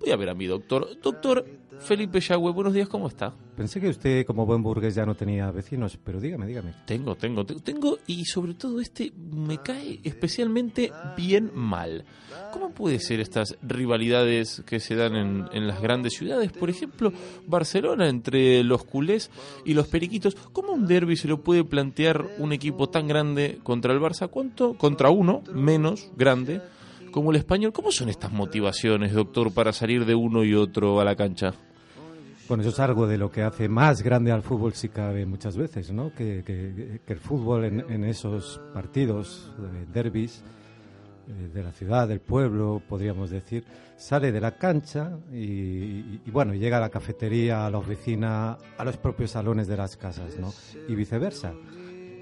Voy 0.00 0.12
a 0.12 0.16
ver 0.16 0.30
a 0.30 0.34
mi 0.34 0.46
doctor. 0.46 0.88
Doctor 1.02 1.44
Felipe 1.80 2.20
Yagüe, 2.20 2.52
buenos 2.52 2.72
días, 2.72 2.88
¿cómo 2.88 3.06
está? 3.06 3.34
Pensé 3.54 3.82
que 3.82 3.90
usted, 3.90 4.24
como 4.24 4.46
buen 4.46 4.62
burgués, 4.62 4.94
ya 4.94 5.04
no 5.04 5.14
tenía 5.14 5.50
vecinos, 5.50 5.98
pero 6.02 6.18
dígame, 6.18 6.46
dígame. 6.46 6.72
Tengo, 6.86 7.16
tengo, 7.16 7.44
tengo, 7.44 7.98
y 8.06 8.24
sobre 8.24 8.54
todo 8.54 8.80
este 8.80 9.12
me 9.14 9.58
cae 9.58 10.00
especialmente 10.02 10.90
bien 11.18 11.50
mal. 11.54 12.06
¿Cómo 12.50 12.70
puede 12.70 12.98
ser 12.98 13.20
estas 13.20 13.58
rivalidades 13.60 14.62
que 14.64 14.80
se 14.80 14.94
dan 14.94 15.16
en, 15.16 15.44
en 15.52 15.66
las 15.66 15.82
grandes 15.82 16.14
ciudades? 16.14 16.50
Por 16.50 16.70
ejemplo, 16.70 17.12
Barcelona 17.46 18.08
entre 18.08 18.64
los 18.64 18.84
culés 18.84 19.30
y 19.66 19.74
los 19.74 19.86
periquitos. 19.88 20.34
¿Cómo 20.54 20.72
un 20.72 20.86
derby 20.86 21.16
se 21.16 21.28
lo 21.28 21.42
puede 21.42 21.62
plantear 21.62 22.26
un 22.38 22.54
equipo 22.54 22.88
tan 22.88 23.06
grande 23.06 23.58
contra 23.62 23.92
el 23.92 24.00
Barça? 24.00 24.28
¿Cuánto? 24.30 24.78
Contra 24.78 25.10
uno 25.10 25.42
menos 25.52 26.10
grande 26.16 26.62
como 27.10 27.30
el 27.30 27.36
español. 27.36 27.72
¿Cómo 27.72 27.92
son 27.92 28.08
estas 28.08 28.32
motivaciones, 28.32 29.12
doctor, 29.12 29.52
para 29.52 29.72
salir 29.72 30.04
de 30.04 30.14
uno 30.14 30.44
y 30.44 30.54
otro 30.54 31.00
a 31.00 31.04
la 31.04 31.16
cancha? 31.16 31.52
Bueno, 32.48 32.62
eso 32.62 32.70
es 32.70 32.80
algo 32.80 33.06
de 33.06 33.16
lo 33.16 33.30
que 33.30 33.42
hace 33.42 33.68
más 33.68 34.02
grande 34.02 34.32
al 34.32 34.42
fútbol, 34.42 34.72
si 34.72 34.88
cabe 34.88 35.24
muchas 35.24 35.56
veces, 35.56 35.92
¿no? 35.92 36.12
Que, 36.12 36.42
que, 36.44 37.00
el 37.06 37.18
fútbol 37.18 37.64
en, 37.64 38.04
esos 38.04 38.60
partidos, 38.74 39.52
de 39.56 39.86
derbis, 39.86 40.42
eh, 41.28 41.48
de 41.54 41.62
la 41.62 41.70
ciudad, 41.70 42.08
del 42.08 42.20
pueblo, 42.20 42.82
podríamos 42.88 43.30
decir, 43.30 43.64
sale 43.96 44.32
de 44.32 44.40
la 44.40 44.56
cancha 44.56 45.16
y, 45.32 46.20
y, 46.26 46.30
bueno, 46.32 46.52
llega 46.54 46.78
a 46.78 46.80
la 46.80 46.88
cafetería, 46.88 47.66
a 47.66 47.70
la 47.70 47.78
oficina, 47.78 48.58
a 48.76 48.84
los 48.84 48.96
propios 48.96 49.30
salones 49.30 49.68
de 49.68 49.76
las 49.76 49.96
casas, 49.96 50.36
¿no? 50.36 50.52
Y 50.88 50.96
viceversa 50.96 51.52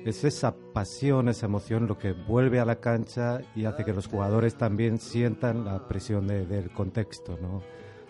es 0.09 0.25
esa 0.25 0.57
pasión, 0.73 1.29
esa 1.29 1.47
emoción 1.47 1.87
lo 1.87 1.99
que 1.99 2.13
vuelve 2.13 2.61
a 2.61 2.65
la 2.65 2.81
cancha 2.81 3.41
y 3.55 3.67
hace 3.67 3.85
que 3.85 3.93
los 3.93 4.07
jugadores 4.07 4.57
también 4.57 4.99
sientan 4.99 5.65
la 5.65 5.87
presión 5.87 6.27
del 6.27 6.71
contexto, 6.71 7.39
¿no? 7.41 7.63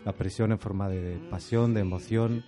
La 0.05 0.13
presión 0.13 0.53
en 0.53 0.59
forma 0.59 0.89
de 0.89 1.19
pasión, 1.31 1.75
de 1.75 1.81
emoción 1.81 2.45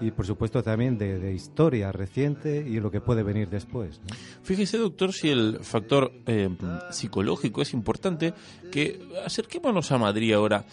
y 0.00 0.10
por 0.10 0.26
supuesto 0.26 0.62
también 0.62 0.98
de, 0.98 1.32
historia 1.34 1.92
reciente 1.92 2.64
y 2.66 2.80
lo 2.80 2.90
que 2.90 3.00
puede 3.00 3.22
venir 3.22 3.48
después. 3.48 4.00
Fíjese, 4.42 4.78
doctor, 4.78 5.12
si 5.12 5.30
el 5.30 5.58
factor 5.62 6.12
eh, 6.26 6.48
psicológico 6.90 7.62
es 7.62 7.72
importante, 7.72 8.34
que 8.70 9.00
acerquémonos 9.24 9.92
a 9.92 9.98
Madrid 9.98 10.32
ahora. 10.32 10.64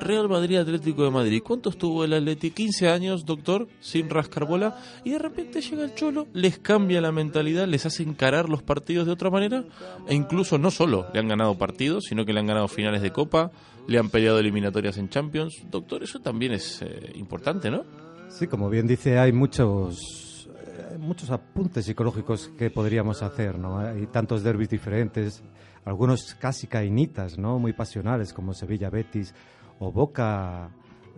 Real 0.00 0.28
Madrid 0.28 0.58
Atlético 0.58 1.04
de 1.04 1.10
Madrid. 1.10 1.42
¿Cuánto 1.44 1.70
estuvo 1.70 2.04
el 2.04 2.12
Atleti? 2.12 2.50
15 2.50 2.88
años, 2.88 3.24
doctor, 3.24 3.68
sin 3.80 4.10
rascar 4.10 4.44
bola. 4.44 4.78
Y 5.04 5.10
de 5.10 5.18
repente 5.18 5.60
llega 5.60 5.84
el 5.84 5.94
Cholo, 5.94 6.26
les 6.32 6.58
cambia 6.58 7.00
la 7.00 7.12
mentalidad, 7.12 7.66
les 7.66 7.86
hace 7.86 8.02
encarar 8.02 8.48
los 8.48 8.62
partidos 8.62 9.06
de 9.06 9.12
otra 9.12 9.30
manera. 9.30 9.64
E 10.08 10.14
incluso 10.14 10.58
no 10.58 10.70
solo 10.70 11.06
le 11.12 11.20
han 11.20 11.28
ganado 11.28 11.56
partidos, 11.56 12.04
sino 12.08 12.24
que 12.24 12.32
le 12.32 12.40
han 12.40 12.46
ganado 12.46 12.68
finales 12.68 13.00
de 13.00 13.12
Copa, 13.12 13.50
le 13.86 13.98
han 13.98 14.10
peleado 14.10 14.38
eliminatorias 14.38 14.98
en 14.98 15.08
Champions. 15.08 15.62
Doctor, 15.70 16.02
eso 16.02 16.20
también 16.20 16.52
es 16.52 16.82
eh, 16.82 17.12
importante, 17.14 17.70
¿no? 17.70 18.05
Sí, 18.38 18.48
como 18.48 18.68
bien 18.68 18.86
dice, 18.86 19.18
hay 19.18 19.32
muchos 19.32 20.46
eh, 20.46 20.98
muchos 20.98 21.30
apuntes 21.30 21.86
psicológicos 21.86 22.48
que 22.58 22.68
podríamos 22.68 23.22
hacer, 23.22 23.58
¿no? 23.58 23.78
Hay 23.78 24.08
tantos 24.08 24.42
derbis 24.42 24.68
diferentes, 24.68 25.42
algunos 25.86 26.34
casi 26.34 26.66
cainitas, 26.66 27.38
¿no? 27.38 27.58
Muy 27.58 27.72
pasionales 27.72 28.34
como 28.34 28.52
Sevilla 28.52 28.90
Betis 28.90 29.34
o 29.78 29.90
Boca 29.90 30.68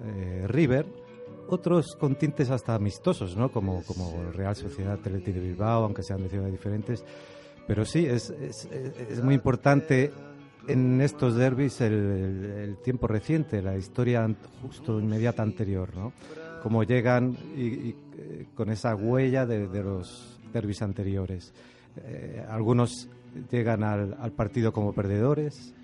eh, 0.00 0.44
River, 0.46 0.86
otros 1.48 1.96
con 1.98 2.14
tintes 2.14 2.50
hasta 2.50 2.76
amistosos, 2.76 3.36
¿no? 3.36 3.50
Como 3.50 3.82
como 3.82 4.30
Real 4.30 4.54
Sociedad 4.54 4.92
Athletic 4.92 5.34
de 5.34 5.40
Bilbao, 5.40 5.82
aunque 5.82 6.04
sean 6.04 6.22
de 6.22 6.28
ciudades 6.28 6.52
diferentes. 6.52 7.04
Pero 7.66 7.84
sí, 7.84 8.06
es, 8.06 8.30
es, 8.30 8.68
es 9.10 9.24
muy 9.24 9.34
importante 9.34 10.12
en 10.68 11.00
estos 11.00 11.34
derbis 11.34 11.80
el, 11.80 11.94
el, 12.62 12.76
tiempo 12.76 13.08
reciente, 13.08 13.60
la 13.60 13.76
historia 13.76 14.32
justo 14.62 15.00
inmediata 15.00 15.42
anterior, 15.42 15.96
¿no? 15.96 16.12
Cómo 16.62 16.82
llegan 16.82 17.36
y, 17.56 17.94
eh, 18.16 18.46
con 18.54 18.70
esa 18.70 18.94
huella 18.94 19.46
de, 19.46 19.66
los 19.82 20.38
derbis 20.52 20.82
anteriores. 20.82 21.52
Eh, 21.96 22.44
algunos 22.48 23.08
llegan 23.50 23.82
al, 23.82 24.16
al 24.20 24.32
partido 24.32 24.72
como 24.72 24.92
perdedores 24.92 25.74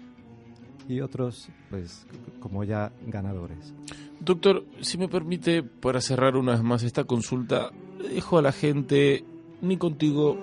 y 0.89 1.01
otros, 1.01 1.49
pues, 1.71 2.07
como 2.41 2.65
ya 2.65 2.93
ganadores. 3.07 3.75
Doctor, 4.21 4.65
si 4.81 4.99
me 4.99 5.09
permite, 5.09 5.63
para 5.63 6.01
cerrar 6.01 6.37
una 6.37 6.53
vez 6.53 6.63
más 6.63 6.83
esta 6.83 7.05
consulta, 7.05 7.71
dejo 7.99 8.39
a 8.39 8.43
la 8.43 8.53
gente 8.53 9.25
ni 9.61 9.77
contigo 9.77 10.37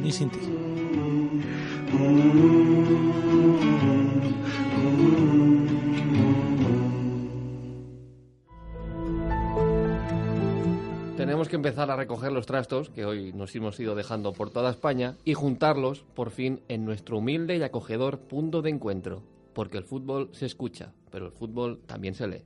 ni 0.00 0.12
sin 0.12 0.30
ti. 0.30 0.38
Que 11.50 11.56
empezar 11.56 11.90
a 11.90 11.96
recoger 11.96 12.30
los 12.30 12.46
trastos 12.46 12.90
que 12.90 13.04
hoy 13.04 13.32
nos 13.32 13.54
hemos 13.56 13.78
ido 13.80 13.96
dejando 13.96 14.32
por 14.32 14.50
toda 14.50 14.70
España 14.70 15.16
y 15.24 15.34
juntarlos 15.34 16.04
por 16.14 16.30
fin 16.30 16.60
en 16.68 16.84
nuestro 16.84 17.18
humilde 17.18 17.56
y 17.56 17.62
acogedor 17.62 18.20
punto 18.20 18.62
de 18.62 18.70
encuentro, 18.70 19.24
porque 19.52 19.78
el 19.78 19.84
fútbol 19.84 20.30
se 20.32 20.46
escucha, 20.46 20.92
pero 21.10 21.26
el 21.26 21.32
fútbol 21.32 21.80
también 21.86 22.14
se 22.14 22.28
lee. 22.28 22.44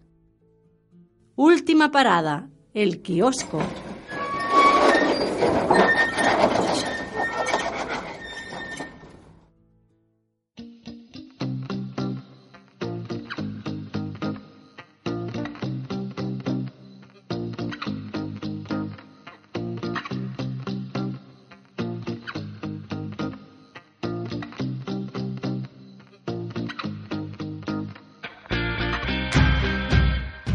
Última 1.37 1.91
parada, 1.91 2.49
el 2.73 3.03
kiosco. 3.03 3.61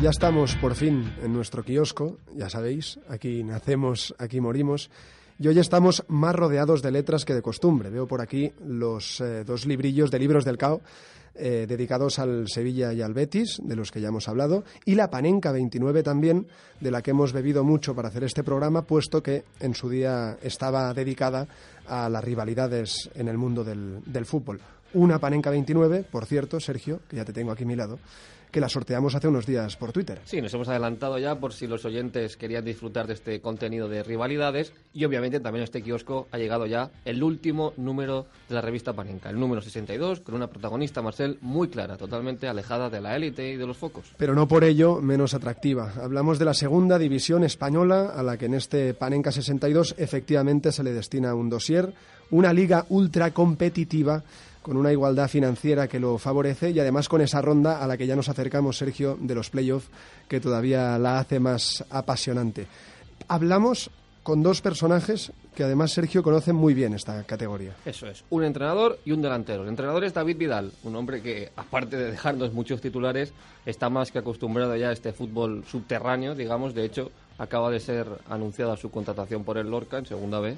Ya 0.02 0.12
estamos 0.12 0.56
por 0.56 0.76
fin 0.76 1.14
en 1.22 1.34
nuestro 1.34 1.62
kiosco, 1.62 2.20
ya 2.34 2.50
sabéis, 2.50 3.02
aquí 3.10 3.43
nacemos, 3.43 4.16
aquí 4.18 4.39
morimos. 4.39 4.89
Y 5.38 5.50
hoy 5.50 5.60
estamos 5.60 6.06
más 6.08 6.34
rodeados 6.34 6.82
de 6.82 6.91
letras 6.91 7.26
que 7.26 7.34
de 7.34 7.41
costumbre. 7.41 7.89
Veo 7.89 8.08
por 8.08 8.22
aquí 8.22 8.54
los 8.66 9.20
eh, 9.20 9.43
dos 9.43 9.66
librillos 9.66 10.10
de 10.10 10.20
libros 10.20 10.45
del 10.45 10.58
CAO 10.58 10.80
eh, 11.36 11.66
dedicados 11.68 12.18
al 12.18 12.47
Sevilla 12.47 12.93
y 12.93 13.02
al 13.02 13.14
Betis, 13.14 13.60
de 13.62 13.76
los 13.76 13.91
que 13.91 14.00
ya 14.00 14.08
hemos 14.08 14.30
hablado, 14.30 14.64
y 14.86 14.95
la 14.95 15.10
Panenca 15.10 15.52
29 15.52 16.02
también, 16.02 16.47
de 16.80 16.91
la 16.91 17.02
que 17.02 17.12
hemos 17.12 17.34
bebido 17.34 17.66
mucho 17.66 17.93
para 17.93 18.08
hacer 18.08 18.24
este 18.24 18.41
programa, 18.41 18.84
puesto 18.84 19.22
que 19.22 19.43
en 19.60 19.76
su 19.76 19.89
día 19.89 20.38
estaba 20.41 20.93
dedicada 20.93 21.45
a 21.88 22.08
las 22.08 22.24
rivalidades 22.24 23.10
en 23.16 23.28
el 23.28 23.38
mundo 23.38 23.66
del, 23.66 24.00
del 24.06 24.26
fútbol. 24.26 24.62
Una 24.93 25.20
Panenca 25.20 25.50
29, 25.50 26.06
por 26.10 26.26
cierto, 26.26 26.62
Sergio, 26.62 27.02
que 27.10 27.18
ya 27.18 27.26
te 27.26 27.34
tengo 27.34 27.52
aquí 27.52 27.64
a 27.64 27.68
mi 27.68 27.76
lado, 27.76 28.00
que 28.52 28.60
la 28.60 28.70
sorteamos 28.70 29.16
hace 29.16 29.28
unos 29.28 29.45
días 29.45 29.76
por 29.76 29.91
Twitter. 29.91 30.22
Sí, 30.26 30.41
nos 30.41 30.54
hemos 30.54 30.68
adelantado 30.68 31.18
ya 31.18 31.36
por 31.36 31.54
si 31.54 31.68
los 31.68 31.86
oyentes 31.86 32.38
querían 32.38 32.66
disfrutar 32.66 33.08
de 33.08 33.14
este 33.14 33.41
contenido 33.41 33.88
de 33.88 34.04
rivalidades 34.04 34.74
y 34.93 35.06
obviamente 35.06 35.39
también 35.39 35.62
a 35.62 35.66
este 35.66 35.82
kiosco 35.82 36.28
ha 36.32 36.38
llegado 36.38 36.66
ya 36.66 36.91
el 37.06 37.24
último 37.24 37.74
número 37.78 38.28
de 38.47 38.56
la 38.56 38.62
revista 38.62 38.93
Panenka, 38.93 39.30
el 39.30 39.39
número 39.39 39.62
62, 39.62 40.22
con 40.22 40.36
una 40.36 40.47
protagonista, 40.47 41.02
Marcel, 41.02 41.38
muy 41.41 41.70
clara, 41.70 41.97
totalmente 41.97 42.47
alejada 42.47 42.89
de 42.89 43.02
la 43.02 43.16
élite 43.16 43.52
y 43.52 43.58
de 43.58 43.68
los 43.68 43.78
focos. 43.78 44.14
Pero 44.18 44.34
no 44.34 44.47
por 44.47 44.64
ello 44.64 45.02
menos 45.02 45.34
atractiva. 45.34 45.93
Hablamos 46.02 46.39
de 46.39 46.45
la 46.45 46.54
segunda 46.54 46.97
división 46.97 47.43
española 47.43 48.14
a 48.16 48.24
la 48.24 48.38
que 48.38 48.45
en 48.45 48.56
este 48.56 48.93
Panenka 48.93 49.32
62 49.32 49.95
efectivamente 49.97 50.72
se 50.72 50.84
le 50.84 50.93
destina 50.93 51.36
un 51.36 51.50
dossier, 51.50 51.93
una 52.32 52.54
liga 52.54 52.86
ultra 52.89 53.32
competitiva 53.32 54.24
con 54.62 54.78
una 54.78 54.91
igualdad 54.91 55.28
financiera 55.28 55.88
que 55.88 55.99
lo 55.99 56.18
favorece 56.18 56.72
y 56.72 56.80
además 56.80 57.10
con 57.10 57.22
esa 57.22 57.41
ronda 57.41 57.84
a 57.84 57.88
la 57.88 57.97
que 57.97 58.07
ya 58.07 58.16
nos 58.16 58.30
acercamos, 58.30 58.78
Sergio, 58.78 59.18
de 59.20 59.36
los 59.36 59.49
playoffs, 59.49 59.89
que 60.28 60.39
todavía 60.39 60.97
la 60.97 61.20
hace 61.20 61.39
más 61.39 61.84
apasionante. 61.89 62.68
Hablamos 63.28 63.89
con 64.24 64.43
dos 64.43 64.62
personajes 64.62 65.32
que 65.55 65.64
además 65.64 65.91
Sergio 65.91 66.24
conoce 66.24 66.53
muy 66.53 66.74
bien 66.74 66.93
esta 66.93 67.24
categoría. 67.24 67.76
Eso 67.86 68.07
es, 68.07 68.24
un 68.30 68.43
entrenador 68.43 68.99
y 69.03 69.12
un 69.12 69.22
delantero. 69.22 69.64
El 69.64 69.70
entrenador 69.70 70.03
es 70.03 70.14
David 70.14 70.38
Vidal, 70.38 70.72
un 70.84 70.95
hombre 70.95 71.22
que, 71.22 71.51
aparte 71.55 71.97
de 71.97 72.12
dejarnos 72.12 72.53
muchos 72.53 72.80
titulares, 72.80 73.34
está 73.66 73.89
más 73.89 74.12
que 74.12 74.20
acostumbrado 74.20 74.76
ya 74.76 74.89
a 74.89 74.91
este 74.93 75.12
fútbol 75.14 75.66
subterráneo, 75.66 76.36
digamos. 76.36 76.74
De 76.74 76.86
hecho, 76.86 77.12
acaba 77.38 77.72
de 77.72 77.80
ser 77.80 78.07
anunciada 78.30 78.78
su 78.78 78.91
contratación 78.91 79.43
por 79.43 79.57
el 79.57 79.70
Lorca 79.70 79.97
en 79.97 80.05
segunda 80.05 80.39
vez. 80.39 80.57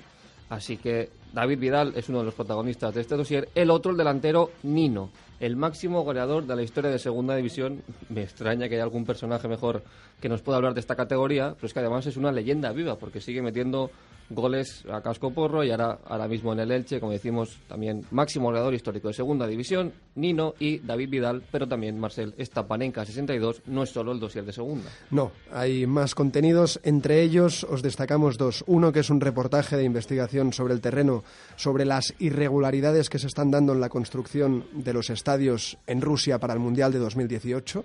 Así 0.52 0.76
que 0.76 1.10
David 1.32 1.60
Vidal 1.60 1.94
es 1.96 2.10
uno 2.10 2.20
de 2.20 2.26
los 2.26 2.34
protagonistas 2.34 2.94
de 2.94 3.00
este 3.00 3.16
dossier. 3.16 3.48
El 3.56 3.72
otro, 3.72 3.92
el 3.92 3.98
delantero 3.98 4.52
Nino, 4.64 5.10
el 5.40 5.56
máximo 5.56 6.04
goleador 6.04 6.46
de 6.46 6.58
la 6.58 6.62
historia 6.62 6.92
de 6.92 7.00
Segunda 7.00 7.38
División. 7.38 7.82
Me 8.10 8.24
extraña 8.24 8.68
que 8.68 8.76
haya 8.76 8.84
algún 8.84 9.06
personaje 9.06 9.48
mejor 9.48 9.82
que 10.22 10.30
nos 10.30 10.42
pueda 10.42 10.58
hablar 10.58 10.74
de 10.74 10.80
esta 10.80 10.96
categoría, 10.96 11.54
pero 11.56 11.68
es 11.68 11.74
que 11.74 11.80
además 11.80 12.06
es 12.06 12.16
una 12.16 12.32
leyenda 12.32 12.72
viva 12.72 12.98
porque 12.98 13.20
sigue 13.20 13.42
metiendo 13.42 13.92
goles 14.34 14.86
a 14.90 15.02
casco 15.02 15.32
porro 15.32 15.64
y 15.64 15.72
ahora, 15.72 16.00
ahora 16.06 16.28
mismo 16.28 16.54
en 16.54 16.60
el 16.60 16.72
Elche, 16.72 17.00
como 17.00 17.12
decimos, 17.12 17.58
también 17.68 18.06
máximo 18.12 18.46
goleador 18.46 18.74
histórico 18.74 19.10
de 19.10 19.14
Segunda 19.14 19.46
División, 19.48 19.94
Nino 20.16 20.54
y 20.60 20.80
David 20.80 21.10
Vidal, 21.10 21.44
pero 21.52 21.68
también 21.68 22.00
Marcel, 22.00 22.34
esta 22.38 22.66
Panenka 22.66 23.06
62 23.06 23.64
no 23.68 23.84
es 23.84 23.90
solo 23.90 24.12
el 24.12 24.20
dossier 24.20 24.46
de 24.46 24.54
Segunda. 24.54 24.90
No, 25.10 25.32
hay 25.52 25.86
más 25.86 26.16
contenidos, 26.16 26.80
entre 26.84 27.22
ellos 27.22 27.66
os 27.66 27.82
destacamos 27.82 28.38
dos. 28.38 28.64
Uno 28.68 28.92
que 28.92 29.02
es 29.02 29.10
un 29.10 29.22
reportaje 29.22 29.78
de 29.78 29.84
investigación 29.84 30.54
sobre 30.54 30.74
el 30.74 30.82
terreno, 30.82 31.24
sobre 31.56 31.86
las 31.86 32.14
irregularidades 32.20 33.10
que 33.10 33.20
se 33.20 33.28
están 33.28 33.52
dando 33.52 33.74
en 33.74 33.82
la 33.82 33.90
construcción 33.90 34.66
de 34.74 34.94
los 34.94 35.10
estadios 35.10 35.78
en 35.88 36.02
Rusia 36.02 36.40
para 36.40 36.54
el 36.54 36.60
Mundial 36.60 36.92
de 36.92 37.00
2018 37.00 37.84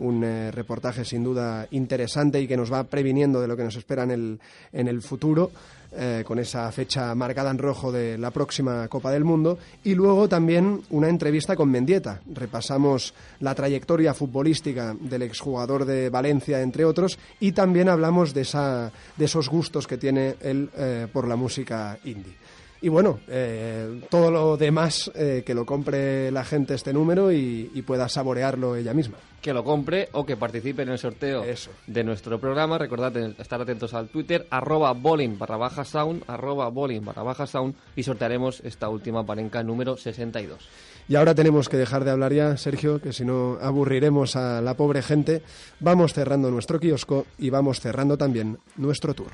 un 0.00 0.24
eh, 0.24 0.50
reportaje 0.50 1.04
sin 1.04 1.22
duda 1.22 1.66
interesante 1.70 2.40
y 2.40 2.48
que 2.48 2.56
nos 2.56 2.72
va 2.72 2.84
previniendo 2.84 3.40
de 3.40 3.48
lo 3.48 3.56
que 3.56 3.64
nos 3.64 3.76
espera 3.76 4.02
en 4.02 4.10
el, 4.10 4.40
en 4.72 4.88
el 4.88 5.02
futuro. 5.02 5.50
Eh, 5.92 6.22
con 6.24 6.38
esa 6.38 6.70
fecha 6.70 7.12
marcada 7.16 7.50
en 7.50 7.58
rojo 7.58 7.90
de 7.90 8.16
la 8.16 8.30
próxima 8.30 8.86
Copa 8.86 9.10
del 9.10 9.24
Mundo. 9.24 9.58
Y 9.82 9.96
luego 9.96 10.28
también 10.28 10.80
una 10.90 11.08
entrevista 11.08 11.56
con 11.56 11.68
Mendieta. 11.68 12.20
Repasamos 12.32 13.12
la 13.40 13.56
trayectoria 13.56 14.14
futbolística 14.14 14.94
del 15.00 15.22
exjugador 15.22 15.84
de 15.84 16.08
Valencia, 16.08 16.62
entre 16.62 16.84
otros, 16.84 17.18
y 17.40 17.50
también 17.50 17.88
hablamos 17.88 18.32
de, 18.32 18.42
esa, 18.42 18.92
de 19.16 19.24
esos 19.24 19.48
gustos 19.48 19.88
que 19.88 19.98
tiene 19.98 20.36
él 20.40 20.70
eh, 20.76 21.08
por 21.12 21.26
la 21.26 21.34
música 21.34 21.98
indie. 22.04 22.36
Y 22.82 22.88
bueno, 22.88 23.20
eh, 23.28 24.00
todo 24.08 24.30
lo 24.30 24.56
demás 24.56 25.10
eh, 25.14 25.42
que 25.44 25.54
lo 25.54 25.66
compre 25.66 26.30
la 26.30 26.44
gente 26.44 26.74
este 26.74 26.94
número 26.94 27.30
y, 27.30 27.70
y, 27.74 27.82
pueda 27.82 28.08
saborearlo 28.08 28.74
ella 28.74 28.94
misma. 28.94 29.18
Que 29.42 29.52
lo 29.52 29.64
compre 29.64 30.08
o 30.12 30.24
que 30.24 30.38
participe 30.38 30.82
en 30.82 30.88
el 30.88 30.98
sorteo 30.98 31.44
Eso. 31.44 31.70
de 31.86 32.04
nuestro 32.04 32.40
programa. 32.40 32.78
Recordad 32.78 33.14
estar 33.38 33.60
atentos 33.60 33.92
al 33.92 34.08
Twitter, 34.08 34.46
arroba 34.50 34.92
bowling 34.92 35.38
barra 35.38 35.58
baja 35.58 35.84
sound, 35.84 36.24
arroba 36.26 36.70
bowling 36.70 37.04
barra 37.04 37.22
baja 37.22 37.46
sound 37.46 37.74
y 37.96 38.02
sortearemos 38.02 38.60
esta 38.60 38.88
última 38.88 39.24
parenca 39.26 39.62
número 39.62 39.98
62. 39.98 40.66
Y 41.06 41.16
ahora 41.16 41.34
tenemos 41.34 41.68
que 41.68 41.76
dejar 41.76 42.04
de 42.04 42.12
hablar 42.12 42.32
ya, 42.32 42.56
Sergio, 42.56 43.00
que 43.02 43.12
si 43.12 43.24
no 43.24 43.58
aburriremos 43.60 44.36
a 44.36 44.62
la 44.62 44.74
pobre 44.74 45.02
gente. 45.02 45.42
Vamos 45.80 46.14
cerrando 46.14 46.50
nuestro 46.50 46.80
kiosco 46.80 47.26
y 47.36 47.50
vamos 47.50 47.80
cerrando 47.80 48.16
también 48.16 48.58
nuestro 48.76 49.12
tour. 49.12 49.32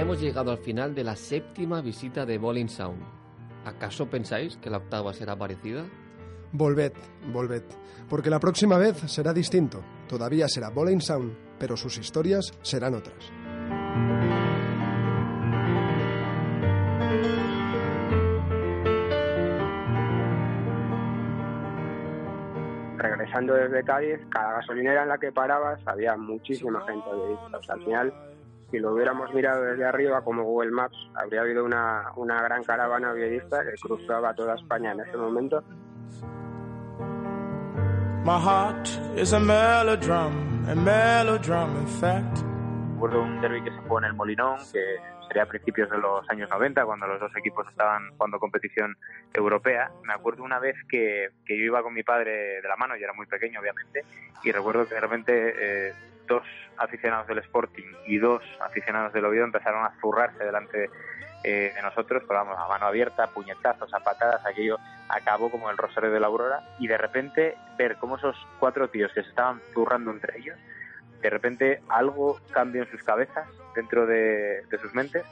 Ya 0.00 0.06
hemos 0.06 0.22
llegado 0.22 0.50
al 0.50 0.56
final 0.56 0.94
de 0.94 1.04
la 1.04 1.14
séptima 1.14 1.82
visita 1.82 2.24
de 2.24 2.38
Bowling 2.38 2.68
Sound. 2.68 3.02
¿Acaso 3.66 4.08
pensáis 4.08 4.56
que 4.56 4.70
la 4.70 4.78
octava 4.78 5.12
será 5.12 5.36
parecida? 5.36 5.84
Volved, 6.52 6.94
volved, 7.30 7.64
porque 8.08 8.30
la 8.30 8.40
próxima 8.40 8.78
vez 8.78 8.96
será 8.96 9.34
distinto. 9.34 9.84
Todavía 10.08 10.48
será 10.48 10.70
Bowling 10.70 11.00
Sound, 11.00 11.36
pero 11.58 11.76
sus 11.76 11.98
historias 11.98 12.50
serán 12.62 12.94
otras. 12.94 13.30
Regresando 22.96 23.52
desde 23.52 23.84
Cádiz, 23.84 24.18
cada 24.30 24.54
gasolinera 24.54 25.02
en 25.02 25.10
la 25.10 25.18
que 25.18 25.30
parabas 25.30 25.78
había 25.86 26.16
muchísima 26.16 26.80
gente 26.86 27.10
de 27.10 27.34
O 27.34 27.62
sea, 27.62 27.74
al 27.74 27.84
final 27.84 28.14
si 28.70 28.78
lo 28.78 28.94
hubiéramos 28.94 29.32
mirado 29.34 29.62
desde 29.62 29.84
arriba 29.84 30.22
como 30.22 30.44
Google 30.44 30.70
Maps, 30.70 30.96
habría 31.14 31.42
habido 31.42 31.64
una, 31.64 32.12
una 32.16 32.40
gran 32.42 32.62
caravana 32.62 33.12
viedista 33.12 33.62
que 33.64 33.74
cruzaba 33.80 34.34
toda 34.34 34.54
España 34.54 34.92
en 34.92 35.00
ese 35.00 35.16
momento. 35.16 35.62
My 38.22 38.38
heart 38.38 38.86
is 39.16 39.32
a 39.32 39.40
melodrum, 39.40 40.68
a 40.68 40.74
melodrum 40.74 41.76
in 41.80 41.88
fact. 41.88 42.38
Recuerdo 42.92 43.22
un 43.22 43.40
derby 43.40 43.62
que 43.64 43.70
se 43.70 43.78
jugó 43.78 43.98
en 43.98 44.04
el 44.04 44.14
Molinón, 44.14 44.58
que 44.70 44.98
sería 45.26 45.44
a 45.44 45.46
principios 45.46 45.88
de 45.88 45.96
los 45.96 46.28
años 46.28 46.50
90, 46.50 46.84
cuando 46.84 47.06
los 47.06 47.18
dos 47.18 47.34
equipos 47.34 47.66
estaban 47.68 48.10
jugando 48.16 48.38
competición 48.38 48.94
europea. 49.32 49.90
Me 50.04 50.12
acuerdo 50.12 50.44
una 50.44 50.58
vez 50.58 50.76
que, 50.86 51.30
que 51.46 51.58
yo 51.58 51.64
iba 51.64 51.82
con 51.82 51.94
mi 51.94 52.02
padre 52.02 52.60
de 52.60 52.68
la 52.68 52.76
mano, 52.76 52.94
y 52.96 53.02
era 53.02 53.14
muy 53.14 53.24
pequeño 53.24 53.58
obviamente, 53.58 54.04
y 54.44 54.52
recuerdo 54.52 54.86
que 54.86 54.96
de 54.96 55.00
repente 55.00 55.54
eh, 55.58 55.92
dos 56.30 56.46
aficionados 56.78 57.26
del 57.26 57.38
Sporting 57.38 57.92
y 58.06 58.18
dos 58.18 58.42
aficionados 58.60 59.12
del 59.12 59.24
Oviedo 59.24 59.44
empezaron 59.44 59.84
a 59.84 59.92
zurrarse 60.00 60.44
delante 60.44 60.88
eh, 61.42 61.72
de 61.74 61.82
nosotros, 61.82 62.22
pero 62.26 62.40
vamos, 62.40 62.56
a 62.56 62.68
mano 62.68 62.86
abierta, 62.86 63.26
puñetazos, 63.26 63.92
a 63.92 64.00
patadas, 64.00 64.46
aquello 64.46 64.78
acabó 65.08 65.50
como 65.50 65.70
el 65.70 65.76
rosario 65.76 66.10
de 66.10 66.20
la 66.20 66.28
aurora 66.28 66.60
y 66.78 66.86
de 66.86 66.96
repente 66.96 67.56
ver 67.76 67.96
cómo 67.96 68.16
esos 68.16 68.36
cuatro 68.60 68.88
tíos 68.88 69.12
que 69.12 69.22
se 69.22 69.30
estaban 69.30 69.60
zurrando 69.74 70.12
entre 70.12 70.38
ellos, 70.38 70.56
de 71.20 71.30
repente 71.30 71.82
algo 71.88 72.38
cambió 72.52 72.82
en 72.82 72.90
sus 72.90 73.02
cabezas, 73.02 73.48
dentro 73.74 74.06
de, 74.06 74.64
sus 74.80 74.94
mentes, 74.94 75.24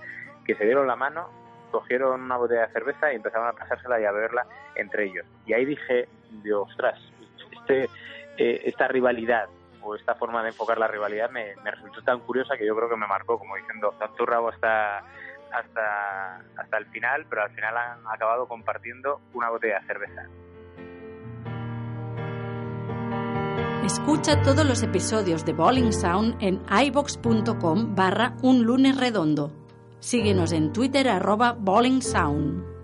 que 0.44 0.54
se 0.56 0.64
dieron 0.64 0.86
la 0.86 0.96
mano, 0.96 1.30
cogieron 1.70 2.22
una 2.22 2.36
botella 2.36 2.66
de 2.66 2.72
cerveza 2.72 3.12
y 3.12 3.16
empezaron 3.16 3.46
a 3.46 3.52
pasársela 3.52 4.00
y 4.00 4.04
a 4.04 4.12
beberla 4.12 4.46
entre 4.74 5.04
ellos. 5.04 5.26
Y 5.46 5.52
ahí 5.52 5.64
dije, 5.64 6.08
Dios, 6.42 6.68
ostras, 6.70 6.98
este, 7.52 7.88
eh, 8.38 8.62
esta 8.64 8.88
rivalidad 8.88 9.48
esta 9.94 10.14
forma 10.14 10.42
de 10.42 10.48
enfocar 10.48 10.78
la 10.78 10.88
rivalidad 10.88 11.30
me, 11.30 11.54
resultó 11.64 12.02
tan 12.02 12.20
curiosa 12.20 12.56
que 12.56 12.66
yo 12.66 12.76
creo 12.76 12.88
que 12.88 12.96
me 12.96 13.06
marcó, 13.06 13.38
como 13.38 13.56
diciendo, 13.56 13.94
tanto 13.98 14.24
hasta 14.48 15.04
hasta, 15.52 16.36
hasta 16.56 16.76
el 16.76 16.86
final, 16.86 17.26
pero 17.28 17.42
al 17.42 17.50
final 17.50 17.76
han 17.76 18.00
acabado 18.06 18.46
compartiendo 18.46 19.20
una 19.32 19.50
botella 19.50 19.80
de 19.80 19.86
cerveza. 19.86 20.26
Escucha 23.84 24.42
todos 24.42 24.66
los 24.66 24.82
episodios 24.82 25.46
de 25.46 25.54
Bowling 25.54 25.92
Sound 25.92 26.36
en 26.42 26.60
ibox.com 26.70 27.94
barra 27.94 28.34
un 28.42 28.64
lunes 28.64 28.98
redondo. 28.98 29.50
Síguenos 30.00 30.52
en 30.52 30.72
Twitter 30.72 31.08
arroba 31.08 31.52
Bowling 31.58 32.02
Sound. 32.02 32.77